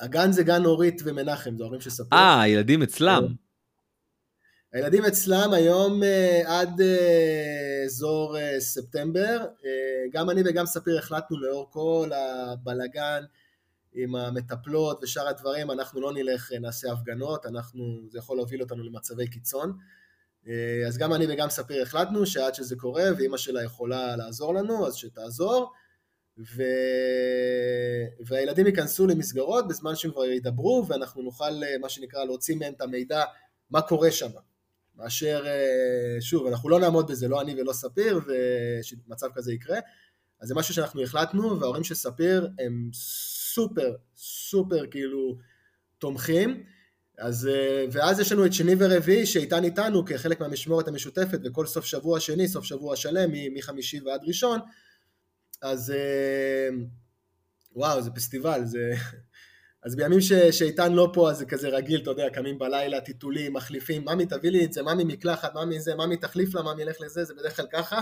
הגן 0.00 0.32
זה 0.32 0.42
גן 0.42 0.64
אורית 0.64 1.02
ומנחם, 1.04 1.56
זה 1.56 1.62
ההורים 1.62 1.80
של 1.80 1.90
ספיר. 1.90 2.18
אה, 2.18 2.42
הילדים 2.42 2.82
אצלם. 2.82 3.26
הילדים 4.72 5.04
אצלם 5.04 5.52
היום 5.52 6.02
אה, 6.02 6.42
עד 6.46 6.80
אה, 6.80 7.82
אזור 7.84 8.38
אה, 8.38 8.60
ספטמבר. 8.60 9.46
גם 10.12 10.30
אני 10.30 10.42
וגם 10.44 10.66
ספיר 10.66 10.98
החלטנו 10.98 11.40
לאור 11.40 11.70
כל 11.70 12.10
הבלגן 12.14 13.22
עם 13.94 14.14
המטפלות 14.14 15.02
ושאר 15.02 15.28
הדברים, 15.28 15.70
אנחנו 15.70 16.00
לא 16.00 16.12
נלך, 16.12 16.52
נעשה 16.60 16.92
הפגנות, 16.92 17.46
אנחנו, 17.46 18.00
זה 18.10 18.18
יכול 18.18 18.36
להוביל 18.36 18.62
אותנו 18.62 18.84
למצבי 18.84 19.28
קיצון. 19.28 19.78
אז 20.86 20.98
גם 20.98 21.14
אני 21.14 21.26
וגם 21.28 21.50
ספיר 21.50 21.82
החלטנו 21.82 22.26
שעד 22.26 22.54
שזה 22.54 22.76
קורה 22.76 23.04
ואימא 23.16 23.36
שלה 23.36 23.64
יכולה 23.64 24.16
לעזור 24.16 24.54
לנו, 24.54 24.86
אז 24.86 24.94
שתעזור. 24.94 25.72
ו... 26.38 26.62
והילדים 28.26 28.66
ייכנסו 28.66 29.06
למסגרות 29.06 29.68
בזמן 29.68 29.96
שהם 29.96 30.10
כבר 30.10 30.24
ידברו 30.24 30.84
ואנחנו 30.88 31.22
נוכל 31.22 31.50
מה 31.80 31.88
שנקרא 31.88 32.24
להוציא 32.24 32.56
מהם 32.56 32.72
את 32.72 32.80
המידע 32.80 33.24
מה 33.70 33.80
קורה 33.82 34.10
שם. 34.10 34.30
מאשר, 34.96 35.44
אה, 35.46 36.20
שוב, 36.20 36.46
אנחנו 36.46 36.68
לא 36.68 36.80
נעמוד 36.80 37.10
בזה, 37.10 37.28
לא 37.28 37.40
אני 37.40 37.54
ולא 37.60 37.72
ספיר, 37.72 38.20
ושמצב 38.26 39.26
כזה 39.34 39.52
יקרה. 39.52 39.78
אז 40.40 40.48
זה 40.48 40.54
משהו 40.54 40.74
שאנחנו 40.74 41.02
החלטנו, 41.02 41.60
וההורים 41.60 41.84
של 41.84 41.94
ספיר 41.94 42.48
הם 42.58 42.90
סופר, 43.54 43.94
סופר 44.16 44.86
כאילו 44.90 45.38
תומכים. 45.98 46.62
אז, 47.22 47.48
אה, 47.52 47.84
ואז 47.92 48.20
יש 48.20 48.32
לנו 48.32 48.46
את 48.46 48.52
שני 48.52 48.72
ורביעי 48.78 49.26
שאיתן 49.26 49.64
איתנו 49.64 50.04
כחלק 50.04 50.40
מהמשמורת 50.40 50.88
המשותפת, 50.88 51.38
וכל 51.44 51.66
סוף 51.66 51.84
שבוע 51.84 52.20
שני, 52.20 52.48
סוף 52.48 52.64
שבוע 52.64 52.96
שלם, 52.96 53.30
מחמישי 53.54 54.00
ועד 54.00 54.20
ראשון. 54.24 54.60
אז 55.62 55.90
אה, 55.90 56.68
וואו, 57.72 58.02
זה 58.02 58.10
פסטיבל, 58.10 58.64
זה... 58.64 58.92
אז 59.84 59.96
בימים 59.96 60.20
שאיתן 60.50 60.92
לא 60.92 61.10
פה, 61.14 61.30
אז 61.30 61.38
זה 61.38 61.46
כזה 61.46 61.68
רגיל, 61.68 62.02
אתה 62.02 62.10
יודע, 62.10 62.30
קמים 62.30 62.58
בלילה, 62.58 63.00
טיטולים, 63.00 63.52
מחליפים, 63.52 64.04
ממי 64.04 64.26
תביא 64.26 64.50
לי 64.50 64.64
את 64.64 64.72
זה, 64.72 64.82
ממי 64.82 65.04
מקלחת, 65.04 65.54
ממי 65.54 65.80
זה, 65.80 65.94
ממי 65.94 66.16
תחליף 66.16 66.54
לה, 66.54 66.62
ממי 66.62 66.82
ילך 66.82 66.96
לזה, 67.00 67.24
זה 67.24 67.34
בדרך 67.34 67.56
כלל 67.56 67.66
ככה. 67.72 68.00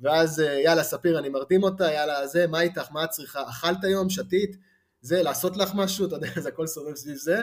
ואז 0.00 0.40
אה, 0.40 0.60
יאללה, 0.60 0.82
ספיר, 0.82 1.18
אני 1.18 1.28
מרדים 1.28 1.62
אותה, 1.62 1.92
יאללה, 1.92 2.26
זה, 2.26 2.46
מה 2.46 2.60
איתך, 2.60 2.92
מה 2.92 3.04
את 3.04 3.10
צריכה, 3.10 3.42
אכלת 3.50 3.84
היום, 3.84 4.10
שתית, 4.10 4.56
זה, 5.00 5.22
לעשות 5.22 5.56
לך 5.56 5.70
משהו, 5.74 6.06
אתה 6.06 6.16
יודע, 6.16 6.28
זה 6.42 6.48
הכל 6.48 6.66
סובב 6.66 6.94
סביב 6.94 7.16
זה. 7.16 7.42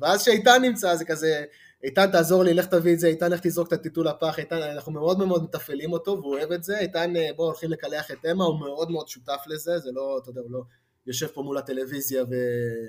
ואז 0.00 0.22
כשאיתן 0.22 0.62
נמצא, 0.62 0.94
זה 0.94 1.04
כזה, 1.04 1.44
איתן 1.84 2.10
תעזור 2.12 2.44
לי, 2.44 2.54
לך 2.54 2.66
תביא 2.66 2.94
את 2.94 2.98
זה, 2.98 3.06
איתן 3.06 3.32
לך 3.32 3.40
תזרוק 3.42 3.68
את 3.68 3.72
הטיטול 3.72 4.08
לפח, 4.08 4.38
איתן, 4.38 4.62
אנחנו 4.62 4.92
מאוד 4.92 5.18
מאוד 5.18 5.44
מתפעלים 5.44 5.92
אותו, 5.92 6.18
והוא 6.20 6.36
אוהב 6.36 6.52
את 6.52 6.64
זה, 6.64 6.78
איתן, 6.78 7.16
אה, 7.16 7.28
בואו 7.36 7.48
הולכים 7.48 7.70
לקלח 7.70 8.10
את 8.10 8.26
אמה, 8.32 8.44
הוא 8.44 8.60
מאוד 8.60 8.90
מאוד 8.90 9.08
שותף 9.08 9.44
לזה, 9.46 9.78
זה 9.78 9.90
לא, 9.92 10.18
אתה 10.22 10.30
יודע, 10.30 10.40
הוא 10.40 10.50
לא... 10.50 10.62
יושב 11.06 11.26
פה 11.26 11.42
מול 11.42 11.58
הטלוויזיה 11.58 12.24
ו... 12.24 12.34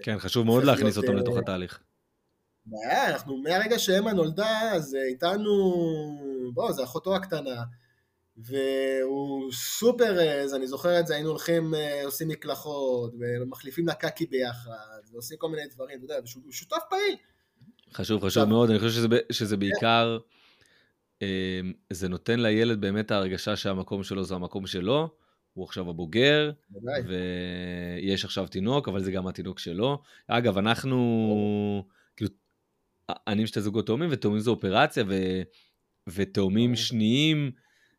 כן, 0.04 0.20
חשוב 0.20 0.46
מאוד 0.46 0.64
להכניס 0.64 0.98
אותם 0.98 1.12
אה, 1.12 1.22
לתוך 1.22 1.38
התהליך. 1.38 1.80
בעיה, 2.66 3.10
אנחנו 3.10 3.38
מהרגע 3.38 3.80
שאמה 3.80 4.14
נולדה, 4.14 4.72
אז 4.72 4.98
איתנו, 5.10 5.52
בוא, 6.54 6.72
זה 6.72 6.84
אחותו 6.84 7.16
הקטנה, 7.16 7.64
והוא 8.38 9.52
סופר, 9.52 10.20
אז 10.44 10.56
אני 10.56 10.68
זוכר 10.68 11.00
את 11.00 11.08
זה, 11.08 11.14
היינו 11.14 11.30
הולכים, 11.30 11.76
אה, 11.76 12.06
עושים 12.06 12.28
מקלחות, 12.28 13.14
ומחליפים 13.20 13.88
לה 13.88 13.94
קקי 13.94 14.26
ביחד, 14.26 15.00
ועושים 15.12 15.38
כל 15.38 15.50
מיני 15.50 15.68
דברים, 15.68 15.98
אתה 15.98 16.06
יודע, 16.06 16.16
הוא 16.44 16.52
שותף 16.52 16.78
פעיל. 16.90 17.16
חשוב, 17.94 18.26
חשוב 18.26 18.44
מאוד, 18.44 18.70
אני 18.70 18.80
חושב 18.80 18.92
שזה, 18.92 19.08
שזה 19.32 19.58
בעיקר, 19.58 20.18
אה, 21.22 21.60
זה 21.90 22.10
נותן 22.10 22.40
לילד 22.40 22.82
באמת 22.82 23.12
ההרגשה 23.12 23.56
שהמקום 23.56 24.04
שלו 24.04 24.24
זה 24.24 24.36
המקום 24.36 24.68
שלו, 24.68 25.10
הוא 25.54 25.66
עכשיו 25.66 25.90
הבוגר, 25.90 26.52
ויש 27.08 28.26
עכשיו 28.26 28.48
תינוק, 28.48 28.88
אבל 28.88 29.04
זה 29.04 29.12
גם 29.12 29.28
התינוק 29.28 29.60
שלו. 29.60 30.02
אגב, 30.28 30.58
אנחנו, 30.58 31.88
כאילו, 32.18 32.32
אני 33.10 33.42
עם 33.42 33.48
שתי 33.48 33.62
זוגות 33.62 33.86
תאומים, 33.86 34.10
ותאומים 34.12 34.40
זה 34.40 34.50
אופרציה, 34.50 35.04
ו... 35.08 35.42
ותאומים 36.10 36.76
שניים, 36.76 37.52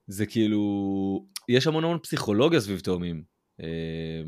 זה 0.08 0.26
כאילו, 0.26 1.26
יש 1.48 1.66
המון 1.66 1.84
המון 1.84 1.98
פסיכולוגיה 2.02 2.60
סביב 2.60 2.80
תאומים. 2.80 3.22
אה, 3.60 4.22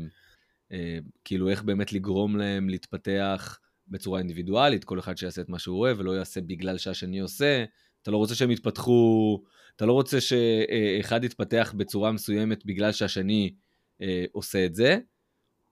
אה, 0.71 0.97
כאילו, 1.25 1.49
איך 1.49 1.63
באמת 1.63 1.93
לגרום 1.93 2.37
להם 2.37 2.69
להתפתח 2.69 3.59
בצורה 3.87 4.19
אינדיבידואלית, 4.19 4.83
כל 4.83 4.99
אחד 4.99 5.17
שיעשה 5.17 5.41
את 5.41 5.49
מה 5.49 5.59
שהוא 5.59 5.79
אוהב, 5.79 5.99
ולא 5.99 6.11
יעשה 6.11 6.41
בגלל 6.41 6.77
שהשני 6.77 7.19
עושה. 7.19 7.65
אתה 8.01 8.11
לא 8.11 8.17
רוצה 8.17 8.35
שהם 8.35 8.51
יתפתחו, 8.51 9.41
אתה 9.75 9.85
לא 9.85 9.93
רוצה 9.93 10.17
שאחד 10.21 11.23
יתפתח 11.23 11.73
בצורה 11.77 12.11
מסוימת 12.11 12.65
בגלל 12.65 12.91
שהשני 12.91 13.53
אה, 14.01 14.25
עושה 14.31 14.65
את 14.65 14.75
זה, 14.75 14.97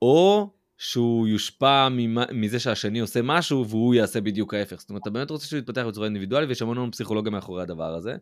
או 0.02 0.50
שהוא 0.78 1.28
יושפע 1.28 1.88
מזה 2.32 2.60
שהשני 2.60 3.00
עושה 3.00 3.20
משהו 3.22 3.68
והוא 3.68 3.94
יעשה 3.94 4.20
בדיוק 4.20 4.54
ההפך. 4.54 4.80
זאת 4.80 4.90
אומרת, 4.90 5.02
אתה 5.02 5.10
באמת 5.10 5.30
רוצה 5.30 5.46
שהוא 5.46 5.58
יתפתח 5.58 5.82
בצורה 5.88 6.06
אינדיבידואלית 6.06 6.48
ויש 6.48 6.62
המון 6.62 6.76
המון 6.76 6.90
פסיכולוגיה 6.90 7.32
מאחורי 7.32 7.62
הדבר 7.62 7.94
הזה. 7.94 8.16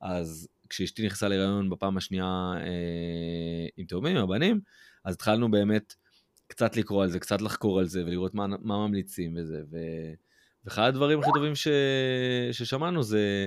אז 0.00 0.48
כשאשתי 0.70 1.06
נכנסה 1.06 1.28
להיריון 1.28 1.70
בפעם 1.70 1.96
השנייה 1.96 2.52
אה, 2.56 3.66
עם 3.76 3.86
תאומים, 3.86 4.16
עם 4.16 4.22
הבנים, 4.22 4.60
אז 5.04 5.14
התחלנו 5.14 5.50
באמת 5.50 5.94
קצת 6.46 6.76
לקרוא 6.76 7.02
על 7.02 7.10
זה, 7.10 7.18
קצת 7.18 7.42
לחקור 7.42 7.78
על 7.78 7.86
זה 7.86 8.04
ולראות 8.04 8.34
מה, 8.34 8.46
מה 8.46 8.86
ממליצים 8.86 9.36
וזה. 9.36 9.62
ו... 9.70 9.76
ואחד 10.64 10.82
הדברים 10.82 11.20
הכי 11.20 11.30
טובים 11.34 11.54
ש... 11.54 11.68
ששמענו 12.52 13.02
זה 13.02 13.46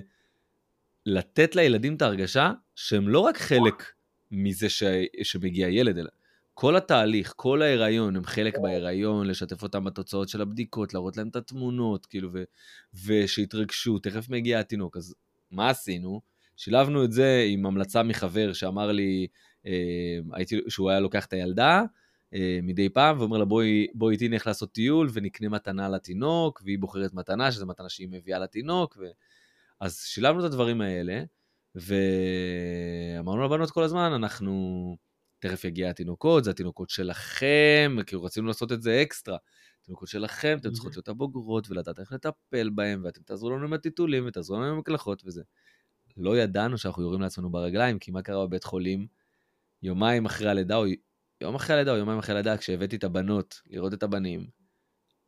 לתת 1.06 1.56
לילדים 1.56 1.96
את 1.96 2.02
ההרגשה 2.02 2.52
שהם 2.76 3.10
לא 3.10 3.20
רק 3.20 3.38
חלק 3.38 3.84
מזה 4.32 4.70
ש... 4.70 4.84
שמגיע 5.24 5.68
ילד, 5.68 5.98
אלא 5.98 6.10
כל 6.54 6.76
התהליך, 6.76 7.34
כל 7.36 7.62
ההיריון, 7.62 8.16
הם 8.16 8.26
חלק 8.26 8.58
בהיריון, 8.58 9.28
לשתף 9.28 9.64
אותם 9.64 9.84
בתוצאות 9.84 10.30
של 10.30 10.42
הבדיקות, 10.42 10.94
להראות 10.94 11.18
להם 11.18 11.28
את 11.28 11.36
התמונות, 11.36 12.06
כאילו, 12.06 12.30
ו... 12.34 12.44
ושיתרגשו, 13.06 14.00
תכף 14.00 14.30
מגיע 14.30 14.60
התינוק. 14.60 14.98
אז 14.98 15.16
מה 15.52 15.70
עשינו? 15.70 16.22
שילבנו 16.58 17.04
את 17.04 17.12
זה 17.12 17.46
עם 17.48 17.66
המלצה 17.66 18.04
מחבר 18.04 18.54
שאמר 18.54 18.92
לי, 18.92 19.28
אה, 19.66 20.20
הייתי, 20.34 20.60
שהוא 20.68 20.90
היה 20.90 21.00
לוקח 21.00 21.26
את 21.26 21.34
הילדה, 21.34 21.84
אה, 22.34 22.60
מדי 22.64 22.90
פעם, 22.90 23.20
ואומר 23.20 23.38
לה 23.38 23.46
בואי, 23.46 23.88
בואי 23.94 24.14
איתי 24.14 24.28
נלך 24.28 24.48
לעשות 24.48 24.72
טיול 24.72 25.10
ונקנה 25.14 25.50
מתנה 25.50 25.90
לתינוק, 25.90 26.62
והיא 26.66 26.80
בוחרת 26.80 27.14
מתנה, 27.14 27.52
שזו 27.52 27.66
מתנה 27.66 27.90
שהיא 27.90 28.08
מביאה 28.12 28.40
לתינוק, 28.40 28.98
ו... 29.00 29.06
אז 29.82 29.98
שילבנו 29.98 30.40
את 30.40 30.46
הדברים 30.46 30.82
האלה, 30.82 31.24
ואמרנו 31.76 33.44
לבנות 33.44 33.72
כל 33.72 33.84
הזמן, 33.84 34.12
אנחנו, 34.14 34.98
תכף 35.40 35.64
יגיע 35.64 35.90
התינוקות, 35.90 36.44
זה 36.44 36.52
התינוקות 36.52 36.90
שלכם, 36.90 37.98
כאילו 38.06 38.24
רצינו 38.24 38.48
לעשות 38.48 38.72
את 38.72 38.82
זה 38.82 39.02
אקסטרה. 39.02 39.38
התינוקות 39.82 40.08
שלכם, 40.08 40.58
אתם 40.62 40.72
צריכות 40.72 40.96
להיות 40.96 41.08
הבוגרות 41.08 41.70
ולדעת 41.70 42.00
איך 42.00 42.12
לטפל 42.12 42.70
בהם, 42.70 43.02
ואתם 43.06 43.22
תעזרו 43.22 43.50
לנו 43.50 43.66
עם 43.66 43.74
הטיטולים 43.74 44.24
ותעזרו 44.28 44.58
לנו 44.58 44.66
עם 44.66 44.74
המקלחות 44.74 45.24
וזה. 45.26 45.42
לא 46.18 46.38
ידענו 46.38 46.78
שאנחנו 46.78 47.04
יורים 47.04 47.22
לעצמנו 47.22 47.50
ברגליים, 47.50 48.00
כי 48.00 48.12
מה 48.12 48.22
קרה 48.22 48.48
בבית 48.48 48.64
חולים? 48.64 49.08
יומיים 49.84 50.26
אחרי 50.26 50.50
הלידה, 50.50 50.76
או 50.76 50.86
יום 51.42 51.56
אחרי 51.56 51.76
הלידה 51.76 51.92
או 51.92 51.98
יומיים 51.98 52.20
אחרי 52.20 52.36
הלידה, 52.36 52.58
כשהבאתי 52.58 52.96
את 52.96 53.04
הבנות 53.04 53.62
לראות 53.70 53.94
את 53.94 54.04
הבנים, 54.04 54.48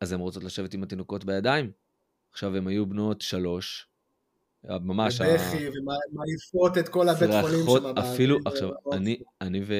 אז 0.00 0.12
הן 0.12 0.20
רוצות 0.20 0.44
לשבת 0.44 0.74
עם 0.74 0.82
התינוקות 0.82 1.24
בידיים. 1.24 1.70
עכשיו 2.32 2.56
הן 2.56 2.66
היו 2.66 2.86
בנות 2.86 3.20
שלוש, 3.20 3.88
ממש... 4.64 5.20
ובכי, 5.20 5.68
ומעיפות 5.68 6.78
את 6.78 6.88
כל 6.88 7.08
הבית 7.08 7.30
חולים 7.40 7.66
שם. 7.66 7.98
אפילו, 7.98 8.38
עכשיו, 8.46 8.70
אני, 8.92 9.18
אני, 9.40 9.62
ו... 9.66 9.74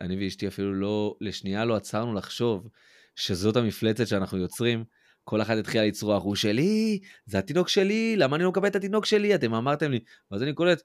אני 0.00 0.24
ואשתי 0.24 0.48
אפילו 0.48 0.74
לא, 0.74 1.16
לשנייה 1.20 1.64
לא 1.64 1.76
עצרנו 1.76 2.14
לחשוב 2.14 2.68
שזאת 3.16 3.56
המפלצת 3.56 4.06
שאנחנו 4.06 4.38
יוצרים. 4.38 4.84
כל 5.24 5.42
אחד 5.42 5.58
התחיל 5.58 5.82
לצרוח, 5.82 6.22
הוא 6.22 6.36
שלי, 6.36 7.00
זה 7.26 7.38
התינוק 7.38 7.68
שלי, 7.68 8.16
למה 8.16 8.36
אני 8.36 8.44
לא 8.44 8.50
מקבל 8.50 8.68
את 8.68 8.76
התינוק 8.76 9.06
שלי? 9.06 9.34
אתם 9.34 9.54
אמרתם 9.54 9.90
לי. 9.90 10.00
ואז 10.30 10.42
אני 10.42 10.52
קולט, 10.52 10.82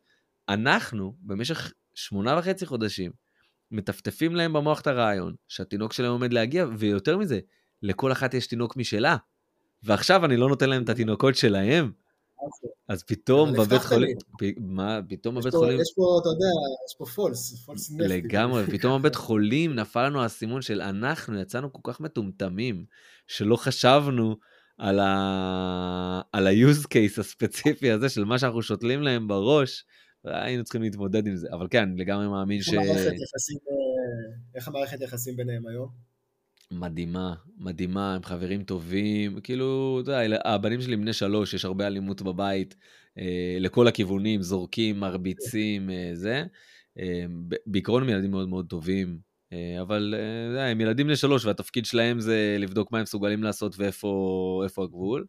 אנחנו 0.49 1.15
במשך 1.21 1.73
שמונה 1.95 2.37
וחצי 2.39 2.65
חודשים 2.65 3.11
מטפטפים 3.71 4.35
להם 4.35 4.53
במוח 4.53 4.81
את 4.81 4.87
הרעיון 4.87 5.35
שהתינוק 5.47 5.93
שלהם 5.93 6.11
עומד 6.11 6.33
להגיע, 6.33 6.65
ויותר 6.77 7.17
מזה, 7.17 7.39
לכל 7.81 8.11
אחת 8.11 8.33
יש 8.33 8.47
תינוק 8.47 8.77
משלה. 8.77 9.17
ועכשיו 9.83 10.25
אני 10.25 10.37
לא 10.37 10.49
נותן 10.49 10.69
להם 10.69 10.83
את 10.83 10.89
התינוקות 10.89 11.35
שלהם. 11.35 11.91
אז 12.87 13.03
פתאום 13.03 13.53
בבית 13.53 13.81
חולים, 13.81 14.17
מה, 14.57 14.99
פתאום 15.09 15.35
בבית 15.35 15.53
חולים... 15.53 15.81
יש 15.81 15.93
פה, 15.95 16.19
אתה 16.21 16.29
יודע, 16.29 16.45
יש 16.87 16.95
פה 16.97 17.05
פולס, 17.05 17.65
פולס 17.65 17.91
נפט. 17.91 18.09
לגמרי, 18.09 18.63
פתאום 18.77 19.01
בבית 19.01 19.15
חולים 19.15 19.75
נפל 19.75 20.05
לנו 20.05 20.21
האסימון 20.21 20.61
של 20.61 20.81
אנחנו 20.81 21.39
יצאנו 21.39 21.73
כל 21.73 21.91
כך 21.91 21.99
מטומטמים, 21.99 22.85
שלא 23.27 23.55
חשבנו 23.55 24.35
על 24.77 24.99
ה-use 24.99 26.85
case 26.85 27.19
הספציפי 27.19 27.91
הזה 27.91 28.09
של 28.09 28.23
מה 28.23 28.39
שאנחנו 28.39 28.61
שותלים 28.61 29.01
להם 29.01 29.27
בראש, 29.27 29.85
היינו 30.23 30.63
צריכים 30.63 30.81
להתמודד 30.81 31.27
עם 31.27 31.35
זה. 31.35 31.47
אבל 31.51 31.67
כן, 31.71 31.81
אני 31.81 32.01
לגמרי 32.01 32.27
מאמין 32.27 32.61
ש... 32.61 32.73
אה, 32.73 33.09
איך 34.55 34.67
המערכת 34.67 35.01
יחסים 35.01 35.35
ביניהם 35.35 35.67
היום? 35.67 36.08
מדהימה, 36.71 37.33
מדהימה, 37.57 38.15
הם 38.15 38.23
חברים 38.23 38.63
טובים, 38.63 39.39
כאילו, 39.41 39.99
אתה 40.03 40.11
יודע, 40.11 40.39
הבנים 40.45 40.81
שלי 40.81 40.95
בני 40.95 41.13
שלוש, 41.13 41.53
יש 41.53 41.65
הרבה 41.65 41.87
אלימות 41.87 42.21
בבית, 42.21 42.75
אה, 43.17 43.57
לכל 43.59 43.87
הכיוונים, 43.87 44.41
זורקים, 44.41 44.99
מרביצים, 44.99 45.89
אה, 45.89 46.11
זה. 46.13 46.43
אה, 46.99 47.25
בעיקרון 47.65 48.03
הם 48.03 48.09
ילדים 48.09 48.31
מאוד 48.31 48.49
מאוד 48.49 48.65
טובים, 48.69 49.19
אה, 49.53 49.81
אבל 49.81 50.15
אה, 50.57 50.67
הם 50.67 50.81
ילדים 50.81 51.07
בני 51.07 51.15
שלוש, 51.15 51.45
והתפקיד 51.45 51.85
שלהם 51.85 52.19
זה 52.19 52.55
לבדוק 52.59 52.91
מה 52.91 52.97
הם 52.97 53.03
מסוגלים 53.03 53.43
לעשות 53.43 53.75
ואיפה 53.79 54.83
הגבול. 54.83 55.25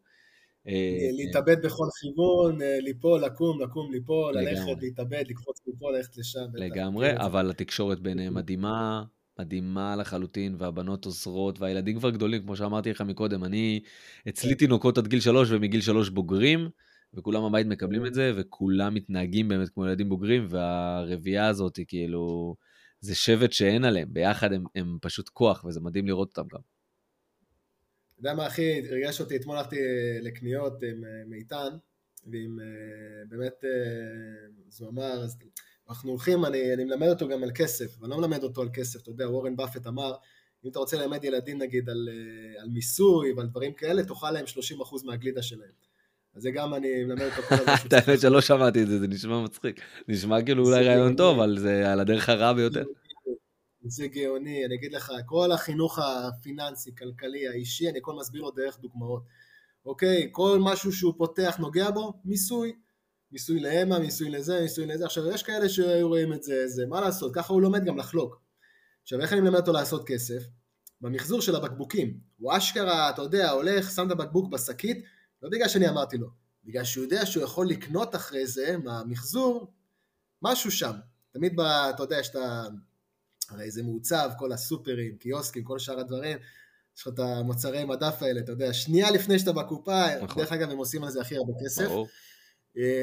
אה, 0.69 1.09
להתאבד 1.13 1.57
בכל 1.63 1.87
כיוון, 2.01 2.63
אה, 2.63 2.79
ליפול, 2.81 3.25
לקום, 3.25 3.61
לקום, 3.61 3.93
ליפול, 3.93 4.35
ללכת, 4.35 4.83
להתאבד, 4.83 5.25
לקפוץ 5.29 5.61
מפה, 5.67 5.93
ללכת 5.93 6.17
לשם. 6.17 6.47
לגמרי, 6.55 7.17
אבל 7.17 7.51
התקשורת 7.51 8.01
ביניהם 8.01 8.35
מדהימה. 8.35 9.03
מדהימה 9.39 9.97
לחלוטין, 9.97 10.55
והבנות 10.59 11.05
עוזרות, 11.05 11.61
והילדים 11.61 11.99
כבר 11.99 12.11
גדולים, 12.11 12.43
כמו 12.43 12.57
שאמרתי 12.57 12.91
לך 12.91 13.01
מקודם, 13.01 13.45
אני, 13.45 13.81
אצלי 14.29 14.55
תינוקות 14.55 14.99
עד 14.99 15.07
גיל 15.07 15.21
שלוש, 15.21 15.51
ומגיל 15.51 15.81
שלוש 15.81 16.09
בוגרים, 16.09 16.69
וכולם 17.15 17.49
בבית 17.49 17.67
מקבלים 17.67 18.07
את 18.07 18.15
זה, 18.15 18.33
וכולם 18.37 18.95
מתנהגים 18.95 19.49
באמת 19.49 19.69
כמו 19.69 19.87
ילדים 19.87 20.09
בוגרים, 20.09 20.47
והרביעייה 20.51 21.49
הזאת 21.49 21.77
היא 21.77 21.87
כאילו, 21.89 22.57
זה 23.01 23.15
שבט 23.15 23.53
שאין 23.53 23.85
עליהם, 23.85 24.09
ביחד 24.13 24.53
הם, 24.53 24.65
הם 24.75 24.99
פשוט 25.01 25.29
כוח, 25.29 25.65
וזה 25.65 25.81
מדהים 25.81 26.07
לראות 26.07 26.29
אותם 26.29 26.49
גם. 26.53 26.61
אתה 28.13 28.21
יודע 28.29 28.35
מה 28.35 28.47
הכי 28.47 28.81
ריגש 28.81 29.21
אותי? 29.21 29.37
אתמול 29.37 29.57
הלכתי 29.57 29.77
לקניות 30.23 30.83
עם 30.83 31.05
אה, 31.05 31.23
מיטן, 31.27 31.77
ועם 32.27 32.61
אה, 32.61 33.25
באמת, 33.29 33.65
אה, 33.65 33.71
אז 34.69 34.81
הוא 34.81 34.91
אמר, 34.91 35.25
אנחנו 35.91 36.11
הולכים, 36.11 36.45
אני, 36.45 36.75
אני 36.75 36.85
מלמד 36.85 37.09
אותו 37.09 37.29
גם 37.29 37.43
על 37.43 37.51
כסף, 37.55 37.97
ואני 38.01 38.11
לא 38.11 38.19
מלמד 38.19 38.43
אותו 38.43 38.63
על 38.63 38.69
כסף, 38.73 39.03
אתה 39.03 39.11
יודע, 39.11 39.31
וורן 39.31 39.57
באפט 39.57 39.87
אמר, 39.87 40.13
אם 40.65 40.71
אתה 40.71 40.79
רוצה 40.79 40.97
ללמד 40.97 41.25
ילדים 41.25 41.59
נגיד 41.59 41.91
על, 41.91 42.09
על 42.61 42.69
מיסוי 42.69 43.33
ועל 43.33 43.47
דברים 43.47 43.73
כאלה, 43.73 44.05
תאכל 44.05 44.31
להם 44.31 44.45
30% 44.45 45.05
מהגלידה 45.05 45.43
שלהם. 45.43 45.71
אז 46.35 46.43
זה 46.43 46.51
גם 46.51 46.75
אני 46.75 47.05
מלמד 47.05 47.23
אותו 47.23 47.43
כל 47.43 47.55
הזמן. 47.55 47.75
את 47.89 47.93
האמת 47.93 48.21
שלא 48.21 48.41
שמעתי 48.41 48.83
את 48.83 48.89
זה, 48.89 48.99
זה 48.99 49.09
נשמע 49.09 49.45
מצחיק. 49.45 49.81
נשמע 50.09 50.43
כאילו 50.43 50.65
אולי 50.67 50.85
רעיון 50.85 51.17
טוב, 51.17 51.39
אבל 51.39 51.59
זה 51.59 51.93
על 51.93 52.01
הדרך 52.01 52.29
הרע 52.29 52.53
ביותר. 52.53 52.85
זה 53.85 54.07
גאוני, 54.07 54.67
אני 54.67 54.75
אגיד 54.75 54.93
לך, 54.93 55.13
כל 55.27 55.53
החינוך 55.53 55.99
הפיננסי, 55.99 56.95
כלכלי, 56.95 57.49
האישי, 57.49 57.89
אני 57.89 57.99
הכל 57.99 58.13
מסביר 58.21 58.43
לו 58.43 58.51
דרך 58.51 58.79
דוגמאות. 58.81 59.23
אוקיי, 59.87 60.29
כל 60.33 60.59
משהו 60.61 60.93
שהוא 60.93 61.15
פותח, 61.17 61.57
נוגע 61.59 61.91
בו, 61.91 62.13
מיסוי. 62.25 62.73
מיסוי 63.33 63.61
להמה, 63.61 63.99
מיסוי 63.99 64.31
לזה, 64.31 64.61
מיסוי 64.61 64.87
לזה. 64.87 65.05
עכשיו, 65.05 65.31
יש 65.31 65.43
כאלה 65.43 65.69
שהיו 65.69 66.09
רואים 66.09 66.33
את 66.33 66.43
זה, 66.43 66.69
זה, 66.69 66.87
מה 66.87 67.01
לעשות, 67.01 67.35
ככה 67.35 67.53
הוא 67.53 67.63
לומד 67.63 67.85
גם 67.85 67.99
לחלוק. 67.99 68.41
עכשיו, 69.03 69.21
איך 69.21 69.33
אני 69.33 69.41
מלמד 69.41 69.59
אותו 69.59 69.73
לעשות 69.73 70.07
כסף? 70.07 70.43
במחזור 71.01 71.41
של 71.41 71.57
הבקבוקים. 71.57 72.21
הוא 72.39 72.57
אשכרה, 72.57 73.11
אתה 73.11 73.23
יודע, 73.23 73.51
הולך, 73.51 73.91
שם 73.91 74.07
את 74.07 74.13
הבקבוק 74.13 74.53
בשקית, 74.53 75.05
לא 75.43 75.49
בגלל 75.51 75.69
שאני 75.69 75.89
אמרתי 75.89 76.19
לו, 76.19 76.29
בגלל 76.65 76.85
שהוא 76.85 77.05
יודע 77.05 77.27
שהוא 77.27 77.45
יכול 77.45 77.69
לקנות 77.69 78.15
אחרי 78.15 78.47
זה, 78.47 78.77
מהמחזור, 78.85 79.73
משהו 80.43 80.71
שם. 80.71 80.93
תמיד, 81.33 81.57
ב, 81.57 81.61
אתה 81.61 82.03
יודע, 82.03 82.19
יש 82.19 82.31
את 82.31 82.37
ה... 82.37 82.65
הרי 83.51 83.71
זה 83.71 83.83
מעוצב, 83.83 84.31
כל 84.39 84.53
הסופרים, 84.53 85.17
קיוסקים, 85.17 85.65
כל 85.65 85.79
שאר 85.79 86.01
הדברים. 86.01 86.39
יש 86.97 87.03
לך 87.03 87.09
את 87.09 87.19
המוצרי 87.19 87.85
מדף 87.85 88.23
האלה, 88.23 88.41
אתה 88.41 88.53
יודע, 88.53 88.73
שנייה 88.73 89.11
לפני 89.11 89.39
שאתה 89.39 89.53
בקופה, 89.53 90.17
נכון. 90.23 90.43
דרך 90.43 90.53
אגב, 90.53 90.71
הם 90.71 90.79
עושים 90.79 91.05
על 91.05 91.11
זה 91.11 91.21
הכי 91.21 91.37
הרבה 91.37 91.53
כסף. 91.65 91.85
ברור. 91.85 92.09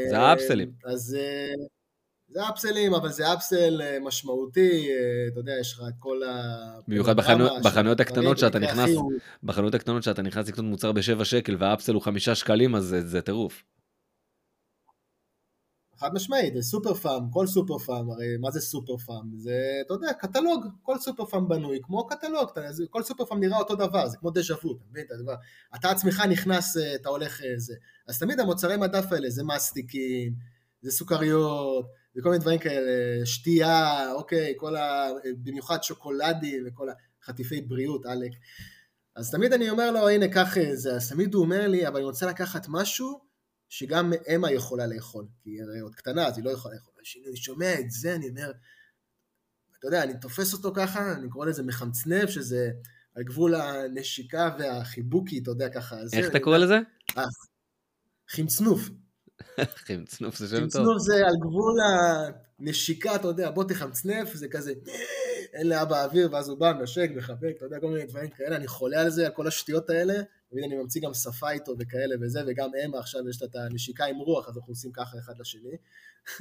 זה 0.10 0.18
האפסלים. 0.18 0.72
אז 0.86 1.18
אה, 1.20 1.54
זה 2.30 2.50
אפסלים, 2.50 2.94
אבל 2.94 3.10
זה 3.10 3.34
אפסל 3.34 3.82
אה, 3.82 3.98
משמעותי, 4.02 4.90
אה, 4.90 5.28
אתה 5.32 5.40
יודע, 5.40 5.54
יש 5.60 5.74
לך 5.74 5.82
את 5.88 5.94
כל 6.00 6.24
ה... 6.24 6.44
במיוחד 6.88 7.16
בחנויות 7.64 8.00
הקטנות 8.00 8.38
שאתה 8.38 8.60
נכנס, 8.60 8.90
בחנויות 9.44 9.76
הקטנות 9.76 10.04
שאתה 10.04 10.22
נכנס 10.22 10.48
לקנות 10.48 10.66
מוצר 10.66 10.92
בשבע 10.92 11.26
שקל 11.26 11.56
וה 11.60 11.68
upsell 11.68 11.94
הוא 11.94 12.02
חמישה 12.02 12.36
שקלים, 12.36 12.76
אז 12.76 12.96
זה 13.06 13.22
טירוף. 13.22 13.64
חד 16.00 16.14
משמעית, 16.14 16.54
זה 16.54 16.62
סופר 16.62 16.94
פארם, 16.94 17.30
כל 17.32 17.48
סופר 17.48 17.78
פארם, 17.78 18.12
הרי 18.12 18.38
מה 18.40 18.52
זה 18.52 18.62
סופר 18.62 18.98
פארם? 18.98 19.32
זה, 19.38 19.82
אתה 19.86 19.94
יודע, 19.94 20.14
קטלוג, 20.14 20.66
כל 20.82 21.00
סופר 21.00 21.26
פארם 21.26 21.48
בנוי 21.48 21.80
כמו 21.84 22.08
קטלוג, 22.08 22.50
כל 22.90 23.04
סופר 23.04 23.26
פארם 23.26 23.40
נראה 23.40 23.58
אותו 23.58 23.76
דבר, 23.76 24.08
זה 24.08 24.18
כמו 24.18 24.32
דז'ה 24.32 24.54
וו, 24.64 24.72
אתה 24.72 24.84
מבין? 24.90 25.06
אתה 25.76 25.92
עצמך 25.92 26.24
נכנס, 26.30 26.78
אה, 26.78 26.96
אתה 26.96 27.10
הולך 27.10 27.42
אה, 27.42 27.54
זה. 27.58 27.76
אז 28.08 28.20
תמיד 28.20 28.40
המוצרי 28.40 28.78
מדף 28.78 29.12
האלה, 29.12 29.30
זה 29.30 29.44
מסטיקים, 29.44 30.34
זה 30.82 30.92
סוכריות, 30.92 31.86
זה 32.16 32.22
כל 32.22 32.30
מיני 32.30 32.42
דברים 32.42 32.60
כאלה, 32.60 33.26
שתייה, 33.26 34.12
אוקיי, 34.12 34.54
כל 34.58 34.76
ה... 34.76 35.10
במיוחד 35.44 35.84
שוקולדים 35.84 36.64
וכל 36.68 36.88
החטיפי 37.24 37.62
בריאות, 37.62 38.06
עלק. 38.06 38.32
אז 39.16 39.32
תמיד 39.32 39.54
אני 39.54 39.70
אומר 39.70 39.92
לו, 39.92 40.10
הנה, 40.10 40.28
קח 40.28 40.58
אה, 40.58 40.76
זה, 40.76 40.96
אז 40.96 41.10
תמיד 41.10 41.34
הוא 41.34 41.44
אומר 41.44 41.68
לי, 41.68 41.88
אבל 41.88 41.96
אני 41.96 42.06
רוצה 42.06 42.26
לקחת 42.26 42.66
משהו 42.70 43.20
שגם 43.70 44.14
אמה 44.36 44.52
יכולה 44.52 44.88
לאכול, 44.88 45.26
כי 45.40 45.50
היא 45.50 45.64
הרי 45.64 45.80
עוד 45.80 45.96
קטנה, 45.96 46.28
אז 46.28 46.38
היא 46.38 46.46
לא 46.46 46.50
יכולה 46.50 46.76
לאכול. 46.76 46.94
כשאני 47.02 47.36
שומע 47.36 47.80
את 47.80 47.92
זה, 47.92 48.16
אני 48.16 48.30
אומר, 48.30 48.52
אתה 49.80 49.88
יודע, 49.88 50.04
אני 50.04 50.20
תופס 50.20 50.54
אותו 50.54 50.74
ככה, 50.76 51.14
אני 51.14 51.30
קורא 51.30 51.46
לזה 51.46 51.64
מחמצנב, 51.64 52.28
שזה 52.28 52.72
על 53.16 53.24
גבול 53.24 53.56
הנשיקה 53.56 54.56
והחיבוקי, 54.60 55.40
אתה 55.40 55.52
יודע, 55.52 55.70
ככה. 55.70 55.96
איך 56.14 56.28
אתה 56.28 56.40
קורא 56.40 56.58
לזה? 56.58 56.80
אה, 57.18 57.24
חמצנוף. 58.30 58.90
חמצנוף 59.88 60.38
זה 60.38 60.48
שם 60.48 60.56
טוב. 60.56 60.64
חמצנוף 60.64 60.98
זה 60.98 61.16
על 61.16 61.36
גבול 61.42 61.78
הנשיקה, 62.60 63.16
אתה 63.16 63.28
יודע, 63.28 63.52
בוא 63.52 63.64
תחמצנף, 63.64 64.34
זה 64.34 64.48
כזה, 64.48 64.74
אין 65.54 65.70
לאבא 65.70 66.04
אוויר, 66.04 66.30
ואז 66.32 66.50
הוא 66.50 66.58
בא, 66.58 66.74
נשק, 66.74 67.10
מחבק, 67.16 67.54
אתה 67.58 67.66
יודע, 67.66 67.80
כל 67.80 67.88
מיני 67.88 68.06
דברים 68.06 68.30
כאלה, 68.30 68.56
אני 68.56 68.68
חולה 68.68 69.02
על 69.02 69.10
זה, 69.10 69.26
על 69.26 69.34
כל 69.34 69.48
השטויות 69.48 69.90
האלה, 69.90 70.14
תמיד 70.50 70.64
אני 70.64 70.76
ממציא 70.76 71.02
גם 71.02 71.14
שפה 71.14 71.52
איתו 71.52 71.76
וכאלה 71.80 72.16
וזה, 72.22 72.40
וגם 72.48 72.70
אמה 72.86 73.00
עכשיו 73.00 73.30
יש 73.30 73.42
לה 73.42 73.48
את 73.48 73.56
הנשיקה 73.56 74.06
עם 74.06 74.18
רוח, 74.18 74.50
אז 74.50 74.58
אנחנו 74.58 74.72
עושים 74.72 74.92
ככה 74.92 75.18
אחד 75.18 75.34
לשני. 75.40 75.78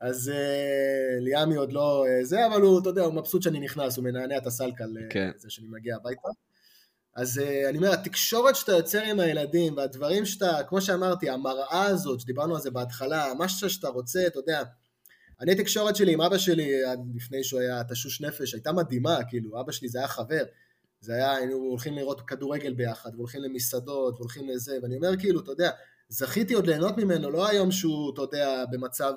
אז 0.00 0.32
uh, 0.34 1.20
ליאמי 1.20 1.56
עוד 1.56 1.72
לא 1.72 2.04
uh, 2.06 2.24
זה, 2.24 2.46
אבל 2.46 2.60
הוא, 2.60 2.80
אתה 2.80 2.88
יודע, 2.88 3.02
הוא 3.02 3.14
מבסוט 3.14 3.42
שאני 3.42 3.60
נכנס, 3.60 3.96
הוא 3.96 4.04
מנענע 4.04 4.36
את 4.36 4.46
הסלקל 4.46 4.84
לזה 4.84 5.06
כן. 5.10 5.30
uh, 5.38 5.50
שאני 5.50 5.66
מגיע 5.70 5.96
הביתה. 5.96 6.28
אז 7.16 7.40
אני 7.68 7.78
אומר, 7.78 7.92
התקשורת 7.92 8.56
שאתה 8.56 8.72
יוצר 8.72 9.02
עם 9.02 9.20
הילדים, 9.20 9.76
והדברים 9.76 10.24
שאתה, 10.24 10.58
כמו 10.68 10.80
שאמרתי, 10.80 11.30
המראה 11.30 11.84
הזאת, 11.84 12.20
שדיברנו 12.20 12.54
על 12.54 12.60
זה 12.60 12.70
בהתחלה, 12.70 13.34
מה 13.38 13.48
שאתה 13.48 13.88
רוצה, 13.88 14.26
אתה 14.26 14.38
יודע, 14.38 14.62
אני 15.40 15.52
התקשורת 15.52 15.96
שלי 15.96 16.12
עם 16.12 16.20
אבא 16.20 16.38
שלי, 16.38 16.84
עד 16.84 17.00
לפני 17.14 17.44
שהוא 17.44 17.60
היה 17.60 17.84
תשוש 17.84 18.20
נפש, 18.20 18.54
הייתה 18.54 18.72
מדהימה, 18.72 19.18
כאילו, 19.28 19.60
אבא 19.60 19.72
שלי 19.72 19.88
זה 19.88 19.98
היה 19.98 20.08
חבר. 20.08 20.44
זה 21.04 21.14
היה, 21.14 21.36
היינו 21.36 21.56
הולכים 21.56 21.94
לראות 21.94 22.20
כדורגל 22.20 22.74
ביחד, 22.74 23.10
והולכים 23.14 23.42
למסעדות, 23.42 24.14
והולכים 24.14 24.48
לזה, 24.48 24.78
ואני 24.82 24.96
אומר 24.96 25.16
כאילו, 25.16 25.40
אתה 25.40 25.50
יודע, 25.50 25.70
זכיתי 26.08 26.54
עוד 26.54 26.66
ליהנות 26.66 26.96
ממנו, 26.96 27.30
לא 27.30 27.48
היום 27.48 27.72
שהוא, 27.72 28.14
אתה 28.14 28.22
יודע, 28.22 28.64
במצב, 28.72 29.12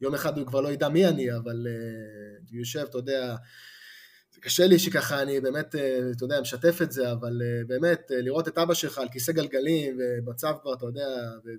יום 0.00 0.14
אחד 0.14 0.38
הוא 0.38 0.46
כבר 0.46 0.60
לא 0.60 0.68
ידע 0.68 0.88
מי 0.88 1.06
אני, 1.06 1.36
אבל 1.36 1.66
uh, 1.66 2.50
הוא 2.50 2.58
יושב, 2.58 2.86
אתה 2.90 2.98
יודע, 2.98 3.36
קשה 4.40 4.66
לי 4.66 4.78
שככה 4.78 5.22
אני 5.22 5.40
באמת, 5.40 5.74
אתה 6.16 6.24
יודע, 6.24 6.40
משתף 6.40 6.82
את 6.82 6.92
זה, 6.92 7.12
אבל 7.12 7.42
באמת, 7.66 8.10
לראות 8.10 8.48
את 8.48 8.58
אבא 8.58 8.74
שלך 8.74 8.98
על 8.98 9.08
כיסא 9.08 9.32
גלגלים, 9.32 9.98
ומצב 9.98 10.54
כבר, 10.62 10.74
אתה 10.74 10.86
יודע, 10.86 11.08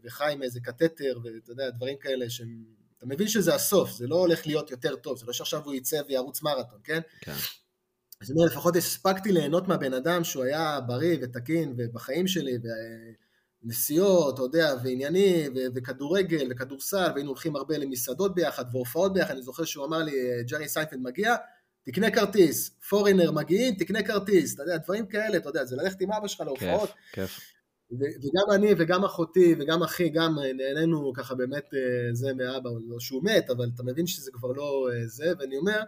וחי 0.04 0.32
עם 0.32 0.44
איזה 0.44 0.60
קתטר, 0.60 1.20
ואתה 1.24 1.52
יודע, 1.52 1.70
דברים 1.70 1.98
כאלה 1.98 2.30
שהם... 2.30 2.64
אתה 2.98 3.06
מבין 3.06 3.28
שזה 3.28 3.56
הסוף, 3.56 3.92
זה 3.92 4.08
לא 4.08 4.16
הולך 4.16 4.48
להיות 4.48 4.72
יותר 4.72 4.96
טוב, 4.96 5.18
זה 5.18 5.26
לא 5.26 5.34
שעכשיו 5.34 5.64
הוא 5.64 5.74
יצא 5.74 6.02
וירוץ 6.08 6.42
מרתון, 6.42 6.80
כן? 6.84 7.00
כן. 7.22 7.34
אז 8.22 8.32
אני 8.32 8.40
אומר, 8.40 8.52
לפחות 8.52 8.76
הספקתי 8.76 9.32
ליהנות 9.32 9.68
מהבן 9.68 9.94
אדם 9.94 10.24
שהוא 10.24 10.44
היה 10.44 10.80
בריא 10.88 11.18
ותקין 11.22 11.74
ובחיים 11.78 12.28
שלי, 12.28 12.58
ונסיעות, 13.64 14.34
אתה 14.34 14.44
יודע, 14.44 14.74
ועניינים, 14.84 15.54
ו- 15.56 15.68
וכדורגל, 15.76 16.48
וכדורסל, 16.52 17.12
והיינו 17.14 17.30
הולכים 17.30 17.56
הרבה 17.56 17.78
למסעדות 17.78 18.36
ביחד, 18.36 18.66
והופעות 18.72 19.14
ביחד, 19.14 19.34
אני 19.34 19.42
זוכר 19.42 19.64
שהוא 19.64 19.86
אמר 19.86 19.98
לי, 19.98 20.44
ג'רי 20.50 20.68
סיינפלד 20.68 21.00
מגיע, 21.00 21.36
תקנה 21.86 22.12
כרטיס, 22.12 22.70
פורינר 22.90 23.32
מגיעים, 23.32 23.76
תקנה 23.76 24.04
כרטיס, 24.04 24.56
אתה 24.56 24.64
יודע, 24.64 24.78
דברים 24.78 25.06
כאלה, 25.06 25.38
אתה 25.38 25.50
יודע, 25.50 25.66
זה 25.66 25.76
ללכת 25.76 26.02
עם 26.02 26.12
אבא 26.12 26.28
שלך 26.28 26.42
להופעות. 26.42 26.90
כיף, 26.90 27.30
כיף. 27.30 27.40
וגם 27.92 28.56
אני 28.56 28.74
וגם 28.78 29.06
אחותי 29.06 29.56
וגם 29.60 29.84
אחי, 29.84 30.10
גם 30.10 30.36
נהנינו 30.58 31.14
ככה 31.14 31.36
באמת 31.36 31.74
אה, 31.74 32.14
זה 32.14 32.34
מאבא, 32.34 32.70
לא 32.88 33.00
שהוא 33.00 33.24
מת, 33.24 33.50
אבל 33.50 33.70
אתה 33.76 33.84
מבין 33.84 34.08
שזה 34.08 34.32
כבר 34.34 34.52
לא 34.52 34.90
אה, 34.94 35.08
זה, 35.08 35.34
ואני 35.40 35.58
אומר, 35.58 35.80
אה, 35.80 35.84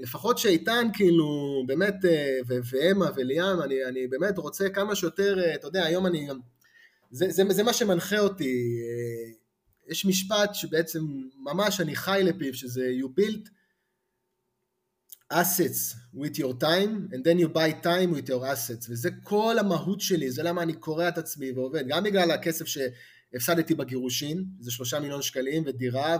לפחות 0.00 0.38
שאיתן 0.38 0.88
כאילו 0.92 1.62
באמת, 1.66 1.94
ואמה 2.46 3.10
וליאם, 3.16 3.62
אני, 3.62 3.84
אני 3.84 4.06
באמת 4.06 4.38
רוצה 4.38 4.68
כמה 4.68 4.94
שיותר, 4.94 5.54
אתה 5.54 5.66
יודע, 5.66 5.84
היום 5.84 6.06
אני 6.06 6.26
גם, 6.26 6.38
זה, 7.10 7.30
זה, 7.30 7.42
זה 7.50 7.62
מה 7.62 7.72
שמנחה 7.72 8.18
אותי, 8.18 8.78
יש 9.88 10.04
משפט 10.04 10.54
שבעצם 10.54 11.00
ממש 11.36 11.80
אני 11.80 11.96
חי 11.96 12.20
לפיו, 12.24 12.54
שזה 12.54 12.90
you 13.00 13.20
built 13.20 13.48
assets 15.32 15.96
with 16.14 16.38
your 16.38 16.54
time 16.60 17.12
and 17.12 17.24
then 17.24 17.38
you 17.38 17.48
buy 17.48 17.72
time 17.82 18.10
with 18.12 18.28
your 18.28 18.42
assets 18.44 18.86
וזה 18.90 19.10
כל 19.22 19.56
המהות 19.58 20.00
שלי, 20.00 20.30
זה 20.30 20.42
למה 20.42 20.62
אני 20.62 20.72
קורע 20.72 21.08
את 21.08 21.18
עצמי 21.18 21.52
ועובד, 21.52 21.84
גם 21.88 22.04
בגלל 22.04 22.30
הכסף 22.30 22.66
שהפסדתי 23.36 23.74
בגירושין, 23.74 24.44
זה 24.60 24.70
שלושה 24.70 25.00
מיליון 25.00 25.22
שקלים 25.22 25.62
ודירה 25.66 26.16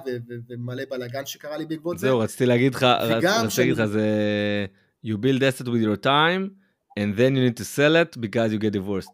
ומלא 0.48 0.82
בלאגן 0.90 1.26
שקרה 1.26 1.56
לי 1.56 1.66
בעקבות 1.66 1.98
זה. 1.98 2.06
זהו, 2.06 2.18
רציתי 2.18 2.46
להגיד 2.46 2.74
לך, 2.74 2.82
רציתי 2.82 3.60
להגיד 3.60 3.78
לך, 3.78 3.84
זה 3.84 4.66
you 5.06 5.16
build 5.16 5.40
asset 5.40 5.66
with 5.66 5.82
your 5.82 6.04
time 6.04 6.50
and 6.98 7.18
then 7.18 7.36
you 7.36 7.42
need 7.48 7.56
to 7.56 7.64
sell 7.64 7.96
it 7.96 8.20
because 8.20 8.52
you 8.52 8.58
get 8.58 8.72
divorced. 8.72 9.10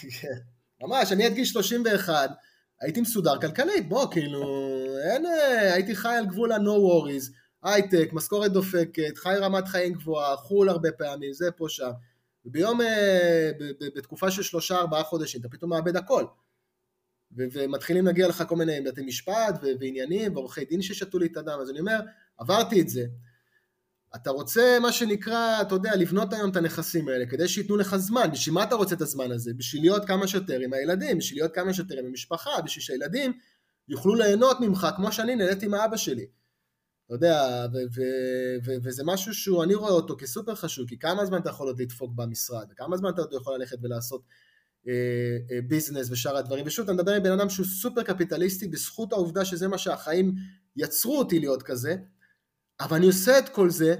כן, 0.20 0.38
ממש, 0.82 1.12
אני 1.12 1.26
עד 1.26 1.34
גיל 1.34 1.44
31, 1.44 2.30
הייתי 2.80 3.00
מסודר 3.00 3.40
כלכלית, 3.40 3.88
בוא, 3.88 4.12
כאילו, 4.12 4.42
אין, 5.12 5.24
הייתי 5.74 5.96
חי 5.96 6.14
על 6.18 6.26
גבול 6.26 6.52
ה-no 6.52 6.58
worries. 6.58 7.32
הייטק, 7.62 8.10
משכורת 8.12 8.52
דופקת, 8.52 9.18
חי 9.18 9.34
רמת 9.40 9.68
חיים 9.68 9.92
גבוהה, 9.92 10.36
חו"ל 10.36 10.68
הרבה 10.68 10.92
פעמים, 10.92 11.32
זה 11.32 11.50
פה 11.50 11.66
שם. 11.68 11.90
וביום, 12.44 12.80
אה, 12.80 13.50
בתקופה 13.96 14.30
של 14.30 14.42
שלושה 14.42 14.76
ארבעה 14.76 15.02
חודשים, 15.02 15.40
אתה 15.40 15.48
פתאום 15.48 15.70
מאבד 15.70 15.96
הכל. 15.96 16.24
ומתחילים 17.32 18.06
להגיע 18.06 18.28
לך 18.28 18.44
כל 18.48 18.56
מיני 18.56 18.80
בתי 18.80 19.02
משפט 19.02 19.60
ועניינים 19.80 20.36
ועורכי 20.36 20.64
דין 20.64 20.82
ששתו 20.82 21.18
לי 21.18 21.26
את 21.26 21.36
הדם, 21.36 21.58
אז 21.62 21.70
אני 21.70 21.80
אומר, 21.80 22.00
עברתי 22.38 22.80
את 22.80 22.88
זה. 22.88 23.04
אתה 24.16 24.30
רוצה 24.30 24.78
מה 24.82 24.92
שנקרא, 24.92 25.62
אתה 25.62 25.74
יודע, 25.74 25.96
לבנות 25.96 26.32
היום 26.32 26.50
את 26.50 26.56
הנכסים 26.56 27.08
האלה 27.08 27.26
כדי 27.26 27.48
שייתנו 27.48 27.76
לך 27.76 27.96
זמן, 27.96 28.28
בשביל 28.32 28.54
מה 28.54 28.62
אתה 28.62 28.74
רוצה 28.74 28.94
את 28.94 29.00
הזמן 29.00 29.32
הזה? 29.32 29.52
בשביל 29.56 29.82
להיות 29.82 30.04
כמה 30.04 30.28
שיותר 30.28 30.60
עם 30.60 30.72
הילדים, 30.72 31.18
בשביל 31.18 31.40
להיות 31.40 31.54
כמה 31.54 31.74
שיותר 31.74 31.98
עם 31.98 32.06
המשפחה, 32.06 32.50
בשביל 32.64 32.82
שהילדים 32.82 33.32
יוכלו 33.88 34.14
ליהנות 34.14 34.60
ממך 34.60 34.86
כמו 34.96 35.12
שאני 35.12 35.36
נהניתי 35.36 35.66
עם 35.66 35.74
האבא 35.74 35.96
שלי. 35.96 36.26
אתה 37.10 37.16
יודע, 37.16 37.66
וזה 38.82 39.02
משהו 39.06 39.34
שהוא, 39.34 39.64
אני 39.64 39.74
רואה 39.74 39.90
אותו 39.90 40.16
כסופר 40.18 40.54
חשוב, 40.54 40.88
כי 40.88 40.98
כמה 40.98 41.26
זמן 41.26 41.38
אתה 41.40 41.50
יכול 41.50 41.66
עוד 41.66 41.80
לדפוק 41.80 42.12
במשרד, 42.14 42.66
וכמה 42.72 42.96
זמן 42.96 43.10
אתה 43.10 43.20
עוד 43.20 43.32
יכול 43.32 43.54
ללכת 43.54 43.76
ולעשות 43.82 44.22
אה, 44.88 44.92
אה, 45.50 45.60
ביזנס 45.68 46.10
ושאר 46.10 46.36
הדברים, 46.36 46.66
ושוב, 46.66 46.84
אתה 46.84 46.92
מדבר 46.92 47.12
עם 47.12 47.22
בן 47.22 47.32
אדם 47.32 47.50
שהוא 47.50 47.66
סופר 47.66 48.02
קפיטליסטי, 48.02 48.68
בזכות 48.68 49.12
העובדה 49.12 49.44
שזה 49.44 49.68
מה 49.68 49.78
שהחיים 49.78 50.34
יצרו 50.76 51.18
אותי 51.18 51.38
להיות 51.38 51.62
כזה, 51.62 51.96
אבל 52.80 52.96
אני 52.96 53.06
עושה 53.06 53.38
את 53.38 53.48
כל 53.48 53.70
זה 53.70 53.94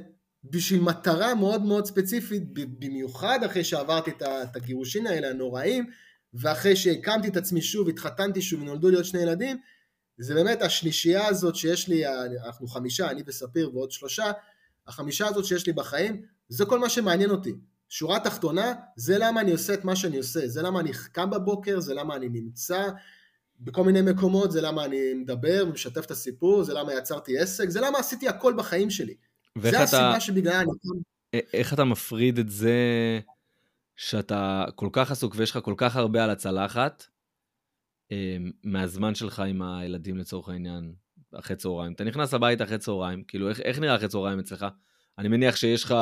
בשביל 0.45 0.81
מטרה 0.81 1.35
מאוד 1.35 1.63
מאוד 1.63 1.87
ספציפית, 1.87 2.43
במיוחד 2.79 3.39
אחרי 3.47 3.65
שעברתי 3.65 4.11
את 4.21 4.57
הגירושין 4.57 5.07
האלה 5.07 5.31
הנוראים, 5.31 5.91
ואחרי 6.35 6.77
שהקמתי 6.77 7.29
את 7.29 7.37
עצמי 7.37 7.63
שוב, 7.63 7.89
התחתנתי 7.89 8.43
שוב, 8.43 8.63
ונולדו 8.63 8.89
לי 8.89 8.97
עוד 8.97 9.05
שני 9.05 9.23
ילדים, 9.23 9.57
זה 10.21 10.35
באמת 10.35 10.63
השלישייה 10.63 11.27
הזאת 11.27 11.57
שיש 11.57 11.89
לי, 11.89 12.03
אנחנו 12.47 12.69
חמישה, 12.69 13.11
אני 13.11 13.23
וספיר 13.27 13.71
ועוד 13.75 13.91
שלושה, 13.91 14.33
החמישה 14.87 15.27
הזאת 15.27 15.45
שיש 15.45 15.67
לי 15.67 15.73
בחיים, 15.73 16.23
זה 16.49 16.65
כל 16.65 16.79
מה 16.79 16.89
שמעניין 16.89 17.31
אותי. 17.31 17.53
שורה 17.89 18.21
תחתונה, 18.21 18.75
זה 18.97 19.19
למה 19.19 19.41
אני 19.41 19.53
עושה 19.53 19.75
את 19.75 19.85
מה 19.85 19.97
שאני 19.97 20.17
עושה, 20.19 20.49
זה 20.49 20.63
למה 20.63 20.81
אני 20.81 20.91
קם 21.13 21.31
בבוקר, 21.31 21.81
זה 21.81 21.95
למה 21.95 22.17
אני 22.17 22.29
נמצא 22.29 22.89
בכל 23.61 23.85
מיני 23.85 24.03
מקומות, 24.03 24.53
זה 24.53 24.61
למה 24.61 24.85
אני 24.85 25.15
מדבר 25.15 25.65
ומשתף 25.69 26.05
את 26.07 26.11
הסיפור, 26.11 26.63
זה 26.63 26.75
למה 26.75 26.95
יצרתי 26.95 27.39
עסק, 27.39 27.69
זה 27.69 27.81
למה 27.81 27.99
עשיתי 27.99 28.29
הכל 28.29 28.55
בחיים 28.57 28.91
שלי. 28.91 29.15
זה 29.59 29.81
הסיבה 29.81 30.21
שבגללה 30.21 30.61
אני 30.61 30.71
קם. 30.83 31.39
איך 31.53 31.75
אתה 31.75 31.85
מפריד 31.85 32.39
את 32.39 32.49
זה 32.49 32.79
שאתה 33.97 34.65
כל 34.75 34.89
כך 34.93 35.11
עסוק 35.11 35.35
ויש 35.37 35.51
לך 35.51 35.59
כל 35.65 35.75
כך 35.77 35.97
הרבה 35.97 36.25
על 36.25 36.31
הצלחת, 36.31 37.05
מהזמן 38.65 39.15
שלך 39.15 39.41
עם 39.41 39.63
הילדים 39.63 40.17
לצורך 40.17 40.49
העניין, 40.49 40.93
אחרי 41.35 41.57
צהריים. 41.57 41.93
אתה 41.93 42.05
נכנס 42.05 42.35
הביתה 42.35 42.65
אחרי 42.65 42.79
צהריים, 42.79 43.25
כאילו 43.29 43.49
איך, 43.49 43.61
איך 43.61 43.79
נראה 43.79 43.97
אחרי 43.97 44.09
צהריים 44.09 44.39
אצלך? 44.39 44.67
אני 45.19 45.29
מניח 45.29 45.57
שיש 45.57 45.85
לך, 45.85 45.95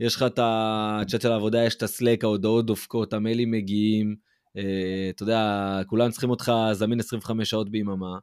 יש 0.00 0.16
לך 0.16 0.22
את 0.22 0.38
הצ'אט 0.42 1.20
של 1.20 1.32
העבודה, 1.32 1.64
יש 1.64 1.74
את 1.74 1.82
הסלק, 1.82 2.24
ההודעות 2.24 2.66
דופקות, 2.66 3.12
המיילים 3.12 3.50
מגיעים, 3.50 4.16
אה, 4.56 5.10
אתה 5.10 5.22
יודע, 5.22 5.80
כולם 5.86 6.10
צריכים 6.10 6.30
אותך 6.30 6.52
זמין 6.72 7.00
25 7.00 7.50
שעות 7.50 7.70
ביממה, 7.70 8.18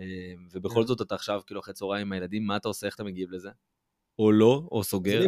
אה, 0.00 0.04
ובכל 0.52 0.80
כן. 0.80 0.86
זאת 0.86 1.00
אתה 1.00 1.14
עכשיו 1.14 1.40
כאילו 1.46 1.60
אחרי 1.60 1.74
צהריים 1.74 2.06
עם 2.06 2.12
הילדים, 2.12 2.46
מה 2.46 2.56
אתה 2.56 2.68
עושה, 2.68 2.86
איך 2.86 2.94
אתה 2.94 3.04
מגיב 3.04 3.30
לזה? 3.30 3.50
או 4.18 4.32
לא, 4.32 4.68
או 4.72 4.84
סוגר? 4.84 5.20
בא... 5.20 5.26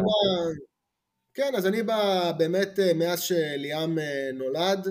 כן, 1.33 1.51
אז 1.57 1.67
אני 1.67 1.83
בא 1.83 2.31
באמת 2.37 2.79
אה, 2.79 2.93
מאז 2.93 3.21
שליאם 3.21 3.97
נולד, 4.33 4.87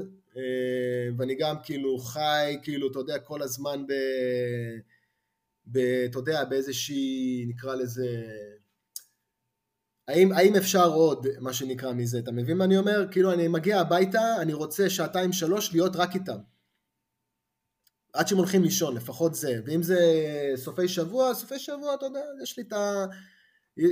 ואני 1.18 1.34
גם 1.34 1.56
כאילו 1.62 1.98
חי, 1.98 2.56
כאילו, 2.62 2.90
אתה 2.90 2.98
יודע, 2.98 3.18
כל 3.18 3.42
הזמן 3.42 3.86
ב... 3.86 3.92
ב 5.66 5.78
אתה 6.10 6.18
יודע, 6.18 6.44
באיזושהי, 6.44 7.44
נקרא 7.48 7.74
לזה... 7.74 8.22
האם, 10.08 10.32
האם 10.32 10.56
אפשר 10.56 10.92
עוד, 10.92 11.26
מה 11.40 11.52
שנקרא 11.52 11.92
מזה, 11.92 12.18
אתה 12.18 12.32
מבין 12.32 12.56
מה 12.56 12.64
אני 12.64 12.78
אומר? 12.78 13.06
כאילו 13.10 13.32
אני 13.32 13.48
מגיע 13.48 13.80
הביתה, 13.80 14.36
אני 14.42 14.52
רוצה 14.52 14.90
שעתיים 14.90 15.32
שלוש 15.32 15.72
להיות 15.72 15.96
רק 15.96 16.14
איתם. 16.14 16.38
עד 18.12 18.28
שהם 18.28 18.38
הולכים 18.38 18.62
לישון, 18.62 18.96
לפחות 18.96 19.34
זה. 19.34 19.60
ואם 19.66 19.82
זה 19.82 19.98
סופי 20.56 20.88
שבוע, 20.88 21.34
סופי 21.34 21.58
שבוע, 21.58 21.94
אתה 21.94 22.06
יודע, 22.06 22.20
יש 22.42 22.58
לי 22.58 22.62
את 22.62 22.72
ה... 22.72 23.04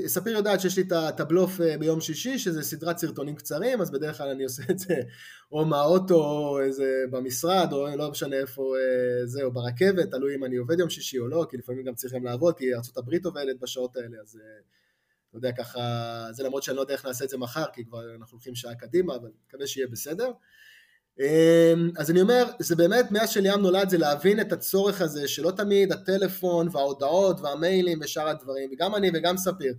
ספיר 0.06 0.36
יודעת 0.36 0.60
שיש 0.60 0.76
לי 0.76 0.84
את 1.08 1.20
הבלוף 1.20 1.60
אה, 1.60 1.78
ביום 1.78 2.00
שישי, 2.00 2.38
שזה 2.38 2.62
סדרת 2.62 2.98
סרטונים 2.98 3.36
קצרים, 3.36 3.80
אז 3.80 3.90
בדרך 3.90 4.18
כלל 4.18 4.28
אני 4.28 4.44
עושה 4.48 4.62
את 4.70 4.78
זה 4.78 4.94
או 5.52 5.64
מהאוטו, 5.64 6.14
או 6.14 6.60
איזה 6.60 7.04
במשרד, 7.10 7.68
או 7.72 7.96
לא 7.96 8.10
משנה 8.10 8.36
איפה 8.36 8.74
אה, 8.76 9.26
זה, 9.26 9.42
או 9.42 9.52
ברכבת, 9.52 10.10
תלוי 10.10 10.34
אם 10.34 10.44
אני 10.44 10.56
עובד 10.56 10.78
יום 10.78 10.90
שישי 10.90 11.18
או 11.18 11.28
לא, 11.28 11.46
כי 11.50 11.56
לפעמים 11.56 11.84
גם 11.84 11.94
צריך 11.94 12.14
גם 12.14 12.24
לעבוד, 12.24 12.56
כי 12.58 12.74
ארה"ב 12.74 13.26
עובדת 13.26 13.56
בשעות 13.60 13.96
האלה, 13.96 14.16
אז 14.22 14.36
אה, 14.36 14.60
אתה 15.28 15.38
יודע, 15.38 15.52
ככה, 15.52 15.80
זה 16.32 16.42
למרות 16.42 16.62
שאני 16.62 16.76
לא 16.76 16.80
יודע 16.80 16.94
איך 16.94 17.06
נעשה 17.06 17.24
את 17.24 17.30
זה 17.30 17.38
מחר, 17.38 17.64
כי 17.72 17.84
כבר 17.84 18.14
אנחנו 18.14 18.36
הולכים 18.36 18.54
שעה 18.54 18.74
קדימה, 18.74 19.16
אבל 19.16 19.30
מקווה 19.46 19.66
שיהיה 19.66 19.86
בסדר. 19.86 20.30
אמ, 21.20 21.90
אז 21.98 22.10
אני 22.10 22.20
אומר, 22.20 22.44
זה 22.58 22.76
באמת, 22.76 23.10
מאז 23.10 23.30
שליאם 23.30 23.60
נולד, 23.60 23.88
זה 23.88 23.98
להבין 23.98 24.40
את 24.40 24.52
הצורך 24.52 25.00
הזה, 25.00 25.28
שלא 25.28 25.50
תמיד 25.50 25.92
הטלפון 25.92 26.68
וההודעות 26.72 27.40
והמיילים 27.40 27.98
ושאר 28.02 28.28
הדברים, 28.28 28.70
וגם 28.72 28.94
אני 28.94 29.10
וגם 29.14 29.36
ספיר, 29.36 29.74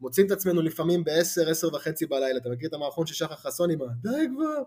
מוצאים 0.00 0.26
את 0.26 0.30
עצמנו 0.30 0.62
לפעמים 0.62 1.04
ב-10, 1.04 1.50
10 1.50 1.74
וחצי 1.74 2.06
בלילה, 2.06 2.38
אתה 2.38 2.48
מכיר 2.48 2.68
את 2.68 2.74
המערכון 2.74 3.06
של 3.06 3.14
שחר 3.14 3.34
חסון 3.34 3.70
עם 3.70 3.82
ה... 3.82 3.84
די 4.02 4.26
כבר! 4.36 4.62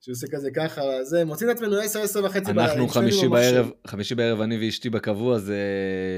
שהוא 0.00 0.12
עושה 0.12 0.26
כזה 0.30 0.50
ככה, 0.50 1.04
זה, 1.04 1.24
מוצאים 1.24 1.50
את 1.50 1.56
עצמנו 1.56 1.76
10, 1.76 2.02
10 2.02 2.24
וחצי 2.24 2.52
בלילה. 2.52 2.72
אנחנו 2.72 2.88
חמישי 2.88 3.28
בערב, 3.28 3.70
חמישי 3.86 4.14
בערב 4.14 4.40
אני 4.40 4.66
ואשתי 4.66 4.90
בקבוע, 4.90 5.38
זה 5.38 5.58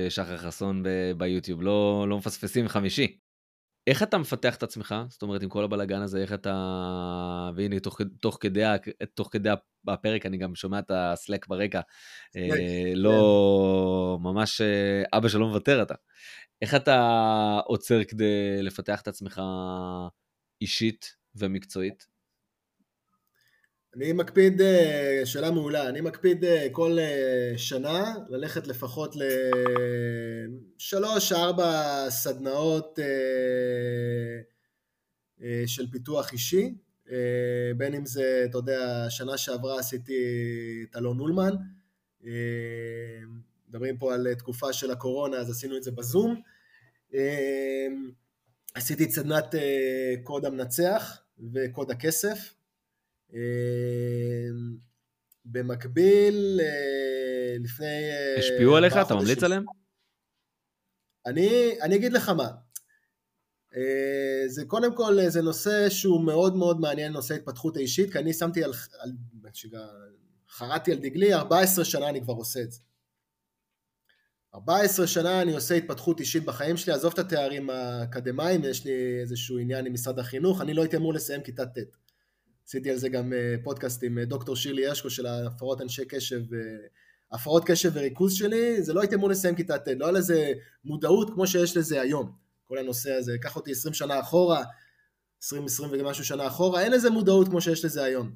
שחר 0.09 0.37
חסון 0.37 0.83
ביוטיוב, 1.17 1.63
לא, 1.63 2.07
לא 2.09 2.19
מפספסים 2.19 2.69
חמישי. 2.69 3.17
איך 3.91 4.03
אתה 4.03 4.19
מפתח 4.19 4.57
את 4.57 4.63
עצמך? 4.63 4.95
זאת 5.09 5.23
אומרת, 5.23 5.43
עם 5.43 5.49
כל 5.49 5.65
הבלאגן 5.65 6.03
הזה, 6.03 6.23
איך 6.23 6.33
אתה... 6.33 7.51
והנה, 7.57 7.81
תוך, 7.81 8.01
תוך, 8.21 8.39
כדי, 8.41 8.65
תוך 9.15 9.29
כדי 9.33 9.51
הפרק 9.89 10.27
אני 10.27 10.37
גם 10.37 10.55
שומע 10.55 10.79
את 10.79 10.91
הסלק 10.95 11.47
ברקע. 11.49 11.81
אה, 12.37 12.93
לא, 12.95 14.19
ממש 14.23 14.61
אה, 14.61 15.03
אבא 15.19 15.29
שלא 15.29 15.47
מוותר 15.47 15.83
אתה. 15.83 15.95
איך 16.63 16.75
אתה 16.75 17.61
עוצר 17.65 18.05
כדי 18.05 18.63
לפתח 18.63 19.01
את 19.01 19.09
עצמך 19.09 19.43
אישית 20.61 21.17
ומקצועית? 21.35 22.07
אני 23.97 24.13
מקפיד, 24.13 24.61
אה, 24.61 25.23
שאלה 25.25 25.51
מעולה, 25.51 25.89
אני 25.89 26.01
מקפיד 26.01 26.45
אה, 26.45 26.67
כל 26.73 26.99
אה, 26.99 27.53
שנה 27.57 28.15
ללכת 28.29 28.67
לפחות 28.67 29.17
לשלוש, 30.77 31.33
ארבע 31.33 32.07
סדנאות 32.11 32.99
של 35.67 35.91
פיתוח 35.91 36.33
אישי, 36.33 36.75
בין 37.77 37.95
אם 37.95 38.07
זה, 38.07 38.43
אתה 38.51 38.59
יודע, 38.59 39.07
שנה 39.09 39.39
שעברה 39.39 39.79
עשיתי 39.79 40.15
את 40.91 40.97
אלון 40.97 41.21
אולמן, 41.21 41.55
מדברים 43.69 43.99
פה 43.99 44.15
על 44.15 44.35
תקופה 44.35 44.73
של 44.73 44.91
הקורונה, 44.91 45.37
אז 45.37 45.51
עשינו 45.51 45.77
את 45.77 45.83
זה 45.83 45.91
בזום. 45.91 46.41
עשיתי 48.75 49.05
את 49.05 49.11
סדנת 49.11 49.55
קוד 50.23 50.45
המנצח 50.45 51.23
וקוד 51.55 51.91
הכסף, 51.91 52.55
במקביל, 55.45 56.61
אה, 56.63 57.57
לפני... 57.61 57.87
אה, 57.87 58.39
השפיעו 58.39 58.77
עליך? 58.77 58.97
אתה 58.97 59.15
ממליץ 59.15 59.43
עליהם? 59.43 59.65
אני, 61.27 61.73
אני 61.83 61.97
אגיד 61.97 62.13
לך 62.13 62.29
מה. 62.29 62.49
אה, 63.77 64.43
זה 64.47 64.65
קודם 64.65 64.97
כל, 64.97 65.29
זה 65.29 65.43
נושא 65.43 65.89
שהוא 65.89 66.25
מאוד 66.25 66.57
מאוד 66.57 66.81
מעניין, 66.81 67.13
נושא 67.13 67.35
התפתחות 67.35 67.77
האישית, 67.77 68.13
כי 68.13 68.19
אני 68.19 68.33
שמתי 68.33 68.65
על... 68.65 68.73
על 69.01 69.11
חרטתי 70.51 70.93
על 70.93 70.99
דגלי, 70.99 71.35
14 71.35 71.85
שנה 71.85 72.09
אני 72.09 72.23
כבר 72.23 72.35
עושה 72.35 72.61
את 72.63 72.73
זה. 72.73 72.81
14 74.55 75.07
שנה 75.07 75.43
אני 75.43 75.55
עושה 75.55 75.75
התפתחות 75.75 76.21
אישית 76.21 76.45
בחיים 76.45 76.77
שלי, 76.77 76.93
עזוב 76.93 77.13
את 77.13 77.19
התארים 77.19 77.71
האקדמיים, 77.71 78.65
יש 78.65 78.85
לי 78.85 79.21
איזשהו 79.21 79.59
עניין 79.59 79.87
עם 79.87 79.93
משרד 79.93 80.19
החינוך, 80.19 80.61
אני 80.61 80.75
לא 80.75 80.83
הייתי 80.83 80.97
אמור 80.97 81.15
לסיים 81.15 81.43
כיתה 81.43 81.67
ט'. 81.67 82.00
עשיתי 82.71 82.91
על 82.91 82.97
זה 82.97 83.09
גם 83.09 83.33
אה, 83.33 83.55
פודקאסט 83.65 84.03
עם 84.03 84.19
אה, 84.19 84.25
דוקטור 84.25 84.57
שירלי 84.57 84.93
אשקו 84.93 85.11
של 85.11 85.27
הפרעות 85.27 85.81
אנשי 85.81 86.05
קשב, 86.05 86.41
הפרעות 87.33 87.65
קשב 87.67 87.91
וריכוז 87.95 88.35
שלי, 88.35 88.83
זה 88.83 88.93
לא 88.93 89.01
הייתי 89.01 89.15
אמור 89.15 89.29
לסיים 89.29 89.55
כיתה 89.55 89.79
ט', 89.79 89.89
לא 89.89 90.05
היה 90.05 90.13
לזה 90.13 90.53
מודעות 90.85 91.31
כמו 91.35 91.47
שיש 91.47 91.77
לזה 91.77 92.01
היום, 92.01 92.33
כל 92.65 92.79
הנושא 92.79 93.13
הזה, 93.13 93.39
קח 93.43 93.57
אותי 93.57 93.71
20 93.71 93.95
שנה 93.95 94.21
אחורה, 94.21 94.65
20, 95.43 95.65
20 95.65 95.91
ומשהו 95.93 96.25
שנה 96.25 96.47
אחורה, 96.47 96.83
אין 96.83 96.93
לזה 96.93 97.11
מודעות 97.11 97.49
כמו 97.49 97.61
שיש 97.61 97.85
לזה 97.85 98.05
היום. 98.05 98.33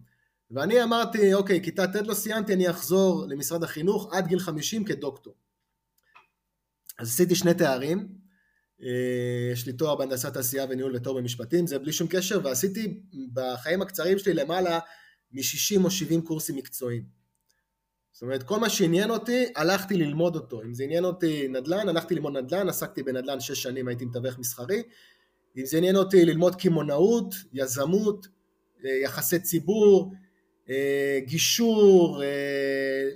ואני 0.51 0.83
אמרתי, 0.83 1.35
אוקיי, 1.35 1.63
כיתה 1.63 1.87
ט' 1.87 2.07
לא 2.07 2.15
סיימתי, 2.15 2.53
אני 2.53 2.71
אחזור 2.71 3.27
למשרד 3.29 3.65
החינוך 3.65 4.15
עד 4.15 4.27
גיל 4.27 4.39
50 4.39 4.85
כדוקטור. 4.85 5.35
אז 6.99 7.09
עשיתי 7.09 7.35
שני 7.35 7.55
תארים, 7.55 7.99
אה, 7.99 8.05
יש 9.53 9.67
לי 9.67 9.73
תואר 9.73 9.95
בהנדסת 9.95 10.33
תעשייה 10.33 10.67
וניהול 10.69 10.97
ותואר 10.97 11.17
במשפטים, 11.17 11.67
זה 11.67 11.79
בלי 11.79 11.93
שום 11.93 12.09
קשר, 12.11 12.41
ועשיתי 12.45 13.01
בחיים 13.33 13.83
הקצרים 13.83 14.19
שלי 14.19 14.35
למעלה 14.35 14.79
מ-60 15.33 15.85
או 15.85 15.91
70 15.91 16.23
קורסים 16.23 16.57
מקצועיים. 16.57 17.05
זאת 18.13 18.23
אומרת, 18.23 18.43
כל 18.43 18.61
מה 18.61 18.71
שעניין 18.71 19.11
אותי, 19.11 19.45
הלכתי 19.57 19.97
ללמוד 19.97 20.37
אותו. 20.37 20.63
אם 20.63 20.75
זה 20.75 20.85
עניין 20.85 21.05
אותי 21.05 21.49
נדל"ן, 21.49 21.89
הלכתי 21.89 22.15
ללמוד 22.15 22.37
נדל"ן, 22.37 22.69
עסקתי 22.69 23.03
בנדל"ן 23.03 23.41
6 23.41 23.63
שנים, 23.63 23.89
הייתי 23.89 24.05
מתווך 24.05 24.39
מסחרי. 24.39 24.83
אם 25.57 25.67
זה 25.67 25.77
עניין 25.77 25.97
אותי 25.97 26.25
ללמוד 26.25 26.55
קמעונאות, 26.55 27.35
יזמות, 27.53 28.27
אה, 28.85 28.91
יחסי 28.91 29.39
ציבור, 29.39 30.13
אה, 30.71 31.19
גישור, 31.27 32.23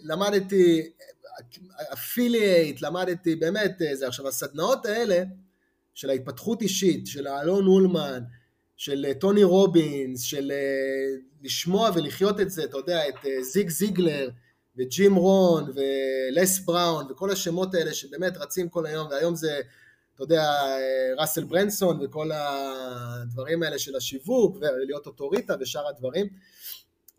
למדתי 0.03 0.91
אפילייט, 1.93 2.83
למדתי 2.83 3.37
באמת, 3.37 3.83
זה 3.93 4.07
עכשיו 4.07 4.29
הסדנאות 4.29 4.87
האלה, 4.87 5.23
של 5.99 6.11
ההתפתחות 6.11 6.63
אישית, 6.63 7.07
של 7.07 7.29
אלון 7.29 7.67
אולמן, 7.67 8.23
של 8.77 9.07
אה, 9.09 9.15
טוני 9.15 9.45
רובינס, 9.45 10.23
של 10.23 10.53
אה, 10.55 11.17
לשמוע 11.43 11.91
ולחיות 11.95 12.41
את 12.41 12.51
זה, 12.51 12.65
אתה 12.65 12.77
יודע, 12.77 13.09
את 13.09 13.15
אה, 13.27 13.43
זיג 13.43 13.69
זיגלר 13.69 14.31
וג'ים 14.77 15.15
רון 15.15 15.73
ולס 15.75 16.59
בראון 16.59 17.07
וכל 17.11 17.31
השמות 17.31 17.75
האלה 17.75 17.95
שבאמת 17.95 18.37
רצים 18.37 18.69
כל 18.69 18.87
היום, 18.87 19.09
והיום 19.09 19.35
זה, 19.35 19.61
אתה 20.15 20.23
יודע, 20.23 20.53
ראסל 21.19 21.45
ברנסון 21.45 21.99
וכל 22.05 22.31
הדברים 22.33 23.63
האלה 23.63 23.79
של 23.79 23.97
השיווק 23.97 24.57
ולהיות 24.57 25.07
אוטוריטה 25.07 25.55
ושאר 25.61 25.89
הדברים. 25.89 26.27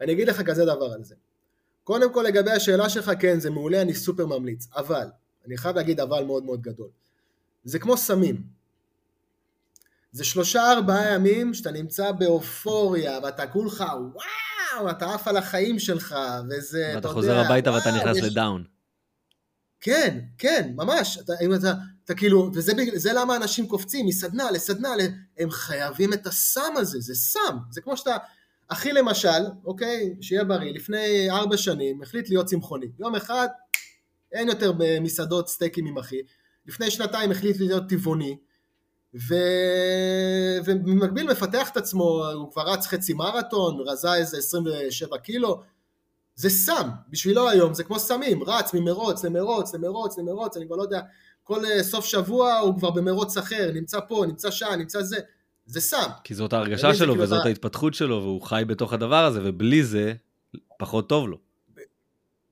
אני 0.02 0.12
אגיד 0.12 0.28
לך 0.28 0.42
כזה 0.42 0.66
דבר 0.66 0.94
על 0.94 1.04
זה. 1.04 1.16
קודם 1.84 2.14
כל 2.14 2.26
לגבי 2.28 2.52
השאלה 2.52 2.90
שלך, 2.90 3.12
כן, 3.20 3.40
זה 3.40 3.50
מעולה, 3.50 3.82
אני 3.82 3.94
סופר 3.94 4.26
ממליץ, 4.26 4.68
אבל, 4.76 5.08
אני 5.46 5.58
חייב 5.58 5.76
להגיד 5.76 6.00
אבל 6.00 6.24
מאוד 6.24 6.44
מאוד 6.44 6.62
גדול. 6.62 6.90
זה 7.64 7.80
כמו 7.80 7.98
סמים. 7.98 8.59
זה 10.12 10.24
שלושה 10.24 10.72
ארבעה 10.72 11.14
ימים 11.14 11.54
שאתה 11.54 11.72
נמצא 11.72 12.12
באופוריה 12.12 13.20
ואתה 13.24 13.48
כולך 13.48 13.84
וואו, 14.14 14.90
אתה 14.92 15.14
עף 15.14 15.28
על 15.28 15.38
החיים 15.38 15.80
שלך 15.80 16.16
וזה, 16.50 16.80
אתה 16.80 16.88
יודע... 16.88 16.96
ואתה 16.96 17.08
חוזר 17.08 17.38
הביתה 17.38 17.72
ואתה 17.72 17.92
נכנס 17.92 18.18
יש... 18.18 18.24
לדאון. 18.24 18.64
כן, 19.82 20.20
כן, 20.38 20.72
ממש, 20.76 21.18
אתה, 21.18 21.34
אם 21.42 21.54
אתה, 21.54 21.74
אתה 22.06 22.16
כאילו, 22.16 22.52
וזה 22.54 23.14
למה 23.14 23.36
אנשים 23.36 23.68
קופצים 23.68 24.06
מסדנה 24.06 24.52
לסדנה, 24.52 24.90
הם 25.38 25.52
חייבים 25.52 26.14
את 26.14 26.28
הסם 26.28 26.74
הזה, 26.78 27.00
זה 27.00 27.16
סם, 27.16 27.58
זה 27.72 27.82
כמו 27.82 27.98
שאתה, 27.98 28.18
אחי 28.68 28.94
למשל, 28.94 29.46
אוקיי, 29.66 30.16
שיהיה 30.22 30.44
בריא, 30.44 30.74
לפני 30.74 31.32
ארבע 31.32 31.58
שנים 31.58 32.02
החליט 32.02 32.30
להיות 32.30 32.46
צמחוני, 32.46 32.88
יום 33.00 33.16
אחד 33.16 33.48
אין 34.32 34.48
יותר 34.48 34.72
במסעדות 34.78 35.48
סטייקים 35.48 35.86
עם 35.86 35.98
אחי, 35.98 36.22
לפני 36.66 36.92
שנתיים 36.92 37.32
החליט 37.32 37.58
להיות 37.60 37.90
טבעוני, 37.90 38.38
ו... 39.16 39.36
ובמקביל 40.66 41.32
מפתח 41.32 41.70
את 41.70 41.78
עצמו, 41.78 42.24
הוא 42.34 42.52
כבר 42.52 42.70
רץ 42.70 42.88
חצי 42.88 43.14
מרתון, 43.14 43.78
רזה 43.86 44.14
איזה 44.14 44.38
27 44.38 45.18
קילו, 45.18 45.62
זה 46.36 46.50
סם, 46.50 46.90
בשבילו 47.10 47.50
היום 47.50 47.74
זה 47.74 47.84
כמו 47.84 48.00
סמים, 48.00 48.44
רץ 48.44 48.74
ממרוץ 48.74 49.24
למרוץ 49.24 49.74
למרוץ 49.76 50.18
למרוץ, 50.18 50.58
אני 50.58 50.66
כבר 50.66 50.76
לא 50.76 50.82
יודע, 50.82 51.02
כל 51.44 51.66
אה, 51.66 51.84
סוף 51.84 52.06
שבוע 52.06 52.58
הוא 52.58 52.78
כבר 52.78 52.92
במרוץ 52.92 53.38
אחר, 53.38 53.72
נמצא 53.74 54.00
פה, 54.08 54.24
נמצא 54.28 54.52
שם, 54.52 54.66
נמצא 54.78 55.02
זה, 55.02 55.18
זה 55.66 55.82
סם. 55.82 56.10
כי 56.24 56.36
זאת 56.36 56.54
ההרגשה 56.54 56.94
שלו 56.94 57.08
כאילו 57.08 57.24
וזאת. 57.24 57.46
ההתפתחות 57.46 57.94
שלו 57.94 58.22
והוא 58.22 58.42
חי 58.42 58.64
בתוך 58.68 58.94
הדבר 58.94 59.26
הזה 59.26 59.40
ובלי 59.44 59.84
זה 59.84 60.14
פחות 60.80 61.10
טוב 61.10 61.28
לו. 61.28 61.38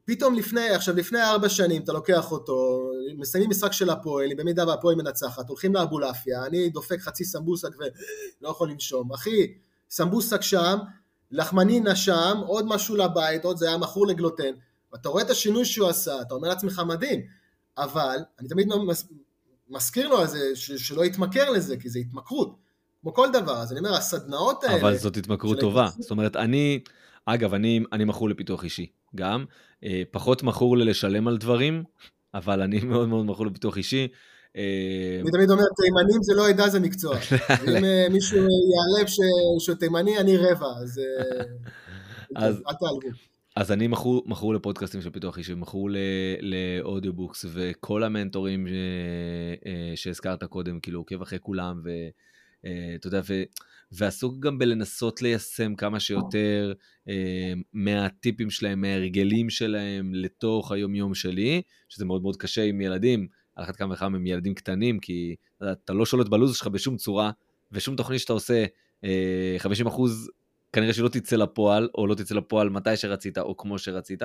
פתאום 0.08 0.36
לפני, 0.36 0.70
עכשיו 0.70 0.96
לפני 0.96 1.22
ארבע 1.22 1.50
שנים 1.50 1.82
אתה 1.82 1.94
לוקח 1.94 2.32
אותו, 2.32 2.90
מסיימים 3.18 3.50
משחק 3.50 3.74
של 3.74 3.90
הפועל, 3.90 4.30
במידה 4.38 4.68
והפועל 4.68 4.96
מנצחת, 4.96 5.50
הולכים 5.50 5.76
לאבולעפיה, 5.76 6.46
אני 6.46 6.70
דופק 6.70 7.00
חצי 7.00 7.26
סמבוסק 7.26 7.70
ולא 7.78 8.50
יכול 8.50 8.70
לנשום, 8.70 9.14
אחי, 9.14 9.54
סמבוסק 9.90 10.42
שם, 10.42 10.78
לחמנינה 11.32 11.96
שם, 11.96 12.38
עוד 12.46 12.66
משהו 12.68 12.96
לבית, 12.96 13.46
עוד 13.46 13.58
זה 13.58 13.68
היה 13.68 13.78
מכור 13.78 14.08
לגלוטן, 14.08 14.52
ואתה 14.94 15.10
רואה 15.10 15.24
את 15.24 15.30
השינוי 15.30 15.66
שהוא 15.66 15.90
עשה, 15.90 16.22
אתה 16.22 16.34
אומר 16.34 16.50
לעצמך 16.50 16.82
מדהים, 16.88 17.22
אבל 17.78 18.18
אני 18.40 18.48
תמיד 18.48 18.68
מס, 18.68 19.08
מזכיר 19.70 20.10
לו 20.10 20.28
זה, 20.28 20.56
ש, 20.56 20.72
שלא 20.72 21.06
יתמכר 21.06 21.50
לזה, 21.50 21.78
כי 21.78 21.90
זה 21.90 22.00
התמכרות, 22.00 22.56
כמו 23.02 23.14
כל 23.14 23.28
דבר, 23.34 23.58
אז 23.58 23.72
אני 23.72 23.80
אומר, 23.80 23.94
הסדנאות 23.94 24.64
האלה... 24.64 24.82
אבל 24.82 24.98
זאת 24.98 25.18
התמכרות 25.18 25.60
טובה, 25.60 25.90
זאת 26.00 26.12
אומרת, 26.12 26.36
אני, 26.36 26.80
אגב, 27.30 27.54
אני, 27.54 27.80
אני 27.92 28.06
מכור 28.06 28.30
לפיתוח 28.30 28.64
אישי, 28.64 28.88
גם, 29.16 29.46
אה, 29.84 30.04
פחות 30.12 30.44
מכור 30.44 30.78
ללשלם 30.78 31.28
על 31.28 31.38
דברים, 31.38 31.84
אבל 32.34 32.62
אני 32.62 32.80
מאוד 32.80 33.10
מאוד 33.10 33.26
מכור 33.26 33.46
לפיתוח 33.46 33.78
אישי. 33.78 34.08
אה, 34.58 35.20
אני 35.22 35.32
תמיד 35.32 35.50
אומר, 35.50 35.64
תימנים 35.76 36.24
זה 36.24 36.34
לא 36.36 36.50
עדה, 36.50 36.70
זה 36.70 36.80
מקצוע. 36.80 37.18
אם 37.68 37.86
אה, 37.86 38.08
מישהו 38.10 38.38
יעלב 38.38 39.08
שהוא 39.60 39.76
תימני, 39.76 40.18
אני 40.18 40.38
רבע, 40.38 40.68
אז 40.84 41.02
אל 42.38 42.74
תעלבו. 42.80 43.18
אז 43.56 43.72
אני 43.72 43.88
מכור, 43.88 44.24
מכור 44.26 44.54
לפודקאסטים 44.54 45.02
של 45.02 45.10
פיתוח 45.10 45.38
אישי, 45.38 45.54
מכור 45.54 45.90
ל 46.42 46.50
audiobooks, 46.50 47.46
וכל 47.54 48.04
המנטורים 48.04 48.68
שהזכרת 49.96 50.44
קודם, 50.44 50.80
כאילו 50.80 51.00
עוקב 51.00 51.22
אחרי 51.22 51.40
כולם, 51.42 51.82
ואתה 52.64 53.08
יודע, 53.08 53.22
ו... 53.28 53.34
ועסוק 53.92 54.40
גם 54.40 54.58
בלנסות 54.58 55.22
ליישם 55.22 55.76
כמה 55.76 56.00
שיותר 56.00 56.74
אה, 57.10 57.54
מהטיפים 57.74 58.50
שלהם, 58.50 58.82
מההרגלים 58.82 59.50
שלהם 59.50 60.14
לתוך 60.14 60.72
היומיום 60.72 61.14
שלי, 61.14 61.62
שזה 61.90 62.06
מאוד 62.06 62.22
מאוד 62.22 62.36
קשה 62.38 62.64
עם 62.64 62.82
ילדים, 62.82 63.28
על 63.56 63.64
אחת 63.64 63.76
כמה 63.76 63.94
וכמה 63.94 64.18
עם 64.18 64.28
ילדים 64.28 64.54
קטנים, 64.54 65.00
כי 65.00 65.36
אתה, 65.72 65.94
לא 65.94 66.06
שולט 66.06 66.30
בלו"ז 66.30 66.58
שלך 66.58 66.68
בשום 66.68 66.98
צורה, 66.98 67.32
ושום 67.72 67.96
תוכנית 67.96 68.20
שאתה 68.20 68.34
עושה, 68.34 68.66
אה, 69.04 69.56
50 69.58 69.88
אחוז 69.88 70.32
כנראה 70.74 70.94
שלא 70.94 71.10
תצא 71.10 71.36
לפועל, 71.36 71.90
או 71.96 72.08
לא 72.08 72.16
תצא 72.16 72.36
לפועל 72.36 72.70
מתי 72.70 72.98
שרצית, 72.98 73.38
או 73.38 73.58
כמו 73.58 73.80
שרצית. 73.80 74.22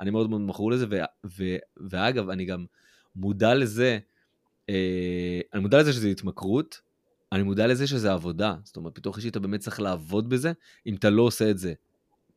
אני 0.00 0.10
מאוד 0.10 0.30
מאוד 0.30 0.40
מכור 0.40 0.70
לזה, 0.70 0.86
ו, 0.90 0.96
ו, 1.26 1.56
ואגב, 1.90 2.30
אני 2.30 2.44
גם 2.44 2.64
מודע 3.16 3.54
לזה, 3.54 3.98
אה, 4.68 5.40
אני 5.54 5.62
מודע 5.62 5.78
לזה 5.78 5.92
שזה 5.92 6.08
התמכרות, 6.08 6.80
אני 7.32 7.42
מודע 7.42 7.66
לזה 7.66 7.86
שזה 7.86 8.12
עבודה. 8.12 8.54
זאת 8.64 8.76
אומרת, 8.76 8.94
פיתוח 8.94 9.16
אישי 9.16 9.28
אתה 9.28 9.40
באמת 9.40 9.60
צריך 9.60 9.80
לעבוד 9.80 10.28
בזה, 10.28 10.52
אם 10.86 10.94
אתה 10.94 11.10
לא 11.10 11.22
עושה 11.22 11.50
את 11.50 11.58
זה. 11.58 11.72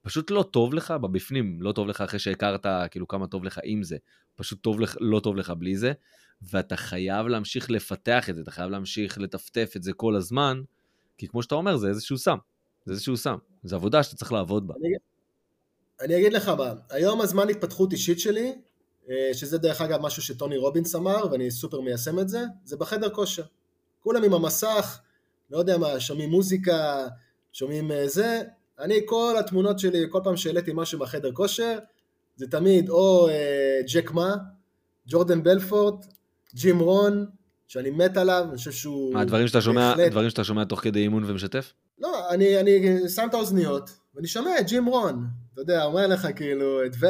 פשוט 0.01 0.31
לא 0.31 0.43
טוב 0.51 0.73
לך 0.73 0.91
בבפנים, 0.91 1.61
לא 1.61 1.71
טוב 1.71 1.87
לך 1.87 2.01
אחרי 2.01 2.19
שהכרת 2.19 2.65
כאילו 2.91 3.07
כמה 3.07 3.27
טוב 3.27 3.43
לך 3.43 3.59
עם 3.63 3.83
זה, 3.83 3.97
פשוט 4.35 4.61
טוב 4.61 4.79
לך, 4.79 4.97
לא 4.99 5.19
טוב 5.19 5.35
לך 5.35 5.49
בלי 5.49 5.77
זה, 5.77 5.93
ואתה 6.41 6.77
חייב 6.77 7.27
להמשיך 7.27 7.71
לפתח 7.71 8.29
את 8.29 8.35
זה, 8.35 8.41
אתה 8.41 8.51
חייב 8.51 8.69
להמשיך 8.69 9.17
לטפטף 9.17 9.73
את 9.75 9.83
זה 9.83 9.93
כל 9.93 10.15
הזמן, 10.15 10.61
כי 11.17 11.27
כמו 11.27 11.43
שאתה 11.43 11.55
אומר, 11.55 11.77
זה 11.77 11.87
איזשהו 11.87 12.17
סם, 12.17 12.37
זה 12.85 12.93
איזשהו 12.93 13.17
סם, 13.17 13.35
זה 13.63 13.75
עבודה 13.75 14.03
שאתה 14.03 14.15
צריך 14.15 14.31
לעבוד 14.31 14.67
בה. 14.67 14.73
אני, 14.79 14.93
אני 16.01 16.17
אגיד 16.17 16.33
לך 16.33 16.47
מה, 16.47 16.73
היום 16.89 17.21
הזמן 17.21 17.49
התפתחות 17.49 17.91
אישית 17.91 18.19
שלי, 18.19 18.55
אה, 19.09 19.33
שזה 19.33 19.57
דרך 19.57 19.81
אגב 19.81 20.01
משהו 20.01 20.21
שטוני 20.21 20.57
רובינס 20.57 20.95
אמר, 20.95 21.31
ואני 21.31 21.51
סופר 21.51 21.81
מיישם 21.81 22.19
את 22.19 22.29
זה, 22.29 22.43
זה 22.63 22.77
בחדר 22.77 23.09
כושר. 23.09 23.43
כולם 24.03 24.23
עם 24.23 24.33
המסך, 24.33 24.99
לא 25.49 25.57
יודע 25.57 25.77
מה, 25.77 25.99
שומעים 25.99 26.29
מוזיקה, 26.29 27.07
שומעים 27.51 27.91
אה, 27.91 28.07
זה, 28.07 28.41
אני 28.79 28.99
כל 29.05 29.35
התמונות 29.39 29.79
שלי, 29.79 30.05
כל 30.09 30.19
פעם 30.23 30.37
שהעליתי 30.37 30.71
משהו 30.73 30.99
בחדר 30.99 31.31
כושר, 31.31 31.77
זה 32.35 32.47
תמיד 32.47 32.89
או 32.89 33.27
אה, 33.29 33.79
ג'ק 33.93 34.11
מה, 34.11 34.35
ג'ורדן 35.07 35.43
בלפורט, 35.43 36.05
ג'ים 36.55 36.79
רון, 36.79 37.25
שאני 37.67 37.89
מת 37.89 38.17
עליו, 38.17 38.45
אני 38.49 38.57
חושב 38.57 38.71
שהוא... 38.71 39.13
מה, 39.13 39.25
דברים 39.25 39.47
שאתה 39.47 39.61
שומע, 39.61 39.95
דברים 40.09 40.29
שאתה 40.29 40.43
שומע 40.43 40.63
תוך 40.63 40.79
כדי 40.79 40.99
אימון 40.99 41.23
ומשתף? 41.27 41.73
לא, 41.99 42.29
אני, 42.29 42.59
אני 42.59 42.99
שם 43.09 43.27
את 43.29 43.33
האוזניות, 43.33 43.89
ואני 44.15 44.27
שומע 44.27 44.59
את 44.59 44.67
ג'ים 44.67 44.85
רון, 44.85 45.27
אתה 45.53 45.61
יודע, 45.61 45.83
אומר 45.83 46.07
לך 46.07 46.27
כאילו, 46.35 46.85
את 46.85 46.91
ו... 46.99 47.05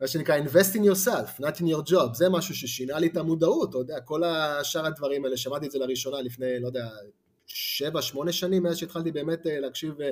מה 0.00 0.06
שנקרא 0.06 0.38
invest 0.38 0.74
in 0.74 0.80
yourself, 0.80 1.40
not 1.40 1.60
in 1.60 1.64
your 1.64 1.90
job, 1.90 2.14
זה 2.14 2.28
משהו 2.28 2.54
ששינה 2.54 2.98
לי 2.98 3.06
את 3.06 3.16
המודעות, 3.16 3.70
אתה 3.70 3.78
יודע, 3.78 4.00
כל 4.00 4.24
השאר 4.24 4.86
הדברים 4.86 5.24
האלה, 5.24 5.36
שמעתי 5.36 5.66
את 5.66 5.70
זה 5.70 5.78
לראשונה 5.78 6.20
לפני, 6.20 6.60
לא 6.60 6.66
יודע, 6.66 6.88
שבע, 7.46 8.02
שמונה 8.02 8.32
שנים, 8.32 8.62
מאז 8.62 8.76
שהתחלתי 8.76 9.12
באמת 9.12 9.46
אה, 9.46 9.60
להקשיב 9.60 10.00
אה, 10.00 10.10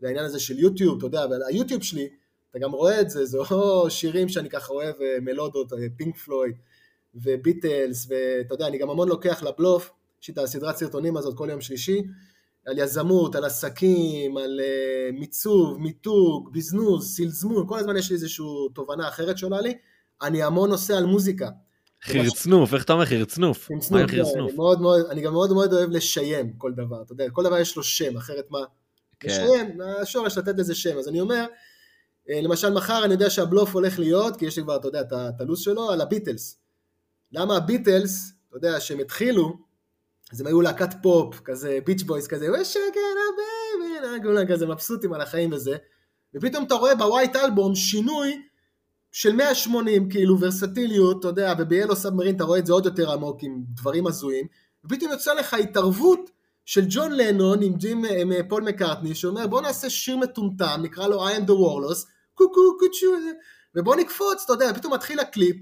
לעניין 0.00 0.24
הזה 0.24 0.40
של 0.40 0.58
יוטיוב, 0.58 0.96
אתה 0.96 1.06
יודע, 1.06 1.24
אבל 1.24 1.42
היוטיוב 1.42 1.82
שלי, 1.82 2.08
אתה 2.50 2.58
גם 2.58 2.72
רואה 2.72 3.00
את 3.00 3.10
זה, 3.10 3.24
זה 3.24 3.38
או 3.50 3.90
שירים 3.90 4.28
שאני 4.28 4.50
ככה 4.50 4.72
אוהב, 4.72 4.94
אה, 5.00 5.16
מלודות, 5.20 5.72
פינק 5.96 6.16
פלויד 6.16 6.56
וביטלס, 7.14 8.06
ואתה 8.08 8.54
יודע, 8.54 8.66
אני 8.66 8.78
גם 8.78 8.90
המון 8.90 9.08
לוקח 9.08 9.42
לבלוף, 9.42 9.90
יש 10.22 10.28
לי 10.28 10.32
את 10.32 10.38
הסדרת 10.38 10.76
סרטונים 10.76 11.16
הזאת 11.16 11.36
כל 11.36 11.48
יום 11.50 11.60
שלישי, 11.60 12.02
על 12.66 12.78
יזמות, 12.78 13.34
על 13.34 13.44
עסקים, 13.44 14.36
על 14.36 14.60
uh, 14.60 15.18
מיצוב, 15.18 15.78
מיתוג, 15.78 16.52
ביזנוס, 16.52 17.14
סילזמון, 17.14 17.68
כל 17.68 17.78
הזמן 17.78 17.96
יש 17.96 18.10
לי 18.10 18.14
איזושהי 18.14 18.44
תובנה 18.74 19.08
אחרת 19.08 19.38
שעולה 19.38 19.60
לי. 19.60 19.74
אני 20.22 20.42
המון 20.42 20.70
עושה 20.70 20.98
על 20.98 21.06
מוזיקה. 21.06 21.48
חרצנוף, 22.04 22.74
איך 22.74 22.84
אתה 22.84 22.92
אומר 22.92 23.06
חרצנוף? 23.06 23.68
חרצנוף, 23.68 24.10
אני, 24.36 24.56
מאוד, 24.56 24.80
מאוד, 24.80 25.06
אני 25.10 25.20
גם 25.20 25.32
מאוד 25.32 25.52
מאוד 25.52 25.72
אוהב 25.72 25.90
לשיים 25.90 26.52
כל 26.58 26.72
דבר, 26.72 27.02
אתה 27.02 27.12
יודע, 27.12 27.30
כל 27.30 27.44
דבר 27.44 27.58
יש 27.58 27.76
לו 27.76 27.82
שם, 27.82 28.16
אחרת 28.16 28.44
מה? 28.50 28.58
כן. 29.20 29.28
לשיים, 29.28 29.80
השורש 30.02 30.38
לתת 30.38 30.58
לזה 30.58 30.74
שם, 30.74 30.98
אז 30.98 31.08
אני 31.08 31.20
אומר, 31.20 31.46
אה, 32.30 32.40
למשל 32.42 32.72
מחר 32.72 33.04
אני 33.04 33.12
יודע 33.12 33.30
שהבלוג 33.30 33.74
הולך 33.74 33.98
להיות, 33.98 34.36
כי 34.36 34.46
יש 34.46 34.56
לי 34.56 34.62
כבר, 34.62 34.76
אתה 34.76 34.88
יודע, 34.88 35.00
את 35.00 35.40
הלו"ז 35.40 35.60
שלו, 35.60 35.90
על 35.90 36.00
הביטלס. 36.00 36.58
למה 37.32 37.56
הביטלס, 37.56 38.32
אתה 38.48 38.56
יודע, 38.56 38.80
שהם 38.80 38.98
התחילו, 38.98 39.58
אז 40.32 40.40
הם 40.40 40.46
היו 40.46 40.60
להקת 40.60 40.94
פופ, 41.02 41.40
כזה 41.44 41.78
Beach 41.86 42.02
Boys 42.02 42.26
כזה, 42.26 42.46
ו 42.52 42.58
shake 42.58 42.88
it 42.88 43.00
baby, 43.32 44.22
כולם 44.22 44.46
כזה 44.46 44.66
מבסוטים 44.66 45.12
על 45.12 45.20
החיים 45.20 45.52
וזה, 45.52 45.76
ופתאום 46.34 46.64
אתה 46.64 46.74
רואה 46.74 46.94
ב 46.94 47.01
White 47.01 47.36
Album 47.36 47.74
שינוי 47.74 48.42
של 49.12 49.32
180, 49.32 50.08
כאילו 50.08 50.40
ורסטיליות, 50.40 51.20
אתה 51.20 51.28
יודע, 51.28 51.54
וב 51.58 51.68
Yellow 51.68 51.96
Submarine 51.96 52.36
אתה 52.36 52.44
רואה 52.44 52.58
את 52.58 52.66
זה 52.66 52.72
עוד 52.72 52.86
יותר 52.86 53.12
עמוק 53.12 53.42
עם 53.42 53.62
דברים 53.68 54.06
הזויים, 54.06 54.46
ופתאום 54.84 55.10
יוצא 55.12 55.34
לך 55.34 55.54
התערבות 55.54 56.30
של 56.64 56.84
ג'ון 56.88 57.12
לנון 57.12 57.62
עם, 57.62 57.74
ג'ים, 57.74 58.04
עם 58.04 58.32
אה, 58.32 58.40
פול 58.48 58.62
מקארטני, 58.62 59.14
שאומר 59.14 59.46
בוא 59.46 59.60
נעשה 59.60 59.90
שיר 59.90 60.16
מטומטם, 60.16 60.80
נקרא 60.82 61.06
לו 61.06 61.28
I 61.28 61.32
am 61.32 61.42
the 61.42 61.52
walrus, 61.52 62.06
coo 62.34 62.78
coo 62.78 62.86
ca-choo, 62.86 63.06
ובוא 63.74 63.96
נקפוץ, 63.96 64.42
אתה 64.44 64.52
יודע, 64.52 64.72
פתאום 64.74 64.92
מתחיל 64.92 65.20
הקליפ, 65.20 65.56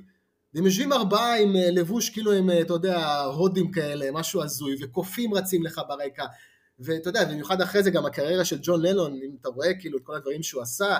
והם 0.55 0.67
יושבים 0.67 0.93
ארבעה 0.93 1.39
עם 1.39 1.57
אה, 1.57 1.71
לבוש 1.71 2.11
כאילו 2.11 2.33
הם, 2.33 2.51
אה, 2.51 2.61
אתה 2.61 2.73
יודע, 2.73 3.21
הודים 3.21 3.71
כאלה, 3.71 4.11
משהו 4.13 4.43
הזוי, 4.43 4.77
וקופים 4.83 5.35
רצים 5.35 5.63
לך 5.63 5.81
ברקע, 5.89 6.25
ואתה 6.79 7.09
יודע, 7.09 7.25
במיוחד 7.25 7.61
אחרי 7.61 7.83
זה 7.83 7.91
גם 7.91 8.07
הקריירה 8.07 8.45
של 8.45 8.59
ג'ון 8.63 8.83
לנון, 8.83 9.13
אם 9.13 9.31
אתה 9.41 9.49
רואה 9.49 9.75
כאילו 9.75 9.99
את 9.99 10.03
כל 10.03 10.15
הדברים 10.15 10.43
שהוא 10.43 10.63
עשה, 10.63 10.97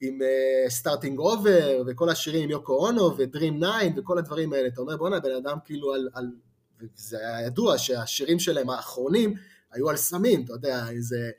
עם 0.00 0.18
Starting 0.68 1.18
uh, 1.18 1.22
Over, 1.22 1.82
וכל 1.86 2.08
השירים 2.08 2.42
עם 2.42 2.50
יוקו 2.50 2.86
אונו, 2.86 3.16
ו 3.16 3.23
Dream 3.23 3.60
Nine, 3.60 3.98
וכל 3.98 4.18
הדברים 4.18 4.52
האלה, 4.52 4.68
אתה 4.68 4.80
אומר 4.80 4.96
בואנה, 4.96 5.20
בן 5.20 5.34
אדם 5.36 5.58
כאילו 5.64 5.94
על, 5.94 6.08
על... 6.14 6.26
וזה 6.80 7.18
היה 7.18 7.46
ידוע 7.46 7.78
שהשירים 7.78 8.38
שלהם 8.38 8.70
האחרונים 8.70 9.34
היו 9.72 9.90
על 9.90 9.96
סמים, 9.96 10.44
אתה 10.44 10.52
יודע, 10.52 10.88
איזה... 10.90 11.30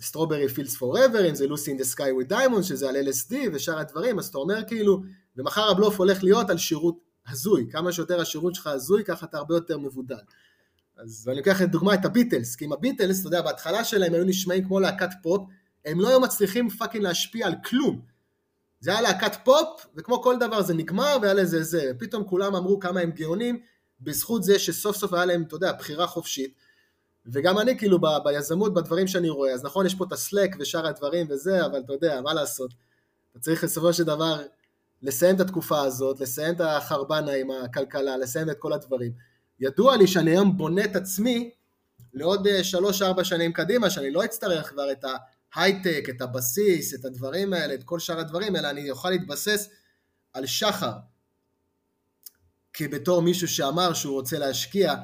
Strawberry 0.00 0.48
Fields 0.48 0.76
Forever, 0.76 1.28
אם 1.28 1.34
זה 1.34 1.46
Lucy 1.46 1.70
in 1.70 1.78
the 1.78 1.84
Sky 1.84 2.12
with 2.12 2.28
Diamond, 2.28 2.64
שזה 2.64 2.88
על 2.88 2.96
LSD 2.96 3.34
ושאר 3.52 3.78
הדברים, 3.78 4.18
אז 4.18 4.26
אתה 4.26 4.38
אומר 4.38 4.64
כאילו, 4.68 5.02
ומחר 5.36 5.70
הבלוג 5.70 5.98
הולך 5.98 6.24
להיות 6.24 6.50
על 6.50 6.58
שירות 6.58 6.98
הזוי, 7.28 7.68
כמה 7.70 7.92
שיותר 7.92 8.20
השירות 8.20 8.54
שלך 8.54 8.66
הזוי, 8.66 9.04
ככה 9.04 9.26
אתה 9.26 9.38
הרבה 9.38 9.54
יותר 9.54 9.78
מבודל. 9.78 10.16
אז 10.96 11.28
אני 11.28 11.36
לוקח 11.36 11.60
לדוגמה 11.60 11.94
את 11.94 12.04
הביטלס, 12.04 12.56
כי 12.56 12.64
עם 12.64 12.72
הביטלס, 12.72 13.20
אתה 13.20 13.26
יודע, 13.26 13.42
בהתחלה 13.42 13.84
שלהם 13.84 14.14
היו 14.14 14.24
נשמעים 14.24 14.64
כמו 14.64 14.80
להקת 14.80 15.10
פופ, 15.22 15.48
הם 15.84 16.00
לא 16.00 16.08
היו 16.08 16.20
מצליחים 16.20 16.70
fucking 16.70 17.04
להשפיע 17.04 17.46
על 17.46 17.54
כלום. 17.64 18.00
זה 18.80 18.90
היה 18.90 19.00
להקת 19.00 19.36
פופ, 19.44 19.86
וכמו 19.94 20.22
כל 20.22 20.38
דבר 20.38 20.62
זה 20.62 20.74
נגמר, 20.74 21.16
והיה 21.22 21.34
לזה 21.34 21.62
זה. 21.62 21.92
פתאום 21.98 22.24
כולם 22.24 22.54
אמרו 22.54 22.80
כמה 22.80 23.00
הם 23.00 23.10
גאונים, 23.10 23.60
בזכות 24.00 24.44
זה 24.44 24.58
שסוף 24.58 24.96
סוף 24.96 25.12
היה 25.12 25.24
להם, 25.24 25.42
אתה 25.42 25.56
יודע, 25.56 25.72
בחירה 25.72 26.06
חופשית. 26.06 26.54
וגם 27.26 27.58
אני 27.58 27.78
כאילו 27.78 28.00
ב, 28.00 28.06
ביזמות, 28.24 28.74
בדברים 28.74 29.06
שאני 29.06 29.28
רואה, 29.28 29.52
אז 29.52 29.64
נכון, 29.64 29.86
יש 29.86 29.94
פה 29.94 30.04
את 30.04 30.12
הסלק 30.12 30.56
ושאר 30.58 30.86
הדברים 30.86 31.26
וזה, 31.30 31.66
אבל 31.66 31.78
אתה 31.78 31.92
יודע, 31.92 32.20
מה 32.20 32.34
לעשות? 32.34 32.70
אתה 33.30 33.38
צריך 33.38 33.64
בסופו 33.64 33.92
של 33.92 34.04
דבר 34.04 34.42
לסיים 35.02 35.36
את 35.36 35.40
התקופה 35.40 35.80
הזאת, 35.80 36.20
לסיים 36.20 36.54
את 36.54 36.60
החרבנה 36.60 37.32
עם 37.32 37.50
הכלכלה, 37.50 38.16
לסיים 38.16 38.50
את 38.50 38.58
כל 38.58 38.72
הדברים. 38.72 39.12
ידוע 39.60 39.96
לי 39.96 40.06
שאני 40.06 40.30
היום 40.30 40.56
בונה 40.56 40.84
את 40.84 40.96
עצמי 40.96 41.50
לעוד 42.14 42.46
אה, 42.46 42.64
שלוש-ארבע 42.64 43.24
שנים 43.24 43.52
קדימה, 43.52 43.90
שאני 43.90 44.10
לא 44.10 44.24
אצטרך 44.24 44.68
כבר 44.68 44.92
את 44.92 45.04
ההייטק, 45.54 46.06
את 46.10 46.22
הבסיס, 46.22 46.94
את 46.94 47.04
הדברים 47.04 47.52
האלה, 47.52 47.74
את 47.74 47.84
כל 47.84 47.98
שאר 47.98 48.18
הדברים, 48.18 48.56
אלא 48.56 48.70
אני 48.70 48.90
אוכל 48.90 49.10
להתבסס 49.10 49.68
על 50.32 50.46
שחר. 50.46 50.92
כי 52.72 52.88
בתור 52.88 53.22
מישהו 53.22 53.48
שאמר 53.48 53.94
שהוא 53.94 54.14
רוצה 54.14 54.38
להשקיע 54.38 54.94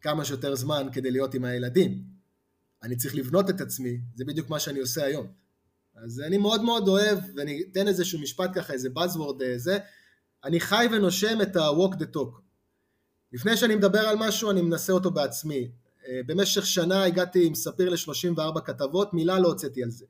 כמה 0.00 0.24
שיותר 0.24 0.54
זמן 0.54 0.88
כדי 0.92 1.10
להיות 1.10 1.34
עם 1.34 1.44
הילדים. 1.44 2.04
אני 2.82 2.96
צריך 2.96 3.14
לבנות 3.14 3.50
את 3.50 3.60
עצמי, 3.60 4.00
זה 4.14 4.24
בדיוק 4.24 4.50
מה 4.50 4.60
שאני 4.60 4.78
עושה 4.78 5.04
היום. 5.04 5.39
אז 6.04 6.20
אני 6.20 6.38
מאוד 6.38 6.62
מאוד 6.62 6.88
אוהב, 6.88 7.18
ואני 7.36 7.62
אתן 7.72 7.88
איזשהו 7.88 8.20
משפט 8.20 8.50
ככה, 8.54 8.72
איזה 8.72 8.88
buzzword 8.96 9.42
אה, 9.42 9.58
זה, 9.58 9.78
אני 10.44 10.60
חי 10.60 10.86
ונושם 10.92 11.42
את 11.42 11.56
ה-walk 11.56 11.94
the 11.94 12.16
talk. 12.16 12.40
לפני 13.32 13.56
שאני 13.56 13.74
מדבר 13.74 13.98
על 14.00 14.16
משהו, 14.18 14.50
אני 14.50 14.62
מנסה 14.62 14.92
אותו 14.92 15.10
בעצמי. 15.10 15.70
אה, 16.08 16.20
במשך 16.26 16.66
שנה 16.66 17.04
הגעתי 17.04 17.46
עם 17.46 17.54
ספיר 17.54 17.90
ל-34 17.90 18.60
כתבות, 18.60 19.14
מילה 19.14 19.38
לא 19.38 19.48
הוצאתי 19.48 19.82
על 19.82 19.90
זה. 19.90 20.06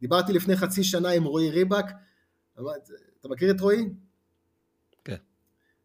דיברתי 0.00 0.32
לפני 0.32 0.56
חצי 0.56 0.84
שנה 0.84 1.08
עם 1.08 1.24
רועי 1.24 1.50
ריבק, 1.50 1.84
אתה 2.54 3.28
מכיר 3.28 3.50
את 3.50 3.60
רועי? 3.60 3.88
כן. 5.04 5.16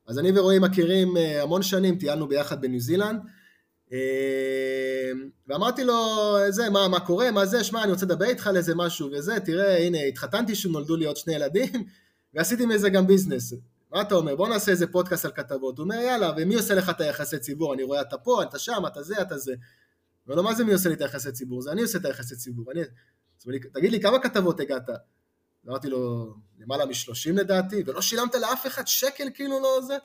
אז 0.07 0.19
אני 0.19 0.39
ורועי 0.39 0.59
מכירים 0.59 1.17
אה, 1.17 1.43
המון 1.43 1.63
שנים, 1.63 1.97
טיילנו 1.97 2.27
ביחד 2.27 2.61
בניו 2.61 2.79
זילנד, 2.79 3.21
ואמרתי 5.47 5.83
לו, 5.83 6.35
זה, 6.49 6.69
מה, 6.69 6.87
מה 6.87 6.99
קורה, 6.99 7.31
מה 7.31 7.45
זה, 7.45 7.63
שמע, 7.63 7.83
אני 7.83 7.91
רוצה 7.91 8.05
לדבר 8.05 8.25
איתך 8.25 8.47
על 8.47 8.57
איזה 8.57 8.75
משהו 8.75 9.09
וזה, 9.11 9.39
תראה, 9.39 9.77
הנה, 9.77 9.97
התחתנתי 10.01 10.55
שנולדו 10.55 10.95
לי 10.95 11.05
עוד 11.05 11.17
שני 11.17 11.33
ילדים, 11.33 11.83
ועשיתי 12.33 12.65
מזה 12.65 12.89
גם 12.89 13.07
ביזנס. 13.07 13.53
מה 13.91 14.01
אתה 14.01 14.15
אומר? 14.15 14.35
בוא 14.35 14.47
נעשה 14.47 14.71
איזה 14.71 14.87
פודקאסט 14.87 15.25
על 15.25 15.31
כתבות. 15.31 15.77
הוא 15.77 15.83
אומר, 15.83 15.95
יאללה, 15.95 16.31
ומי 16.37 16.55
עושה 16.55 16.75
לך 16.75 16.89
את 16.89 17.01
היחסי 17.01 17.39
ציבור? 17.39 17.73
אני 17.73 17.83
רואה, 17.83 18.01
אתה 18.01 18.17
פה, 18.17 18.43
אתה 18.43 18.59
שם, 18.59 18.83
אתה 18.87 19.03
זה, 19.03 19.21
אתה 19.21 19.37
זה. 19.37 19.53
אומר 20.27 20.35
לו, 20.35 20.43
מה 20.43 20.55
זה 20.55 20.63
מי 20.63 20.73
עושה 20.73 20.89
לי 20.89 20.95
את 20.95 21.01
היחסי 21.01 21.31
ציבור? 21.31 21.61
זה 21.61 21.71
אני 21.71 21.81
עושה 21.81 21.97
את 21.97 22.05
היחסי 22.05 22.35
ציבור. 22.35 22.71
אני... 22.71 22.81
תגיד 23.73 23.91
לי, 23.91 24.01
כמה 24.01 24.19
כתבות 24.19 24.59
הגעת? 24.59 24.89
אמרתי 25.67 25.89
לו, 25.89 26.33
למעלה 26.59 26.85
משלושים 26.85 27.37
לדעתי, 27.37 27.83
ולא 27.85 28.01
שילמת 28.01 28.35
לאף 28.35 28.67
אחד 28.67 28.87
שקל 28.87 29.27
כאילו 29.33 29.59
לא 29.59 29.81
זה? 29.81 29.97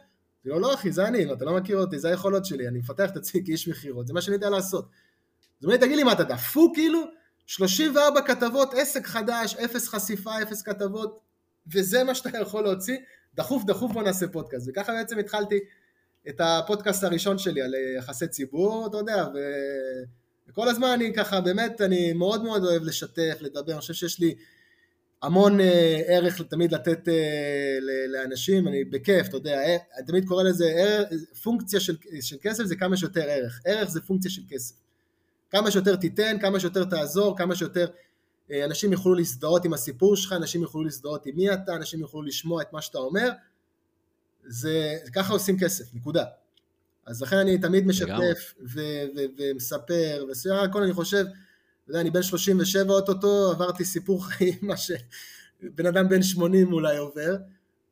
אמרתי 0.47 0.61
לו, 0.61 0.69
לא 0.69 0.75
אחי, 0.75 0.93
זה 0.93 1.09
אני, 1.09 1.33
אתה 1.33 1.45
לא 1.45 1.57
מכיר 1.57 1.79
אותי, 1.79 1.99
זה 1.99 2.09
היכולות 2.09 2.45
שלי, 2.45 2.69
אני 2.69 2.79
מפתח 2.79 3.11
את 3.11 3.17
עצמי 3.17 3.43
כאיש 3.45 3.69
מכירות, 3.69 4.07
זה 4.07 4.13
מה 4.13 4.21
שאני 4.21 4.35
יודע 4.35 4.51
לעשות. 4.51 4.85
אז 4.85 5.65
הוא 5.65 5.73
אומר, 5.73 5.77
תגיד 5.77 5.97
לי, 5.97 6.03
מה 6.03 6.13
אתה 6.13 6.25
דפוק 6.25 6.75
כאילו? 6.75 7.01
34 7.47 8.21
כתבות, 8.21 8.75
עסק 8.75 9.07
חדש, 9.07 9.57
אפס 9.57 9.89
חשיפה, 9.89 10.43
אפס 10.43 10.63
כתבות, 10.63 11.21
וזה 11.73 12.05
מה 12.05 12.15
שאתה 12.15 12.39
יכול 12.39 12.65
להוציא, 12.65 12.97
דחוף 13.35 13.65
דחוף 13.65 13.93
בוא 13.93 14.03
נעשה 14.03 14.29
פודקאסט. 14.29 14.69
וככה 14.69 14.93
בעצם 14.93 15.19
התחלתי 15.19 15.59
את 16.29 16.41
הפודקאסט 16.41 17.05
הראשון 17.05 17.39
שלי 17.39 17.63
על 17.63 17.75
יחסי 17.99 18.29
ציבור, 18.29 18.87
אתה 18.87 18.97
יודע, 18.97 19.27
ו... 19.35 19.39
וכל 20.49 20.69
הזמן 20.69 20.89
אני 20.89 21.15
ככה, 21.15 21.41
באמת, 21.41 21.81
אני 21.81 22.13
מאוד 22.13 22.45
מאוד 22.45 22.65
אוהב 22.65 22.83
לשתף, 22.83 23.39
לדבר, 23.41 23.73
אני 23.73 23.81
חושב 23.81 23.95
שיש 23.95 24.21
לי 24.21 24.35
המון 25.25 25.61
אה, 25.61 26.03
ערך 26.07 26.43
תמיד 26.43 26.73
לתת 26.73 27.09
אה, 27.09 27.79
לאנשים, 28.09 28.69
אני 28.69 28.85
בכיף, 28.85 29.29
אתה 29.29 29.37
יודע, 29.37 29.59
אה, 29.63 29.77
אני 29.97 30.07
תמיד 30.07 30.29
קורא 30.29 30.43
לזה, 30.43 30.65
ערך, 30.65 31.09
פונקציה 31.43 31.81
של, 31.81 31.97
של 32.21 32.37
כסף 32.43 32.65
זה 32.65 32.77
כמה 32.77 32.97
שיותר 32.97 33.23
ערך, 33.29 33.61
ערך 33.65 33.91
זה 33.91 34.01
פונקציה 34.01 34.31
של 34.31 34.43
כסף. 34.49 34.75
כמה 35.51 35.71
שיותר 35.71 35.97
תיתן, 35.97 36.37
כמה 36.41 36.61
שיותר 36.61 36.85
תעזור, 36.85 37.39
כמה 37.39 37.55
שיותר 37.55 37.87
אנשים 38.65 38.93
יוכלו 38.93 39.15
להזדהות 39.15 39.65
עם 39.65 39.73
הסיפור 39.73 40.17
שלך, 40.17 40.33
אנשים 40.33 40.63
יוכלו 40.63 40.85
להזדהות 40.85 41.27
עם 41.27 41.37
מי 41.37 41.55
אתה, 41.55 41.77
אנשים 41.77 42.01
יוכלו 42.01 42.23
לשמוע 42.23 42.63
את 42.63 42.73
מה 42.73 42.83
שאתה 42.83 42.99
אומר, 42.99 43.31
זה, 44.47 44.97
ככה 45.15 45.33
עושים 45.33 45.59
כסף, 45.59 45.95
נקודה. 45.95 46.25
אז 47.07 47.23
לכן 47.23 47.37
אני 47.37 47.59
תמיד 47.59 47.87
משתף 47.87 48.55
ומספר, 49.39 50.27
וסך 50.31 50.51
הכל 50.51 50.83
אני 50.83 50.93
חושב, 50.93 51.25
אתה 51.85 51.91
יודע, 51.91 52.01
אני 52.01 52.11
בן 52.11 52.23
37 52.23 52.93
אוטוטו, 52.93 53.51
עברתי 53.51 53.85
סיפור 53.85 54.27
חיים, 54.27 54.59
מה 54.63 54.77
ש... 54.77 54.91
בן 55.63 55.87
אדם 55.87 56.09
בן 56.09 56.23
80 56.23 56.73
אולי 56.73 56.97
עובר, 56.97 57.37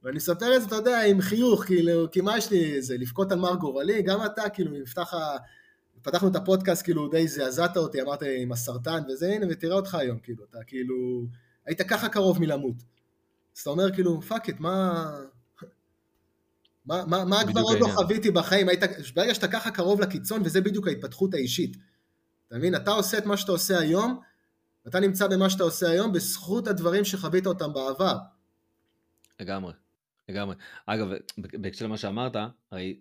ואני 0.03 0.17
מספר 0.17 0.57
את 0.57 0.61
זה, 0.61 0.67
אתה 0.67 0.75
יודע, 0.75 1.03
עם 1.03 1.21
חיוך, 1.21 1.65
כאילו, 1.65 2.11
כי 2.11 2.21
מה 2.21 2.39
יש 2.39 2.51
לי, 2.51 2.83
זה 2.83 2.97
לבכות 2.99 3.33
על 3.33 3.39
מר 3.39 3.55
גורלי, 3.55 4.03
גם 4.03 4.27
אתה, 4.27 4.49
כאילו, 4.49 4.71
נפתח 4.73 5.15
ה... 5.15 5.37
פתחנו 6.03 6.29
את 6.29 6.37
הפודקאסט, 6.37 6.85
כאילו, 6.85 7.09
די 7.09 7.29
זעזעת 7.29 7.77
אותי, 7.77 8.03
אמרת 8.03 8.23
עם 8.23 8.53
הסרטן 8.53 9.03
וזה, 9.09 9.33
הנה, 9.33 9.47
ותראה 9.51 9.77
אותך 9.77 9.95
היום, 9.95 10.19
כאילו, 10.19 10.45
אתה 10.51 10.59
כאילו, 10.67 11.27
היית 11.67 11.83
ככה 11.83 12.09
קרוב 12.09 12.41
מלמות. 12.41 12.77
אז 13.57 13.61
אתה 13.61 13.71
אומר, 13.71 13.95
כאילו, 13.95 14.23
fuck 14.23 14.49
it, 14.49 14.61
מה... 14.61 15.11
מה, 16.87 17.05
מה, 17.07 17.25
מה 17.25 17.41
כבר 17.47 17.61
עוד 17.61 17.79
לא 17.81 17.87
חוויתי 17.87 18.31
בחיים, 18.31 18.69
היית, 18.69 18.81
ברגע 19.15 19.35
שאתה 19.35 19.49
ככה 19.49 19.71
קרוב 19.71 20.01
לקיצון, 20.01 20.43
וזה 20.45 20.61
בדיוק 20.61 20.89
ההתפתחות 20.89 21.35
האישית. 21.35 21.77
אתה 22.53 22.59
מבין? 22.59 22.75
אתה 22.75 22.91
עושה 22.91 23.19
את 23.19 23.27
מה 23.27 23.37
שאתה 23.37 23.53
עושה 23.53 23.79
היום, 23.79 24.21
אתה 24.89 25.01
נמצא 25.01 25.29
במה 25.29 25.51
שאתה 25.51 25.63
עושה 25.63 25.91
היום 25.91 26.13
בזכות 26.13 26.67
הדברים 26.67 27.05
שחווית 27.05 27.47
אותם 27.47 27.73
בעבר. 27.73 28.17
לגמרי, 29.41 29.73
לגמרי. 30.29 30.55
אגב, 30.87 31.09
בהקשר 31.39 31.85
למה 31.85 31.97
שאמרת, 31.97 32.37
הרי 32.71 33.01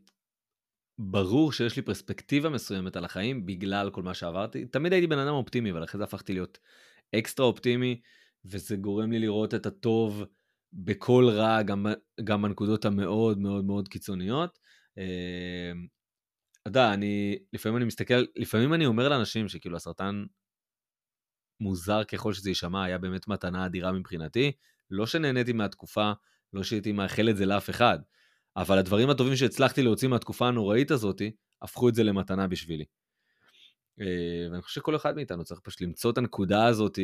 ברור 0.99 1.51
שיש 1.51 1.75
לי 1.75 1.81
פרספקטיבה 1.81 2.49
מסוימת 2.49 2.95
על 2.95 3.05
החיים 3.05 3.45
בגלל 3.45 3.89
כל 3.89 4.03
מה 4.03 4.13
שעברתי. 4.13 4.65
תמיד 4.65 4.93
הייתי 4.93 5.07
בן 5.07 5.17
אדם 5.17 5.33
אופטימי, 5.33 5.71
אבל 5.71 5.83
אחרי 5.83 5.97
זה 5.97 6.03
הפכתי 6.03 6.33
להיות 6.33 6.59
אקסטרה 7.15 7.45
אופטימי, 7.45 8.01
וזה 8.45 8.75
גורם 8.75 9.11
לי 9.11 9.19
לראות 9.19 9.53
את 9.53 9.65
הטוב 9.65 10.23
בכל 10.73 11.29
רע, 11.29 11.61
גם, 11.61 11.85
גם 12.23 12.41
בנקודות 12.41 12.85
המאוד 12.85 13.39
מאוד 13.39 13.65
מאוד 13.65 13.87
קיצוניות. 13.87 14.59
אתה 16.61 16.69
יודע, 16.69 16.93
אני, 16.93 17.37
לפעמים 17.53 17.77
אני 17.77 17.85
מסתכל, 17.85 18.23
לפעמים 18.35 18.73
אני 18.73 18.85
אומר 18.85 19.09
לאנשים 19.09 19.49
שכאילו 19.49 19.77
הסרטן, 19.77 20.25
מוזר 21.59 22.03
ככל 22.03 22.33
שזה 22.33 22.49
יישמע, 22.49 22.83
היה 22.83 22.97
באמת 22.97 23.27
מתנה 23.27 23.65
אדירה 23.65 23.91
מבחינתי. 23.91 24.51
לא 24.89 25.05
שנהניתי 25.05 25.53
מהתקופה, 25.53 26.11
לא 26.53 26.63
שהייתי 26.63 26.91
מאחל 26.91 27.29
את 27.29 27.37
זה 27.37 27.45
לאף 27.45 27.69
אחד, 27.69 27.99
אבל 28.57 28.77
הדברים 28.77 29.09
הטובים 29.09 29.35
שהצלחתי 29.35 29.83
להוציא 29.83 30.07
מהתקופה 30.07 30.47
הנוראית 30.47 30.91
הזאת, 30.91 31.21
הפכו 31.61 31.89
את 31.89 31.95
זה 31.95 32.03
למתנה 32.03 32.47
בשבילי. 32.47 32.85
אה, 34.01 34.47
ואני 34.51 34.61
חושב 34.61 34.81
שכל 34.81 34.95
אחד 34.95 35.15
מאיתנו 35.15 35.43
צריך 35.43 35.61
פשוט 35.63 35.81
למצוא 35.81 36.11
את 36.11 36.17
הנקודה 36.17 36.65
הזאת 36.65 36.99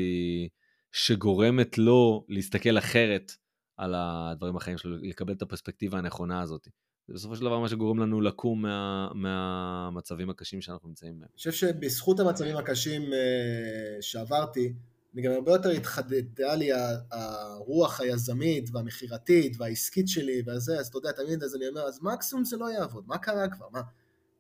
שגורמת 0.92 1.78
לו 1.78 2.26
להסתכל 2.30 2.78
אחרת 2.78 3.32
על 3.78 3.94
הדברים 3.98 4.58
החיים 4.58 4.78
שלו, 4.78 4.98
לקבל 5.02 5.34
את 5.34 5.42
הפרספקטיבה 5.42 5.98
הנכונה 5.98 6.42
הזאת. 6.42 6.68
זה 7.08 7.14
בסופו 7.14 7.36
של 7.36 7.42
דבר 7.42 7.60
מה 7.60 7.70
שגורם 7.70 8.00
לנו 8.00 8.22
לקום 8.22 8.62
מה, 8.62 9.10
מהמצבים 9.14 10.30
הקשים 10.30 10.62
שאנחנו 10.62 10.90
נמצאים 10.90 11.20
בהם. 11.20 11.30
אני 11.32 11.38
חושב 11.38 11.52
שבזכות 11.52 12.20
המצבים 12.20 12.58
הקשים 12.58 13.14
אה, 13.14 14.02
שעברתי, 14.02 14.74
אני 15.14 15.22
גם 15.22 15.32
הרבה 15.32 15.52
יותר 15.52 15.70
התחדדה 15.70 16.56
לי 16.56 16.70
הרוח 17.12 18.02
היזמית 18.02 18.70
והמכירתית 18.74 19.56
והעסקית 19.60 20.08
שלי 20.08 20.42
וזה, 20.48 20.80
אז 20.80 20.88
אתה 20.88 20.98
יודע, 20.98 21.12
תמיד 21.12 21.44
אז 21.44 21.56
אני 21.56 21.68
אומר, 21.68 21.82
אז 21.82 22.00
מקסימום 22.02 22.46
זה 22.46 22.58
לא 22.58 22.72
יעבוד, 22.72 23.04
מה 23.08 23.18
קרה 23.18 23.48
כבר? 23.48 23.66
מה? 23.72 23.82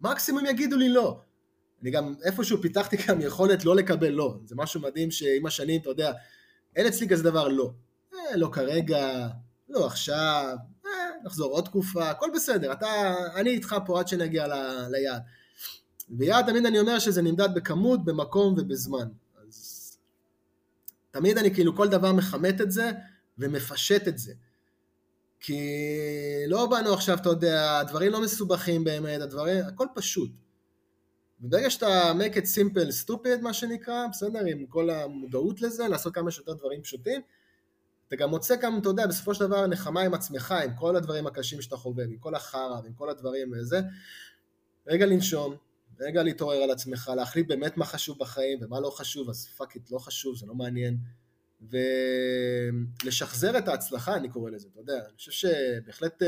מקסימום 0.01 0.45
יגידו 0.45 0.77
לי 0.77 0.89
לא. 0.89 1.19
אני 1.81 1.91
גם 1.91 2.15
איפשהו 2.23 2.61
פיתחתי 2.61 2.97
גם 3.07 3.21
יכולת 3.21 3.65
לא 3.65 3.75
לקבל 3.75 4.09
לא. 4.09 4.39
זה 4.45 4.55
משהו 4.55 4.81
מדהים 4.81 5.11
שעם 5.11 5.45
השנים, 5.45 5.81
אתה 5.81 5.89
יודע, 5.89 6.13
אין 6.75 6.87
אצלי 6.87 7.09
כזה 7.09 7.23
דבר 7.23 7.47
לא. 7.47 7.73
אה, 8.13 8.37
לא 8.37 8.49
כרגע, 8.51 9.27
לא 9.69 9.85
עכשיו, 9.85 10.55
נחזור 11.23 11.51
עוד 11.51 11.65
תקופה, 11.65 12.09
הכל 12.09 12.27
בסדר, 12.35 12.71
אתה, 12.71 13.15
אני 13.35 13.49
איתך 13.49 13.75
פה 13.85 13.99
עד 13.99 14.07
שנגיע 14.07 14.47
ל, 14.47 14.53
ליעד. 14.91 15.21
ויעד 16.09 16.45
תמיד 16.45 16.65
אני 16.65 16.79
אומר 16.79 16.99
שזה 16.99 17.21
נמדד 17.21 17.49
בכמות, 17.55 18.05
במקום 18.05 18.55
ובזמן. 18.57 19.07
אז 19.41 19.97
תמיד 21.11 21.37
אני 21.37 21.53
כאילו 21.53 21.75
כל 21.75 21.87
דבר 21.87 22.13
מכמת 22.13 22.61
את 22.61 22.71
זה 22.71 22.91
ומפשט 23.37 24.07
את 24.07 24.17
זה. 24.17 24.33
כי 25.39 25.59
לא 26.47 26.65
באנו 26.65 26.93
עכשיו, 26.93 27.17
אתה 27.17 27.29
יודע, 27.29 27.79
הדברים 27.79 28.11
לא 28.11 28.21
מסובכים 28.21 28.83
באמת, 28.83 29.21
הדברים, 29.21 29.65
הכל 29.65 29.85
פשוט. 29.95 30.31
וברגע 31.41 31.69
שאתה 31.69 32.11
make 32.11 32.33
it 32.33 32.45
simple 32.45 33.05
stupid, 33.05 33.41
מה 33.41 33.53
שנקרא, 33.53 34.07
בסדר, 34.11 34.45
עם 34.45 34.65
כל 34.65 34.89
המודעות 34.89 35.61
לזה, 35.61 35.87
לעשות 35.87 36.15
כמה 36.15 36.31
שיותר 36.31 36.53
דברים 36.53 36.81
פשוטים, 36.81 37.21
אתה 38.07 38.15
גם 38.15 38.29
מוצא 38.29 38.57
כמה, 38.57 38.77
אתה 38.77 38.89
יודע, 38.89 39.07
בסופו 39.07 39.33
של 39.33 39.47
דבר 39.47 39.67
נחמה 39.67 40.01
עם 40.01 40.13
עצמך, 40.13 40.51
עם 40.51 40.75
כל 40.75 40.95
הדברים 40.95 41.27
הקשים 41.27 41.61
שאתה 41.61 41.77
חווה, 41.77 42.03
עם 42.03 42.17
כל 42.17 42.35
החרא, 42.35 42.79
ועם 42.83 42.93
כל 42.93 43.09
הדברים 43.09 43.51
וזה, 43.51 43.81
רגע 44.87 45.05
לנשום, 45.05 45.55
רגע 45.99 46.23
להתעורר 46.23 46.57
על 46.57 46.71
עצמך, 46.71 47.11
להחליט 47.15 47.47
באמת 47.47 47.77
מה 47.77 47.85
חשוב 47.85 48.19
בחיים 48.19 48.59
ומה 48.61 48.79
לא 48.79 48.89
חשוב, 48.89 49.29
אז 49.29 49.47
fuck 49.47 49.75
it, 49.75 49.91
לא 49.91 49.99
חשוב, 49.99 50.35
זה 50.35 50.45
לא 50.45 50.55
מעניין. 50.55 50.97
ולשחזר 53.03 53.57
את 53.57 53.67
ההצלחה, 53.67 54.15
אני 54.15 54.29
קורא 54.29 54.51
לזה, 54.51 54.67
אתה 54.71 54.79
יודע, 54.79 54.93
אני 54.93 55.17
חושב 55.17 55.31
שבהחלט, 55.31 56.23
אה, 56.23 56.27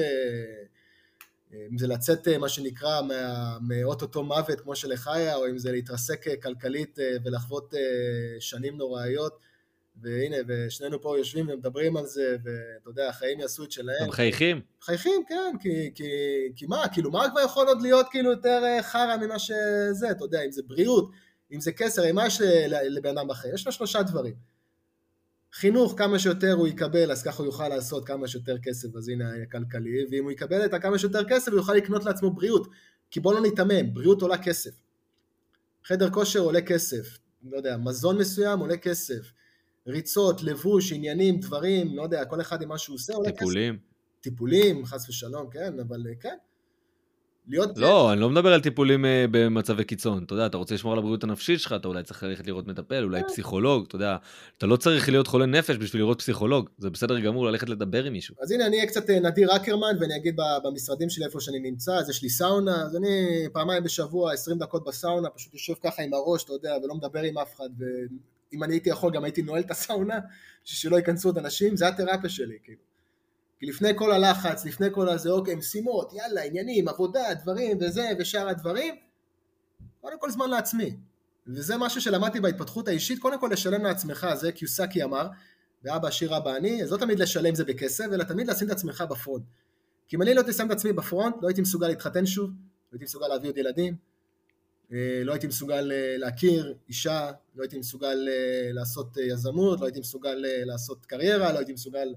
אה, 1.53 1.67
אם 1.71 1.77
זה 1.77 1.87
לצאת, 1.87 2.27
אה, 2.27 2.37
מה 2.37 2.49
שנקרא, 2.49 3.01
מאו-טו-טו 3.61 4.23
מוות 4.23 4.61
כמו 4.61 4.75
שלך 4.75 5.07
היה, 5.07 5.35
או 5.35 5.47
אם 5.49 5.57
זה 5.57 5.71
להתרסק 5.71 6.41
כלכלית 6.41 6.99
ולחוות 7.23 7.73
שנים 8.39 8.77
נוראיות, 8.77 9.39
והנה, 10.01 10.35
ושנינו 10.47 11.01
פה 11.01 11.17
יושבים 11.17 11.49
ומדברים 11.49 11.97
על 11.97 12.05
זה, 12.05 12.37
ואתה 12.43 12.89
יודע, 12.89 13.09
החיים 13.09 13.39
יעשו 13.39 13.63
את 13.63 13.71
שלהם. 13.71 14.03
הם 14.03 14.09
מחייכים. 14.09 14.61
מחייכים, 14.81 15.23
כן, 15.27 15.55
כי, 15.61 15.91
כי, 15.95 16.09
כי 16.55 16.65
מה, 16.65 16.83
כאילו, 16.93 17.11
מה 17.11 17.29
כבר 17.31 17.41
יכול 17.41 17.67
עוד 17.67 17.81
להיות 17.81 18.07
כאילו 18.11 18.31
יותר 18.31 18.61
אה, 18.63 18.83
חרא 18.83 19.17
ממה 19.21 19.39
שזה, 19.39 20.11
אתה 20.11 20.25
יודע, 20.25 20.45
אם 20.45 20.51
זה 20.51 20.61
בריאות, 20.67 21.11
אם 21.51 21.61
זה 21.61 21.71
כסף, 21.71 22.13
מה 22.13 22.27
יש 22.27 22.41
לבן 22.67 23.17
אדם 23.17 23.27
בחיים? 23.27 23.53
יש 23.55 23.65
לו 23.65 23.71
שלושה 23.71 24.03
דברים. 24.03 24.33
חינוך, 25.53 25.93
כמה 25.97 26.19
שיותר 26.19 26.51
הוא 26.51 26.67
יקבל, 26.67 27.11
אז 27.11 27.23
ככה 27.23 27.37
הוא 27.37 27.45
יוכל 27.45 27.67
לעשות 27.67 28.07
כמה 28.07 28.27
שיותר 28.27 28.57
כסף, 28.63 28.95
אז 28.95 29.09
הנה 29.09 29.25
הכלכלי, 29.43 30.05
ואם 30.11 30.23
הוא 30.23 30.31
יקבל 30.31 30.65
את 30.65 30.73
הכמה 30.73 30.99
שיותר 30.99 31.23
כסף, 31.29 31.51
הוא 31.51 31.59
יוכל 31.59 31.73
לקנות 31.73 32.05
לעצמו 32.05 32.31
בריאות, 32.31 32.67
כי 33.11 33.19
בוא 33.19 33.33
לא 33.33 33.41
ניתמם, 33.41 33.93
בריאות 33.93 34.21
עולה 34.21 34.37
כסף. 34.37 34.71
חדר 35.83 36.09
כושר 36.09 36.39
עולה 36.39 36.61
כסף, 36.61 37.17
לא 37.43 37.57
יודע, 37.57 37.77
מזון 37.77 38.17
מסוים 38.17 38.59
עולה 38.59 38.77
כסף, 38.77 39.31
ריצות, 39.89 40.43
לבוש, 40.43 40.91
עניינים, 40.91 41.39
דברים, 41.39 41.95
לא 41.95 42.03
יודע, 42.03 42.25
כל 42.25 42.41
אחד 42.41 42.61
עם 42.61 42.69
מה 42.69 42.77
שהוא 42.77 42.95
עושה, 42.95 43.13
טיפולים. 43.25 43.77
טיפולים, 44.21 44.85
חס 44.85 45.09
ושלום, 45.09 45.49
כן, 45.49 45.79
אבל 45.79 46.07
אה, 46.07 46.15
כן. 46.21 46.35
להיות... 47.49 47.77
לא, 47.77 48.13
אני 48.13 48.21
לא 48.21 48.29
מדבר 48.29 48.53
על 48.53 48.61
טיפולים 48.61 49.05
uh, 49.05 49.07
במצבי 49.31 49.83
קיצון. 49.83 50.23
אתה 50.23 50.33
יודע, 50.33 50.45
אתה 50.45 50.57
רוצה 50.57 50.75
לשמור 50.75 50.93
על 50.93 50.99
הבריאות 50.99 51.23
הנפשית 51.23 51.59
שלך, 51.59 51.73
אתה 51.73 51.87
אולי 51.87 52.03
צריך 52.03 52.23
ללכת 52.23 52.47
לראות 52.47 52.67
מטפל, 52.67 53.03
אולי 53.03 53.21
כן. 53.21 53.27
פסיכולוג, 53.27 53.85
אתה 53.87 53.95
יודע. 53.95 54.17
אתה 54.57 54.67
לא 54.67 54.75
צריך 54.75 55.09
להיות 55.09 55.27
חולה 55.27 55.45
נפש 55.45 55.77
בשביל 55.77 56.01
לראות 56.01 56.19
פסיכולוג. 56.19 56.69
זה 56.77 56.89
בסדר 56.89 57.19
גמור 57.19 57.45
ללכת 57.45 57.69
לדבר 57.69 58.03
עם 58.03 58.13
מישהו. 58.13 58.35
אז 58.41 58.51
הנה, 58.51 58.65
אני 58.65 58.77
אהיה 58.77 58.87
קצת 58.87 59.09
אה, 59.09 59.19
נדיר 59.19 59.55
אקרמן, 59.55 59.97
ואני 59.99 60.15
אגיד 60.15 60.35
במשרדים 60.63 61.09
שלי 61.09 61.25
איפה 61.25 61.39
שאני 61.39 61.59
נמצא, 61.59 61.95
אז 61.95 62.09
יש 62.09 62.23
לי 62.23 62.29
סאונה, 62.29 62.83
אז 62.83 62.95
אני 62.95 63.47
פעמיים 63.53 63.83
בשבוע, 63.83 64.33
20 64.33 64.57
דקות 64.57 64.83
בסאונה, 64.87 65.29
פשוט 65.29 65.53
יושב 65.53 65.73
ככה 65.83 66.01
עם 66.01 66.13
הראש, 66.13 66.43
אתה 66.43 66.53
יודע, 66.53 66.75
ולא 66.83 66.95
מדבר 66.95 67.21
עם 67.21 67.37
אף 67.37 67.55
אחד, 67.55 67.69
אם 68.53 68.63
אני 68.63 68.73
הייתי 68.73 68.89
יכול 68.89 69.13
גם 69.13 69.23
הייתי 69.23 69.41
נועל 69.41 69.61
את 69.61 69.71
הסאונה, 69.71 70.19
שלא 70.63 70.97
ייכנסו 70.97 71.29
עוד 71.29 71.37
אנשים, 71.37 71.77
זה 71.77 71.87
התרפיה 71.87 72.29
שלי, 72.29 72.57
כאילו. 72.63 72.81
כי 73.59 73.65
לפני 73.65 73.89
כל 73.95 74.11
הלחץ, 74.11 74.65
לפני 74.65 74.87
כל 74.91 75.09
הזה, 75.09 75.29
אוקיי, 75.29 75.55
משימות, 75.55 76.13
יאללה, 76.13 76.43
עניינים, 76.43 76.87
עבודה, 76.87 77.33
דברים 77.33 77.77
וזה 77.81 78.09
ושאר 78.19 78.49
הדברים, 78.49 78.95
קודם 80.01 80.19
כל 80.19 80.29
זמן 80.29 80.49
לעצמי. 80.49 80.95
וזה 81.47 81.77
משהו 81.77 82.01
שלמדתי 82.01 82.39
בהתפתחות 82.39 82.87
האישית, 82.87 83.19
קודם 83.19 83.39
כל 83.39 83.49
לשלם 83.51 83.83
לעצמך, 83.83 84.27
זה 84.35 84.51
קיוסקי 84.51 85.03
אמר, 85.03 85.27
ואבא 85.83 86.07
עשיר 86.07 86.37
אבא 86.37 86.55
אני, 86.55 86.83
אז 86.83 86.91
לא 86.91 86.97
תמיד 86.97 87.19
לשלם 87.19 87.55
זה 87.55 87.65
בכסף, 87.65 88.05
אלא 88.13 88.23
תמיד 88.23 88.47
לשים 88.47 88.67
את 88.67 88.71
עצמך 88.71 89.03
בפרונט. 89.09 89.43
כי 90.07 90.15
אם 90.15 90.21
אני 90.21 90.33
לא 90.33 90.39
הייתי 90.41 90.53
שם 90.53 90.65
את 90.65 90.71
עצמי 90.71 90.93
בפרונט, 90.93 91.35
לא 91.41 91.47
הייתי 91.47 91.61
מסוגל 91.61 91.87
להתחתן 91.87 92.25
שוב, 92.25 92.49
לא 92.49 92.55
הייתי 92.91 93.05
מסוגל 93.05 93.27
להביא 93.27 93.49
עוד 93.49 93.57
ילדים, 93.57 93.95
לא 94.91 95.31
הייתי 95.31 95.47
מסוגל 95.47 95.91
אה, 95.91 96.15
להכיר 96.17 96.73
אישה, 96.87 97.31
לא 97.55 97.61
הייתי 97.61 97.79
מסוגל 97.79 98.27
אה, 98.29 98.69
לעשות 98.73 99.17
יזמות, 99.17 99.79
לא 99.79 99.85
הייתי 99.85 99.99
מסוגל 99.99 100.35
לעשות 100.65 101.05
קריירה, 101.05 101.53
לא 101.53 101.57
הייתי 101.57 101.73
מסוגל 101.73 102.13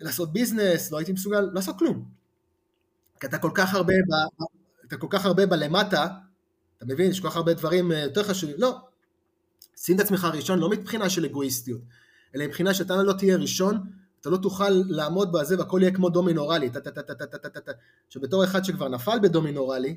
לעשות 0.00 0.32
ביזנס, 0.32 0.92
לא 0.92 0.98
הייתי 0.98 1.12
מסוגל 1.12 1.40
לעשות 1.40 1.78
כלום. 1.78 2.08
כי 3.20 3.26
אתה 3.26 3.38
כל 3.38 3.50
כך 3.54 3.74
הרבה, 3.74 3.92
ב, 3.94 4.42
אתה 4.86 4.96
כל 4.96 5.06
כך 5.10 5.26
הרבה 5.26 5.46
בלמטה, 5.46 6.06
אתה 6.76 6.86
מבין, 6.86 7.10
יש 7.10 7.20
כל 7.20 7.30
כך 7.30 7.36
הרבה 7.36 7.54
דברים 7.54 7.90
יותר 7.92 8.22
חשובים, 8.22 8.56
לא. 8.58 8.76
שים 9.76 9.96
את 9.96 10.00
עצמך 10.00 10.28
ראשון 10.34 10.58
לא 10.58 10.70
מבחינה 10.70 11.10
של 11.10 11.24
אגואיסטיות, 11.24 11.80
אלא 12.34 12.46
מבחינה 12.46 12.74
שאתה 12.74 12.96
לא 13.02 13.12
תהיה 13.12 13.36
ראשון, 13.36 13.80
אתה 14.20 14.30
לא 14.30 14.36
תוכל 14.36 14.70
לעמוד 14.70 15.32
בזה 15.32 15.58
והכל 15.58 15.78
יהיה 15.82 15.94
כמו 15.94 16.08
דומינורלי, 16.08 16.70
שבתור 18.08 18.44
אחד 18.44 18.64
שכבר 18.64 18.88
נפל 18.88 19.18
בדומינורלי, 19.22 19.96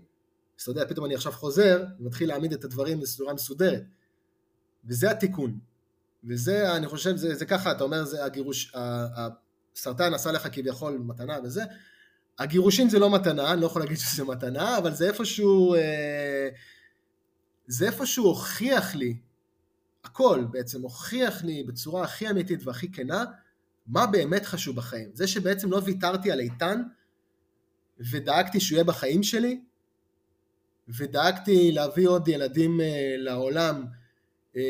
אז 0.62 0.64
אתה 0.64 0.72
יודע, 0.72 0.90
פתאום 0.90 1.06
אני 1.06 1.16
עכשיו 1.16 1.32
חוזר 1.32 1.84
ומתחיל 2.00 2.30
להעמיד 2.30 2.54
את 2.54 2.64
הדברים 2.64 3.00
בצורה 3.00 3.34
מסודרת. 3.34 3.84
וזה 4.86 5.12
התיקון. 5.12 5.60
וזה, 6.24 6.76
אני 6.76 6.88
חושב, 6.88 7.16
זה, 7.16 7.36
זה 7.36 7.46
ככה, 7.46 7.72
אתה 7.72 7.84
אומר, 7.84 8.06
זה 8.06 8.26
הגירוש, 8.26 8.74
הסרטן 9.76 10.14
עשה 10.14 10.32
לך 10.32 10.48
כביכול 10.52 10.98
מתנה 10.98 11.38
וזה. 11.44 11.64
הגירושין 12.40 12.90
זה 12.90 13.00
לא 13.00 13.10
מתנה, 13.10 13.54
אני 13.54 13.62
לא 13.62 13.66
יכול 13.66 13.82
להגיד 13.82 13.98
שזה 13.98 14.24
מתנה, 14.24 14.78
אבל 14.78 14.94
זה 14.94 15.08
איפשהו, 15.08 15.76
אה, 15.76 16.50
זה 17.68 17.86
איפשהו 17.86 18.26
הוכיח 18.26 18.96
לי, 18.96 19.18
הכל 20.04 20.46
בעצם 20.52 20.82
הוכיח 20.82 21.44
לי 21.44 21.64
בצורה 21.64 22.04
הכי 22.04 22.30
אמיתית 22.30 22.68
והכי 22.68 22.92
כנה, 22.92 23.24
מה 23.88 24.08
באמת 24.08 24.46
חשוב 24.46 24.76
בחיים. 24.76 25.10
זה 25.14 25.28
שבעצם 25.28 25.72
לא 25.72 25.82
ויתרתי 25.86 26.32
על 26.32 26.40
איתן, 26.40 26.82
ודאגתי 28.12 28.60
שהוא 28.60 28.76
יהיה 28.76 28.84
בחיים 28.84 29.24
שלי, 29.24 29.62
ודאגתי 30.88 31.72
להביא 31.72 32.08
עוד 32.08 32.28
ילדים 32.28 32.82
אה, 32.82 33.16
לעולם 33.18 33.86
אה, 34.58 34.62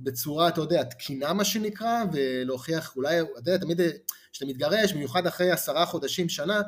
בצורה, 0.00 0.48
אתה 0.48 0.60
יודע, 0.60 0.82
תקינה 0.82 1.32
מה 1.32 1.44
שנקרא, 1.44 2.04
ולהוכיח, 2.12 2.96
אולי, 2.96 3.20
אתה 3.20 3.28
יודע, 3.38 3.56
תמיד 3.56 3.80
כשאתה 4.32 4.46
מתגרש, 4.46 4.92
במיוחד 4.92 5.26
אחרי 5.26 5.50
עשרה 5.50 5.86
חודשים, 5.86 6.28
שנה, 6.28 6.62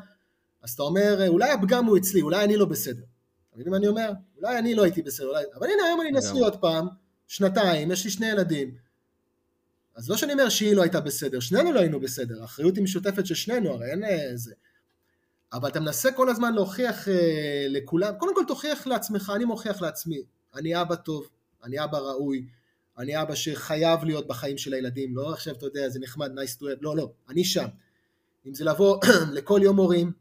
אז 0.63 0.71
אתה 0.71 0.83
אומר, 0.83 1.29
אולי 1.29 1.51
הפגם 1.51 1.85
הוא 1.85 1.99
אצלי, 1.99 2.23
אולי 2.23 2.45
אני 2.45 2.57
לא 2.57 2.65
בסדר. 2.65 3.03
אתה 3.49 3.59
מבין 3.59 3.71
מה 3.71 3.77
אני 3.77 3.89
אומר? 3.89 4.11
אולי 4.37 4.59
אני 4.59 4.75
לא 4.75 4.83
הייתי 4.83 5.03
בסדר, 5.03 5.27
אולי... 5.27 5.45
אבל 5.55 5.67
הנה 5.67 5.83
היום 5.87 6.01
אני 6.01 6.11
נשוי 6.11 6.41
עוד 6.41 6.57
פעם, 6.57 6.87
שנתיים, 7.29 7.91
יש 7.91 8.05
לי 8.05 8.11
שני 8.11 8.27
ילדים. 8.27 8.75
אז 9.97 10.11
לא 10.11 10.17
שאני 10.17 10.33
אומר 10.33 10.49
שהיא 10.49 10.77
לא 10.77 10.83
הייתה 10.83 11.01
בסדר, 11.01 11.41
שנינו 11.41 11.73
לא 11.73 11.81
היינו 11.81 12.01
בסדר, 12.01 12.43
האחריות 12.43 12.77
היא 12.77 12.85
משותפת 12.85 13.27
של 13.27 13.35
שנינו, 13.35 13.71
הרי 13.71 13.91
אין 13.91 14.05
איזה... 14.05 14.55
אבל 15.53 15.69
אתה 15.69 15.81
מנסה 15.81 16.13
כל 16.13 16.29
הזמן 16.29 16.55
להוכיח 16.55 17.09
אה, 17.09 17.67
לכולם, 17.69 18.15
קודם 18.19 18.35
כל 18.35 18.43
תוכיח 18.49 18.87
לעצמך, 18.87 19.33
אני 19.37 19.45
מוכיח 19.45 19.83
לעצמי, 19.83 20.23
אני 20.55 20.81
אבא 20.81 20.95
טוב, 20.95 21.29
אני 21.65 21.85
אבא 21.85 21.99
ראוי, 21.99 22.47
אני 22.99 23.23
אבא 23.23 23.35
שחייב 23.35 24.05
להיות 24.05 24.27
בחיים 24.27 24.59
של 24.59 24.73
הילדים, 24.73 25.17
לא 25.17 25.33
עכשיו 25.33 25.55
אתה 25.55 25.67
יודע, 25.67 25.89
זה 25.89 26.01
נחמד, 26.01 26.31
nice 26.39 26.57
to 26.59 26.63
have, 26.63 26.79
לא, 26.81 26.97
לא, 26.97 27.11
אני 27.29 27.45
שם. 27.45 27.67
אם 28.47 28.55
זה 28.55 28.65
לבוא 28.65 28.99
לכל 29.37 29.61
יום 29.63 29.77
הורים, 29.77 30.13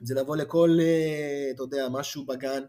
אם 0.00 0.06
זה 0.06 0.14
לבוא 0.14 0.36
לכל, 0.36 0.78
אה, 0.80 1.50
אתה 1.54 1.62
יודע, 1.62 1.88
משהו 1.88 2.26
בגן 2.26 2.62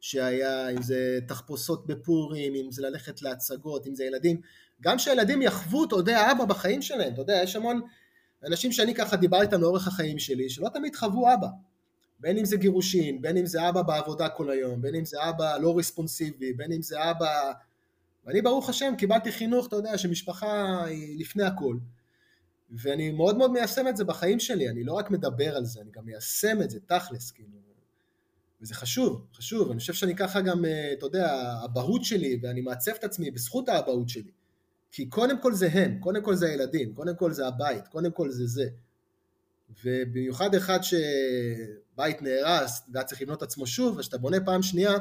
שהיה, 0.00 0.68
אם 0.70 0.82
זה 0.82 1.18
תחפושות 1.28 1.86
בפורים, 1.86 2.54
אם 2.54 2.70
זה 2.70 2.82
ללכת 2.82 3.22
להצגות, 3.22 3.86
אם 3.86 3.94
זה 3.94 4.04
ילדים, 4.04 4.40
גם 4.80 4.98
שהילדים 4.98 5.42
יחוו, 5.42 5.84
אתה 5.84 5.96
יודע, 5.96 6.32
אבא 6.32 6.44
בחיים 6.44 6.82
שלהם, 6.82 7.12
אתה 7.12 7.22
יודע, 7.22 7.40
יש 7.42 7.56
המון 7.56 7.80
אנשים 8.46 8.72
שאני 8.72 8.94
ככה 8.94 9.16
דיברתי 9.16 9.44
איתם 9.44 9.60
לאורך 9.60 9.88
החיים 9.88 10.18
שלי, 10.18 10.50
שלא 10.50 10.68
תמיד 10.68 10.96
חוו 10.96 11.34
אבא. 11.34 11.48
בין 12.20 12.38
אם 12.38 12.44
זה 12.44 12.56
גירושין, 12.56 13.22
בין 13.22 13.36
אם 13.36 13.46
זה 13.46 13.68
אבא 13.68 13.82
בעבודה 13.82 14.28
כל 14.28 14.50
היום, 14.50 14.82
בין 14.82 14.94
אם 14.94 15.04
זה 15.04 15.28
אבא 15.28 15.56
לא 15.58 15.78
רספונסיבי, 15.78 16.52
בין 16.52 16.72
אם 16.72 16.82
זה 16.82 17.10
אבא... 17.10 17.52
ואני 18.24 18.42
ברוך 18.42 18.68
השם 18.68 18.94
קיבלתי 18.98 19.32
חינוך, 19.32 19.66
אתה 19.66 19.76
יודע, 19.76 19.98
שמשפחה 19.98 20.84
היא 20.84 21.20
לפני 21.20 21.42
הכל. 21.42 21.76
ואני 22.70 23.10
מאוד 23.10 23.36
מאוד 23.36 23.50
מיישם 23.50 23.88
את 23.88 23.96
זה 23.96 24.04
בחיים 24.04 24.40
שלי, 24.40 24.68
אני 24.68 24.84
לא 24.84 24.92
רק 24.92 25.10
מדבר 25.10 25.56
על 25.56 25.64
זה, 25.64 25.80
אני 25.80 25.90
גם 25.90 26.04
מיישם 26.04 26.62
את 26.62 26.70
זה, 26.70 26.80
תכלס, 26.80 27.30
כאילו. 27.30 27.58
וזה 28.60 28.74
חשוב, 28.74 29.26
חשוב, 29.34 29.70
אני 29.70 29.80
חושב 29.80 29.92
שאני 29.92 30.16
ככה 30.16 30.40
גם, 30.40 30.64
אה, 30.64 30.92
אתה 30.92 31.06
יודע, 31.06 31.32
האבהות 31.32 32.04
שלי, 32.04 32.38
ואני 32.42 32.60
מעצב 32.60 32.92
את 32.92 33.04
עצמי 33.04 33.30
בזכות 33.30 33.68
האבהות 33.68 34.08
שלי. 34.08 34.30
כי 34.90 35.06
קודם 35.06 35.40
כל 35.42 35.54
זה 35.54 35.68
הם, 35.72 35.98
קודם 36.00 36.22
כל 36.22 36.34
זה 36.34 36.48
הילדים, 36.48 36.94
קודם 36.94 37.16
כל 37.16 37.32
זה 37.32 37.46
הבית, 37.46 37.88
קודם 37.88 38.10
כל 38.10 38.30
זה 38.30 38.46
זה. 38.46 38.68
ובמיוחד 39.84 40.54
אחד 40.54 40.78
שבית 40.82 42.22
נהרס 42.22 42.82
והיה 42.92 43.04
צריך 43.04 43.22
לבנות 43.22 43.42
עצמו 43.42 43.66
שוב, 43.66 43.98
אז 43.98 44.00
כשאתה 44.00 44.18
בונה 44.18 44.40
פעם 44.44 44.62
שנייה, 44.62 44.92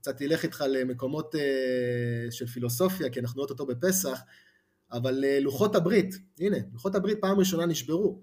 קצת 0.00 0.16
תלך 0.16 0.42
איתך 0.42 0.64
למקומות 0.68 1.34
uh, 1.34 1.38
של 2.30 2.46
פילוסופיה, 2.46 3.10
כי 3.10 3.20
אנחנו 3.20 3.42
אוטוטו 3.42 3.66
בפסח, 3.66 4.20
אבל 4.92 5.24
uh, 5.24 5.42
לוחות 5.42 5.74
הברית, 5.74 6.14
הנה, 6.38 6.56
לוחות 6.72 6.94
הברית 6.94 7.18
פעם 7.20 7.38
ראשונה 7.38 7.66
נשברו. 7.66 8.18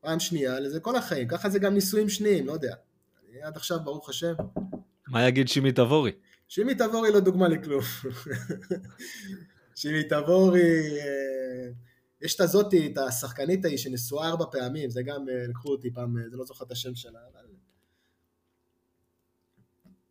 פעם 0.00 0.20
שנייה, 0.20 0.68
זה 0.68 0.80
כל 0.80 0.96
החיים, 0.96 1.28
ככה 1.28 1.50
זה 1.50 1.58
גם 1.58 1.74
נישואים 1.74 2.08
שניים, 2.08 2.46
לא 2.46 2.52
יודע. 2.52 2.74
אני 3.30 3.42
עד 3.42 3.56
עכשיו, 3.56 3.78
ברוך 3.84 4.08
השם. 4.08 4.34
מה 5.08 5.28
יגיד 5.28 5.48
שימי 5.48 5.72
תבורי? 5.72 6.12
שימי 6.48 6.74
תבורי 6.74 7.12
לא 7.12 7.20
דוגמה 7.20 7.48
לכלום. 7.48 7.82
שימי 9.80 10.04
תבורי, 10.04 10.98
אה, 11.00 11.70
יש 12.22 12.34
את 12.34 12.40
הזאתי, 12.40 12.86
את 12.86 12.98
השחקנית 12.98 13.64
ההיא 13.64 13.78
שנשואה 13.78 14.28
ארבע 14.28 14.44
פעמים, 14.52 14.90
זה 14.90 15.02
גם 15.02 15.28
אה, 15.28 15.46
לקחו 15.48 15.68
אותי 15.68 15.90
פעם, 15.90 16.18
אה, 16.18 16.28
זה 16.28 16.36
לא 16.36 16.44
זוכר 16.44 16.64
את 16.64 16.70
השם 16.70 16.94
שלה, 16.94 17.18
אבל... 17.32 17.46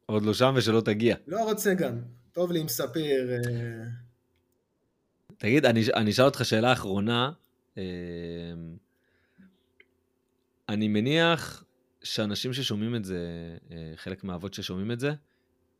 עוד 0.05 0.23
לא 0.23 0.33
שם 0.33 0.53
ושלא 0.57 0.81
תגיע. 0.81 1.15
לא 1.27 1.43
רוצה 1.43 1.73
גם, 1.73 2.01
טוב 2.31 2.51
לי 2.51 2.59
עם 2.59 2.67
ספיר. 2.67 3.29
תגיד, 5.37 5.65
אני 5.65 6.11
אשאל 6.11 6.25
אותך 6.25 6.45
שאלה 6.45 6.73
אחרונה. 6.73 7.31
אני 10.69 10.87
מניח 10.87 11.63
שאנשים 12.03 12.53
ששומעים 12.53 12.95
את 12.95 13.05
זה, 13.05 13.17
חלק 13.95 14.23
מהאבות 14.23 14.53
ששומעים 14.53 14.91
את 14.91 14.99
זה, 14.99 15.11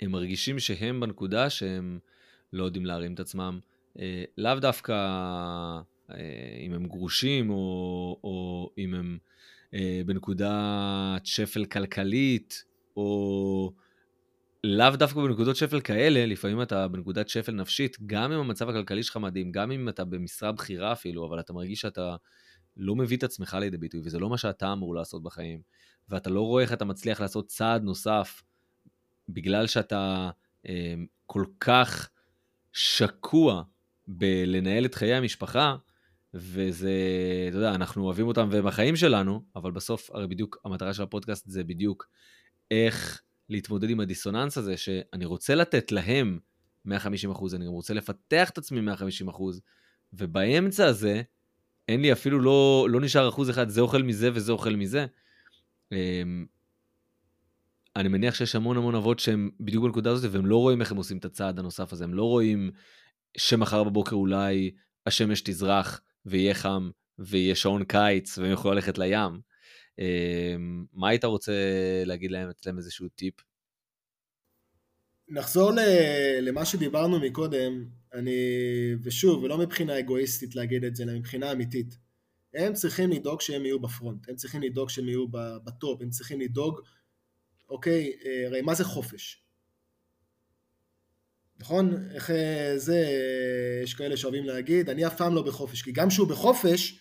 הם 0.02 0.12
מרגישים 0.12 0.60
שהם 0.60 1.00
בנקודה 1.00 1.50
שהם 1.50 2.00
לא 2.54 2.64
יודעים 2.64 2.86
להרים 2.86 3.14
את 3.14 3.20
עצמם, 3.20 3.60
לאו 4.38 4.56
דווקא 4.60 4.94
אה, 6.12 6.58
אם 6.60 6.74
הם 6.74 6.86
גרושים, 6.86 7.50
או, 7.50 8.20
או 8.24 8.70
אם 8.78 8.94
הם 8.94 9.18
אה, 9.74 10.02
בנקודת 10.06 11.26
שפל 11.26 11.66
כלכלית, 11.66 12.64
או 12.98 13.74
לאו 14.64 14.90
דווקא 14.96 15.20
בנקודות 15.20 15.56
שפל 15.56 15.82
כאלה, 15.82 16.26
לפעמים 16.26 16.62
אתה 16.62 16.88
בנקודת 16.88 17.30
שפל 17.30 17.52
נפשית, 17.52 17.98
גם 18.06 18.32
אם 18.32 18.40
המצב 18.40 18.70
הכלכלי 18.70 19.04
שלך 19.04 19.18
מדהים, 19.18 19.52
גם 19.52 19.72
אם 19.72 19.90
אתה 19.90 20.06
במשרה 20.06 20.52
בכירה 20.52 20.92
אפילו, 20.92 21.26
אבל 21.28 21.40
אתה 21.40 21.54
מרגיש 21.54 21.82
שאתה 21.82 22.16
לא 22.78 22.96
מביא 22.96 23.18
את 23.18 23.24
עצמך 23.24 23.58
לידי 23.60 23.78
ביטוי, 23.78 24.02
וזה 24.04 24.20
לא 24.20 24.30
מה 24.30 24.38
שאתה 24.38 24.74
אמור 24.74 24.96
לעשות 24.96 25.24
בחיים, 25.24 25.62
ואתה 26.10 26.30
לא 26.30 26.42
רואה 26.42 26.64
איך 26.64 26.74
אתה 26.74 26.86
מצליח 26.86 27.22
לעשות 27.22 27.48
צעד 27.48 27.84
נוסף, 27.84 28.44
בגלל 29.30 29.68
שאתה 29.68 30.30
אה, 30.68 30.94
כל 31.26 31.46
כך 31.60 32.10
שקוע 32.74 33.64
בלנהל 34.12 34.86
את 34.86 34.96
חיי 34.96 35.14
המשפחה, 35.14 35.76
וזה, 36.34 36.92
אתה 37.50 37.58
יודע, 37.58 37.76
אנחנו 37.76 38.06
אוהבים 38.06 38.28
אותם 38.28 38.48
והם 38.52 38.68
החיים 38.68 38.96
שלנו, 38.96 39.44
אבל 39.56 39.72
בסוף, 39.72 40.12
הרי 40.12 40.28
בדיוק 40.28 40.58
המטרה 40.66 40.94
של 40.94 41.04
הפודקאסט 41.04 41.50
זה 41.50 41.64
בדיוק 41.64 42.08
איך 42.72 43.22
להתמודד 43.50 43.90
עם 43.90 44.00
הדיסוננס 44.00 44.58
הזה, 44.58 44.78
שאני 44.78 45.26
רוצה 45.26 45.56
לתת 45.56 45.92
להם 45.92 46.40
150 46.86 47.32
אחוז, 47.32 47.56
אני 47.56 47.66
גם 47.66 47.72
רוצה 47.72 47.94
לפתח 47.94 48.50
את 48.50 48.58
עצמי 48.58 48.82
150 48.82 49.28
אחוז, 49.28 49.62
ובאמצע 50.14 50.86
הזה, 50.86 51.22
אין 51.88 52.02
לי 52.02 52.12
אפילו 52.12 52.40
לא, 52.40 52.88
לא 52.90 53.02
נשאר 53.02 53.30
אחוז 53.30 53.50
אחד, 53.50 53.70
זה 53.70 53.82
אוכל 53.82 54.04
מזה 54.04 54.30
וזה 54.34 54.52
אוכל 54.52 54.76
מזה. 54.76 55.06
אמ, 55.92 56.46
אני 57.96 58.10
מניח 58.10 58.36
שיש 58.36 58.56
המון 58.56 58.78
המון 58.78 58.96
אבות 58.96 59.20
שהם 59.20 59.50
בדיוק 59.60 59.84
בנקודה 59.84 60.12
הזאת, 60.12 60.32
והם 60.32 60.46
לא 60.46 60.58
רואים 60.58 60.82
איך 60.82 60.92
הם 60.92 60.98
עושים 60.98 61.18
את 61.18 61.26
הצעד 61.26 61.60
הנוסף 61.60 61.94
הזה, 61.94 62.04
הם 62.04 62.14
לא 62.14 62.24
רואים 62.24 62.72
שמחר 63.38 63.84
בבוקר 63.84 64.16
אולי 64.16 64.72
השמש 65.06 65.42
תזרח 65.42 66.02
ויהיה 66.26 66.54
חם 66.54 66.90
ויהיה 67.20 67.56
שעון 67.56 67.84
קיץ 67.84 68.38
והם 68.38 68.52
יוכלו 68.52 68.72
ללכת 68.72 68.98
לים. 68.98 69.42
אמ, 70.00 70.86
מה 70.94 71.10
היית 71.10 71.26
רוצה 71.26 71.54
להגיד 72.06 72.32
להם, 72.32 72.50
לתת 72.50 72.66
להם 72.66 72.78
איזשהו 72.78 73.10
טיפ? 73.10 73.34
נחזור 75.28 75.72
למה 76.42 76.66
שדיברנו 76.66 77.20
מקודם, 77.20 77.86
אני, 78.14 78.32
ושוב, 79.04 79.44
ולא 79.44 79.58
מבחינה 79.58 80.00
אגואיסטית 80.00 80.56
להגיד 80.56 80.84
את 80.84 80.96
זה, 80.96 81.04
אלא 81.04 81.14
מבחינה 81.14 81.52
אמיתית. 81.52 81.98
הם 82.54 82.74
צריכים 82.74 83.10
לדאוג 83.10 83.42
שהם 83.42 83.66
יהיו 83.66 83.80
בפרונט, 83.80 84.30
הם 84.30 84.36
צריכים 84.36 84.62
לדאוג 84.62 84.90
שהם 84.90 85.10
יהיו 85.10 85.28
בטופ, 85.64 86.02
הם 86.02 86.10
צריכים 86.10 86.42
לדאוג, 86.42 86.80
אוקיי, 87.70 88.14
אה, 88.26 88.48
הרי 88.48 88.62
מה 88.62 88.76
זה 88.76 88.84
חופש? 88.84 89.44
נכון? 91.60 92.10
איך 92.14 92.30
אה, 92.30 92.74
זה, 92.78 92.96
אה, 92.96 93.84
יש 93.84 93.94
כאלה 93.94 94.18
שאוהבים 94.18 94.46
להגיד, 94.46 94.90
אני 94.90 95.08
אף 95.08 95.18
פעם 95.18 95.36
לא 95.36 95.42
בחופש, 95.42 95.82
כי 95.82 95.92
גם 95.92 96.10
כשהוא 96.10 96.28
בחופש, 96.28 97.00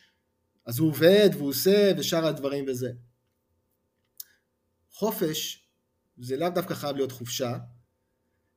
אז 0.66 0.78
הוא 0.78 0.88
עובד 0.88 1.30
והוא 1.32 1.48
עושה 1.48 1.92
ושאר 1.98 2.26
הדברים 2.26 2.64
וזה. 2.68 2.90
חופש 4.90 5.68
זה 6.18 6.36
לאו 6.36 6.48
דווקא 6.48 6.74
חייב 6.74 6.96
להיות 6.96 7.12
חופשה, 7.12 7.58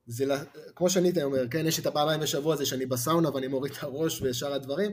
זה 0.07 0.25
כמו 0.75 0.89
שאני 0.89 1.23
אומר, 1.23 1.47
כן, 1.51 1.67
יש 1.67 1.79
את 1.79 1.85
הפעמיים 1.85 2.19
בשבוע 2.19 2.53
הזה 2.53 2.65
שאני 2.65 2.85
בסאונה 2.85 3.29
ואני 3.35 3.47
מוריד 3.47 3.73
את 3.73 3.83
הראש 3.83 4.21
ושאר 4.21 4.53
הדברים, 4.53 4.91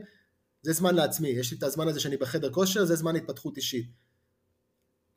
זה 0.61 0.73
זמן 0.73 0.95
לעצמי, 0.95 1.29
יש 1.29 1.51
לי 1.51 1.57
את 1.57 1.63
הזמן 1.63 1.87
הזה 1.87 1.99
שאני 1.99 2.17
בחדר 2.17 2.51
כושר, 2.51 2.85
זה 2.85 2.95
זמן 2.95 3.15
התפתחות 3.15 3.57
אישית. 3.57 3.89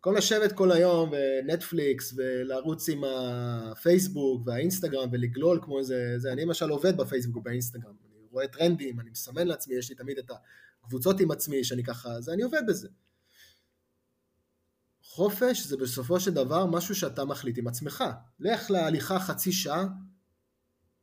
במקום 0.02 0.16
לשבת 0.16 0.52
כל 0.52 0.72
היום 0.72 1.10
בנטפליקס 1.10 2.14
ולרוץ 2.16 2.88
עם 2.88 3.04
הפייסבוק 3.04 4.42
והאינסטגרם 4.46 5.08
ולגלול 5.12 5.60
כמו 5.62 5.78
איזה, 5.78 6.14
זה, 6.16 6.32
אני 6.32 6.44
למשל 6.44 6.70
עובד 6.70 6.96
בפייסבוק 6.96 7.36
ובאינסטגרם, 7.36 7.94
אני 8.04 8.26
רואה 8.30 8.48
טרנדים, 8.48 9.00
אני 9.00 9.10
מסמן 9.10 9.46
לעצמי, 9.46 9.74
יש 9.74 9.90
לי 9.90 9.96
תמיד 9.96 10.18
את 10.18 10.30
הקבוצות 10.84 11.20
עם 11.20 11.30
עצמי 11.30 11.64
שאני 11.64 11.84
ככה, 11.84 12.20
זה 12.20 12.32
אני 12.32 12.42
עובד 12.42 12.62
בזה. 12.68 12.88
חופש 15.02 15.66
זה 15.66 15.76
בסופו 15.76 16.20
של 16.20 16.34
דבר 16.34 16.66
משהו 16.66 16.94
שאתה 16.94 17.24
מחליט 17.24 17.58
עם 17.58 17.68
עצמך. 17.68 18.04
לך 18.40 18.70
להליכה 18.70 19.18
חצי 19.18 19.52
שעה, 19.52 19.86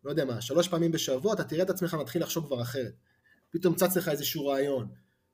לא 0.03 0.09
יודע 0.09 0.25
מה, 0.25 0.41
שלוש 0.41 0.67
פעמים 0.67 0.91
בשבוע, 0.91 1.33
אתה 1.33 1.43
תראה 1.43 1.63
את 1.63 1.69
עצמך 1.69 1.93
מתחיל 1.93 2.21
לחשוב 2.21 2.47
כבר 2.47 2.61
אחרת. 2.61 2.93
פתאום 3.49 3.75
צץ 3.75 3.97
לך 3.97 4.09
איזשהו 4.09 4.45
רעיון, 4.45 4.87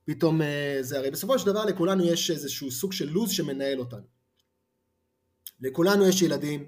פתאום 0.06 0.42
אה, 0.42 0.78
זה, 0.82 0.98
הרי 0.98 1.12
בסופו 1.12 1.40
של 1.40 1.46
דבר 1.46 1.66
לכולנו 1.66 2.04
יש 2.06 2.32
איזשהו 2.32 2.72
סוג 2.72 2.94
של 2.94 3.10
לו"ז 3.10 3.32
שמנהל 3.32 3.80
אותנו. 3.80 4.06
לכולנו 5.60 6.08
יש 6.08 6.22
ילדים, 6.22 6.66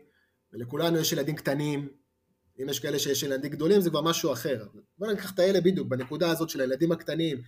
ולכולנו 0.54 0.98
יש 0.98 1.14
ילדים 1.14 1.36
קטנים, 1.36 1.90
אם 2.62 2.70
יש 2.70 2.80
כאלה 2.80 3.00
שיש 3.00 3.24
ילדים 3.24 3.52
גדולים 3.52 3.82
זה 3.82 3.90
כבר 3.90 4.02
משהו 4.02 4.34
אחר. 4.34 4.68
בוא 4.98 5.08
ניקח 5.08 5.34
את 5.34 5.40
האלה 5.40 5.62
בדיוק, 5.62 5.88
בנקודה 5.88 6.32
הזאת 6.32 6.50
של 6.50 6.62
הילדים 6.62 6.92
הקטנים, 6.92 7.42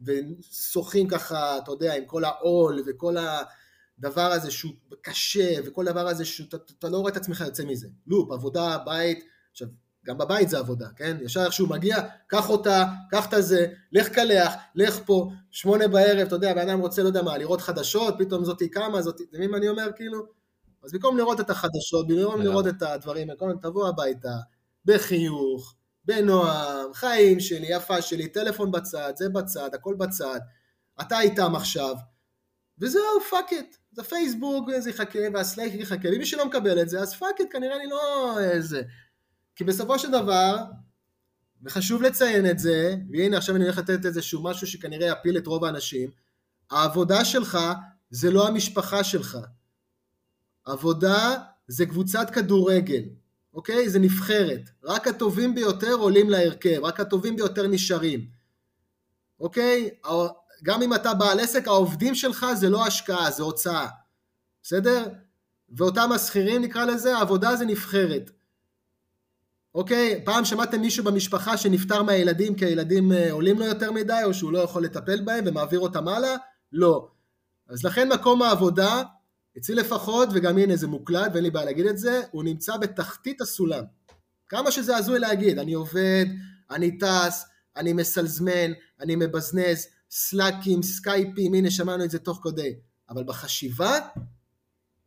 ושוחים 0.00 1.08
ככה, 1.08 1.58
אתה 1.58 1.70
יודע, 1.70 1.96
עם 1.96 2.04
כל 2.06 2.24
העול 2.24 2.82
וכל 2.86 3.16
הדבר 3.16 4.32
הזה 4.32 4.50
שהוא 4.50 4.72
קשה, 5.00 5.54
וכל 5.64 5.84
דבר 5.84 6.08
הזה 6.08 6.24
שאתה 6.24 6.88
לא 6.88 6.96
רואה 6.96 7.12
את 7.12 7.16
עצמך 7.16 7.40
יוצא 7.40 7.64
מזה. 7.64 7.88
לופ, 8.06 8.30
עבודה, 8.30 8.78
בית, 8.78 9.24
עכשיו, 9.50 9.68
גם 10.06 10.18
בבית 10.18 10.48
זה 10.48 10.58
עבודה, 10.58 10.86
כן? 10.96 11.16
ישר 11.20 11.44
איך 11.44 11.52
שהוא 11.52 11.68
מגיע, 11.68 11.96
קח 12.26 12.50
אותה, 12.50 12.84
קח 13.10 13.26
את 13.28 13.34
הזה, 13.34 13.66
לך 13.92 14.08
קלח, 14.08 14.54
לך 14.74 15.00
פה, 15.06 15.30
שמונה 15.50 15.88
בערב, 15.88 16.26
אתה 16.26 16.34
יודע, 16.34 16.54
בן 16.54 16.68
אדם 16.68 16.80
רוצה, 16.80 17.02
לא 17.02 17.06
יודע 17.06 17.22
מה, 17.22 17.38
לראות 17.38 17.60
חדשות, 17.60 18.14
פתאום 18.18 18.44
זאתי 18.44 18.68
קמה, 18.68 19.02
זאתי, 19.02 19.24
אתה 19.30 19.36
מבין 19.36 19.50
מה 19.50 19.56
אני 19.56 19.68
אומר, 19.68 19.88
כאילו? 19.96 20.26
אז 20.84 20.92
במקום 20.92 21.18
לראות 21.18 21.40
את 21.40 21.50
החדשות, 21.50 22.08
במקום 22.08 22.42
לראות 22.42 22.66
את 22.66 22.82
הדברים, 22.82 23.28
במקום 23.28 23.52
תבוא 23.62 23.88
הביתה, 23.88 24.34
בחיוך, 24.84 25.74
בנועם, 26.04 26.94
חיים 26.94 27.40
שלי, 27.40 27.66
יפה 27.70 28.02
שלי, 28.02 28.28
טלפון 28.28 28.70
בצד, 28.70 29.12
זה 29.16 29.28
בצד, 29.28 29.70
הכל 29.74 29.94
בצד, 29.98 30.40
אתה 31.00 31.20
איתם 31.20 31.56
עכשיו, 31.56 31.94
וזהו, 32.78 33.20
fuck 33.30 33.52
it. 33.52 33.76
אז 33.92 33.98
הפייסבוק 33.98 34.70
זה 34.78 34.90
יחכה, 34.90 35.18
וה 35.34 35.45
Slack 35.45 35.74
יחכה, 35.74 36.08
ומי 36.08 36.26
שלא 36.26 36.46
מקבל 36.46 36.82
את 36.82 36.88
זה, 36.88 37.00
אז 37.00 37.14
fuck 37.14 37.40
it, 37.40 37.48
כנראה 37.52 37.76
אני 37.76 37.86
לא 37.86 38.40
איזה. 38.40 38.82
כי 39.56 39.64
בסופו 39.64 39.98
של 39.98 40.10
דבר, 40.10 40.56
וחשוב 41.62 42.02
לציין 42.02 42.50
את 42.50 42.58
זה, 42.58 42.94
והנה 43.10 43.36
עכשיו 43.36 43.56
אני 43.56 43.64
הולך 43.64 43.78
לתת 43.78 44.06
איזשהו 44.06 44.42
משהו 44.42 44.66
שכנראה 44.66 45.06
יפיל 45.06 45.38
את 45.38 45.46
רוב 45.46 45.64
האנשים, 45.64 46.10
העבודה 46.70 47.24
שלך 47.24 47.58
זה 48.10 48.30
לא 48.30 48.48
המשפחה 48.48 49.04
שלך. 49.04 49.38
עבודה 50.64 51.36
זה 51.68 51.86
קבוצת 51.86 52.30
כדורגל, 52.30 53.02
אוקיי? 53.54 53.88
זה 53.88 53.98
נבחרת. 53.98 54.70
רק 54.84 55.06
הטובים 55.08 55.54
ביותר 55.54 55.92
עולים 55.92 56.30
להרכב, 56.30 56.80
רק 56.82 57.00
הטובים 57.00 57.36
ביותר 57.36 57.66
נשארים. 57.66 58.26
אוקיי? 59.40 59.90
גם 60.62 60.82
אם 60.82 60.94
אתה 60.94 61.14
בעל 61.14 61.40
עסק, 61.40 61.68
העובדים 61.68 62.14
שלך 62.14 62.46
זה 62.54 62.68
לא 62.68 62.86
השקעה, 62.86 63.30
זה 63.30 63.42
הוצאה. 63.42 63.88
בסדר? 64.62 65.08
ואותם 65.76 66.12
השכירים 66.12 66.62
נקרא 66.62 66.84
לזה, 66.84 67.16
העבודה 67.16 67.56
זה 67.56 67.64
נבחרת. 67.64 68.30
אוקיי? 69.74 70.20
פעם 70.24 70.44
שמעתם 70.44 70.80
מישהו 70.80 71.04
במשפחה 71.04 71.56
שנפטר 71.56 72.02
מהילדים 72.02 72.54
כי 72.54 72.64
הילדים 72.64 73.12
אה, 73.12 73.32
עולים 73.32 73.58
לו 73.58 73.64
יותר 73.64 73.92
מדי 73.92 74.20
או 74.24 74.34
שהוא 74.34 74.52
לא 74.52 74.58
יכול 74.58 74.84
לטפל 74.84 75.20
בהם 75.20 75.44
ומעביר 75.46 75.80
אותם 75.80 76.08
הלאה? 76.08 76.36
לא. 76.72 77.08
אז 77.68 77.84
לכן 77.84 78.08
מקום 78.08 78.42
העבודה, 78.42 79.02
אצלי 79.58 79.74
לפחות, 79.74 80.28
וגם 80.32 80.58
הנה 80.58 80.76
זה 80.76 80.86
מוקלט 80.86 81.30
ואין 81.32 81.44
לי 81.44 81.50
בעיה 81.50 81.64
להגיד 81.66 81.86
את 81.86 81.98
זה, 81.98 82.20
הוא 82.30 82.44
נמצא 82.44 82.76
בתחתית 82.76 83.40
הסולם. 83.40 83.84
כמה 84.48 84.70
שזה 84.70 84.96
הזוי 84.96 85.18
להגיד, 85.18 85.58
אני 85.58 85.72
עובד, 85.72 86.26
אני 86.70 86.98
טס, 86.98 87.44
אני 87.76 87.92
מסלזמן, 87.92 88.72
אני 89.00 89.16
מבזנז, 89.16 89.86
סלאקים, 90.10 90.82
סקייפים, 90.82 91.54
הנה 91.54 91.70
שמענו 91.70 92.04
את 92.04 92.10
זה 92.10 92.18
תוך 92.18 92.40
כדי, 92.42 92.74
אבל 93.10 93.24
בחשיבה 93.24 93.98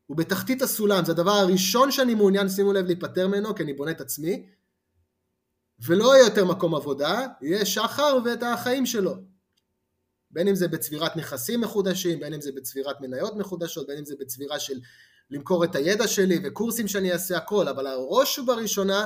הוא 0.06 0.18
בתחתית 0.18 0.62
הסולם, 0.62 1.06
זה 1.06 1.12
הדבר 1.12 1.32
הראשון 1.32 1.92
שאני 1.92 2.16
מעוניין, 2.16 2.50
שימו 2.50 2.74
לב, 2.74 2.86
להיפטר 2.86 3.28
ממנו, 3.28 3.56
כי 3.56 3.64
אני 3.64 3.74
בונה 3.74 3.92
את 3.92 4.02
עצמי, 4.02 4.46
ולא 5.80 6.16
יהיה 6.16 6.26
יותר 6.26 6.46
מקום 6.46 6.76
עבודה, 6.76 7.28
יהיה 7.42 7.66
שחר 7.66 8.18
ואת 8.26 8.44
החיים 8.44 8.86
שלו. 8.86 9.16
בין 10.32 10.48
אם 10.48 10.56
זה 10.56 10.68
בצבירת 10.68 11.18
נכסים 11.18 11.62
מחודשים, 11.62 12.20
בין 12.20 12.34
אם 12.34 12.42
זה 12.42 12.52
בצבירת 12.56 13.02
מניות 13.02 13.36
מחודשות, 13.36 13.88
בין 13.88 13.98
אם 13.98 14.06
זה 14.06 14.16
בצבירה 14.20 14.60
של 14.60 14.80
למכור 15.30 15.64
את 15.64 15.76
הידע 15.76 16.08
שלי 16.08 16.40
וקורסים 16.44 16.88
שאני 16.88 17.12
אעשה 17.12 17.38
הכל, 17.38 17.68
אבל 17.68 17.88
הראש 17.88 18.40
ובראשונה, 18.40 19.06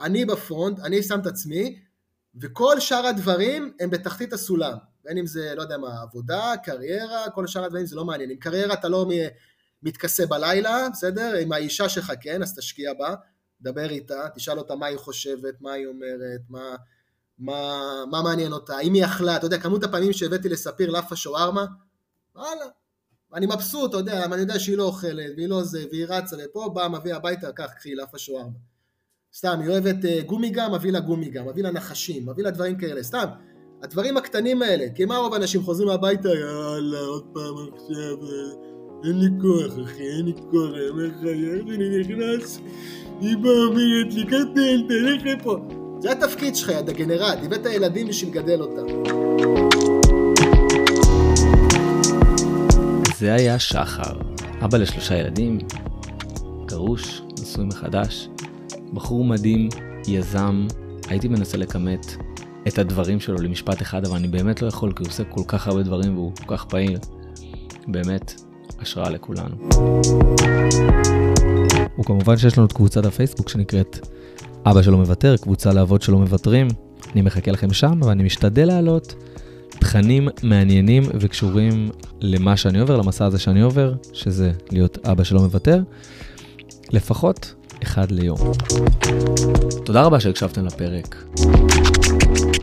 אני 0.00 0.24
בפרונט, 0.24 0.80
אני 0.80 1.02
שם 1.02 1.20
את 1.20 1.26
עצמי, 1.26 1.78
וכל 2.40 2.80
שאר 2.80 3.06
הדברים 3.06 3.76
הם 3.80 3.90
בתחתית 3.90 4.32
הסולם. 4.32 4.76
בין 5.04 5.18
אם 5.18 5.26
זה, 5.26 5.54
לא 5.56 5.62
יודע 5.62 5.78
מה, 5.78 6.02
עבודה, 6.02 6.52
קריירה, 6.64 7.30
כל 7.30 7.46
שאר 7.46 7.64
הדברים 7.64 7.86
זה 7.86 7.96
לא 7.96 8.04
מעניין. 8.04 8.30
עם 8.30 8.36
קריירה 8.36 8.74
אתה 8.74 8.88
לא 8.88 9.06
מתכסה 9.84 10.26
בלילה, 10.26 10.88
בסדר? 10.92 11.34
עם 11.40 11.52
האישה 11.52 11.88
שלך 11.88 12.12
כן, 12.20 12.42
אז 12.42 12.58
תשקיע 12.58 12.92
בה, 12.94 13.14
דבר 13.60 13.90
איתה, 13.90 14.28
תשאל 14.34 14.58
אותה 14.58 14.74
מה 14.74 14.86
היא 14.86 14.98
חושבת, 14.98 15.54
מה 15.60 15.72
היא 15.72 15.86
אומרת, 15.86 16.40
מה, 16.48 16.76
מה, 17.38 17.80
מה 18.10 18.22
מעניין 18.22 18.52
אותה, 18.52 18.80
אם 18.80 18.94
היא 18.94 19.04
אכלה, 19.04 19.36
אתה 19.36 19.46
יודע, 19.46 19.58
כמות 19.58 19.84
הפעמים 19.84 20.12
שהבאתי 20.12 20.48
לספיר 20.48 20.90
לאפה 20.90 21.16
שווארמה, 21.16 21.64
וואלה, 22.36 22.64
אני 23.34 23.46
מבסוט, 23.46 23.90
אתה 23.90 23.96
יודע, 23.96 24.24
אני 24.24 24.40
יודע 24.40 24.58
שהיא 24.58 24.76
לא 24.76 24.84
אוכלת, 24.84 25.32
והיא 25.36 25.48
לא 25.48 25.62
זה, 25.62 25.84
והיא 25.90 26.06
רצה 26.08 26.36
לפה, 26.36 26.70
באה, 26.74 26.88
מביא 26.88 27.14
הביתה, 27.14 27.52
קח, 27.52 27.70
קחי 27.78 27.94
לאפה 27.94 28.18
שווארמה. 28.18 28.58
סתם, 29.34 29.60
היא 29.60 29.68
אוהבת 29.68 30.04
uh, 30.04 30.26
גומי 30.26 30.50
גם, 30.50 30.74
מביא 30.74 30.92
לה 30.92 31.00
גומי 31.00 31.30
גם, 31.30 31.48
מביא 31.48 31.62
לה 31.62 31.70
נחשים, 31.70 32.28
מביא 32.28 32.44
לה 32.44 32.50
דברים 32.50 32.78
כאלה, 32.78 33.02
סתם. 33.02 33.26
הדברים 33.82 34.16
הקטנים 34.16 34.62
האלה, 34.62 34.86
כי 34.94 35.04
מה 35.04 35.16
רוב 35.16 35.34
האנשים 35.34 35.62
חוזרים 35.62 35.88
הביתה, 35.88 36.28
יאללה, 36.28 36.98
עוד 37.00 37.24
פעם 37.34 37.54
עכשיו, 37.74 38.22
אה, 38.22 38.73
אין 39.04 39.18
לי 39.18 39.26
כוח, 39.40 39.84
אחי, 39.84 40.02
אין 40.02 40.26
לי 40.26 40.32
כוח, 40.50 40.70
אני 40.74 40.88
אומר 40.88 41.04
לך, 41.04 41.14
אני 41.74 41.98
נכנס, 41.98 42.60
היא 43.20 43.36
באה 43.36 43.64
אומרת 43.64 44.14
לי, 44.14 44.24
קטן, 44.24 44.88
תלך 44.88 45.22
לפה. 45.24 45.56
זה 46.00 46.12
התפקיד 46.12 46.56
שלך, 46.56 46.68
יא 46.68 46.80
דגנרט, 46.80 47.38
הבאת 47.42 47.66
ילדים 47.66 48.08
בשביל 48.08 48.30
לגדל 48.30 48.60
אותם. 48.60 48.86
זה 53.18 53.34
היה 53.34 53.58
שחר, 53.58 54.12
אבא 54.64 54.78
לשלושה 54.78 55.14
ילדים, 55.14 55.58
גרוש, 56.66 57.22
נשוי 57.42 57.64
מחדש, 57.64 58.28
בחור 58.92 59.24
מדהים, 59.24 59.68
יזם, 60.06 60.66
הייתי 61.08 61.28
מנסה 61.28 61.56
לכמת 61.56 62.16
את 62.68 62.78
הדברים 62.78 63.20
שלו 63.20 63.36
למשפט 63.36 63.82
אחד, 63.82 64.04
אבל 64.06 64.16
אני 64.16 64.28
באמת 64.28 64.62
לא 64.62 64.66
יכול, 64.66 64.92
כי 64.92 65.02
הוא 65.02 65.08
עושה 65.08 65.24
כל 65.24 65.42
כך 65.48 65.68
הרבה 65.68 65.82
דברים 65.82 66.14
והוא 66.14 66.32
כל 66.36 66.56
כך 66.56 66.64
פעיל. 66.64 66.98
באמת, 67.88 68.43
השראה 68.80 69.10
לכולנו. 69.10 69.56
וכמובן 72.00 72.36
שיש 72.36 72.58
לנו 72.58 72.66
את 72.66 72.72
קבוצת 72.72 73.04
הפייסבוק 73.04 73.48
שנקראת 73.48 73.98
אבא 74.66 74.82
שלא 74.82 74.96
מוותר, 74.96 75.36
קבוצה 75.36 75.72
לאבות 75.72 76.02
שלא 76.02 76.18
מוותרים. 76.18 76.68
אני 77.12 77.22
מחכה 77.22 77.50
לכם 77.50 77.72
שם 77.72 78.00
ואני 78.02 78.22
משתדל 78.22 78.64
להעלות 78.64 79.14
תכנים 79.68 80.28
מעניינים 80.42 81.02
וקשורים 81.20 81.90
למה 82.20 82.56
שאני 82.56 82.80
עובר, 82.80 82.96
למסע 82.96 83.24
הזה 83.24 83.38
שאני 83.38 83.60
עובר, 83.60 83.94
שזה 84.12 84.52
להיות 84.70 84.98
אבא 85.06 85.24
שלא 85.24 85.40
מוותר, 85.40 85.82
לפחות 86.92 87.54
אחד 87.82 88.10
ליום. 88.10 88.38
תודה 89.84 90.02
רבה 90.02 90.20
שהקשבתם 90.20 90.66
לפרק. 90.66 91.24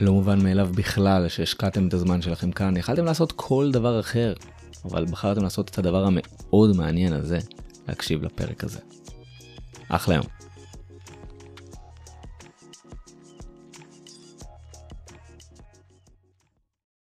לא 0.02 0.14
מובן 0.14 0.44
מאליו 0.44 0.70
בכלל 0.76 1.28
שהשקעתם 1.28 1.88
את 1.88 1.94
הזמן 1.94 2.22
שלכם 2.22 2.52
כאן, 2.52 2.78
יכלתם 2.78 3.06
לעשות 3.06 3.32
כל 3.32 3.70
דבר 3.72 4.00
אחר, 4.00 4.34
אבל 4.86 5.06
בחרתם 5.06 5.44
לעשות 5.44 5.70
את 5.70 5.78
הדבר 5.78 6.06
המאוד 6.06 6.76
מעניין 6.76 7.14
הזה, 7.14 7.40
להקשיב 7.88 8.24
לפרק 8.24 8.64
הזה. 8.64 8.80
אחלה 9.90 10.16
יום. 10.16 10.41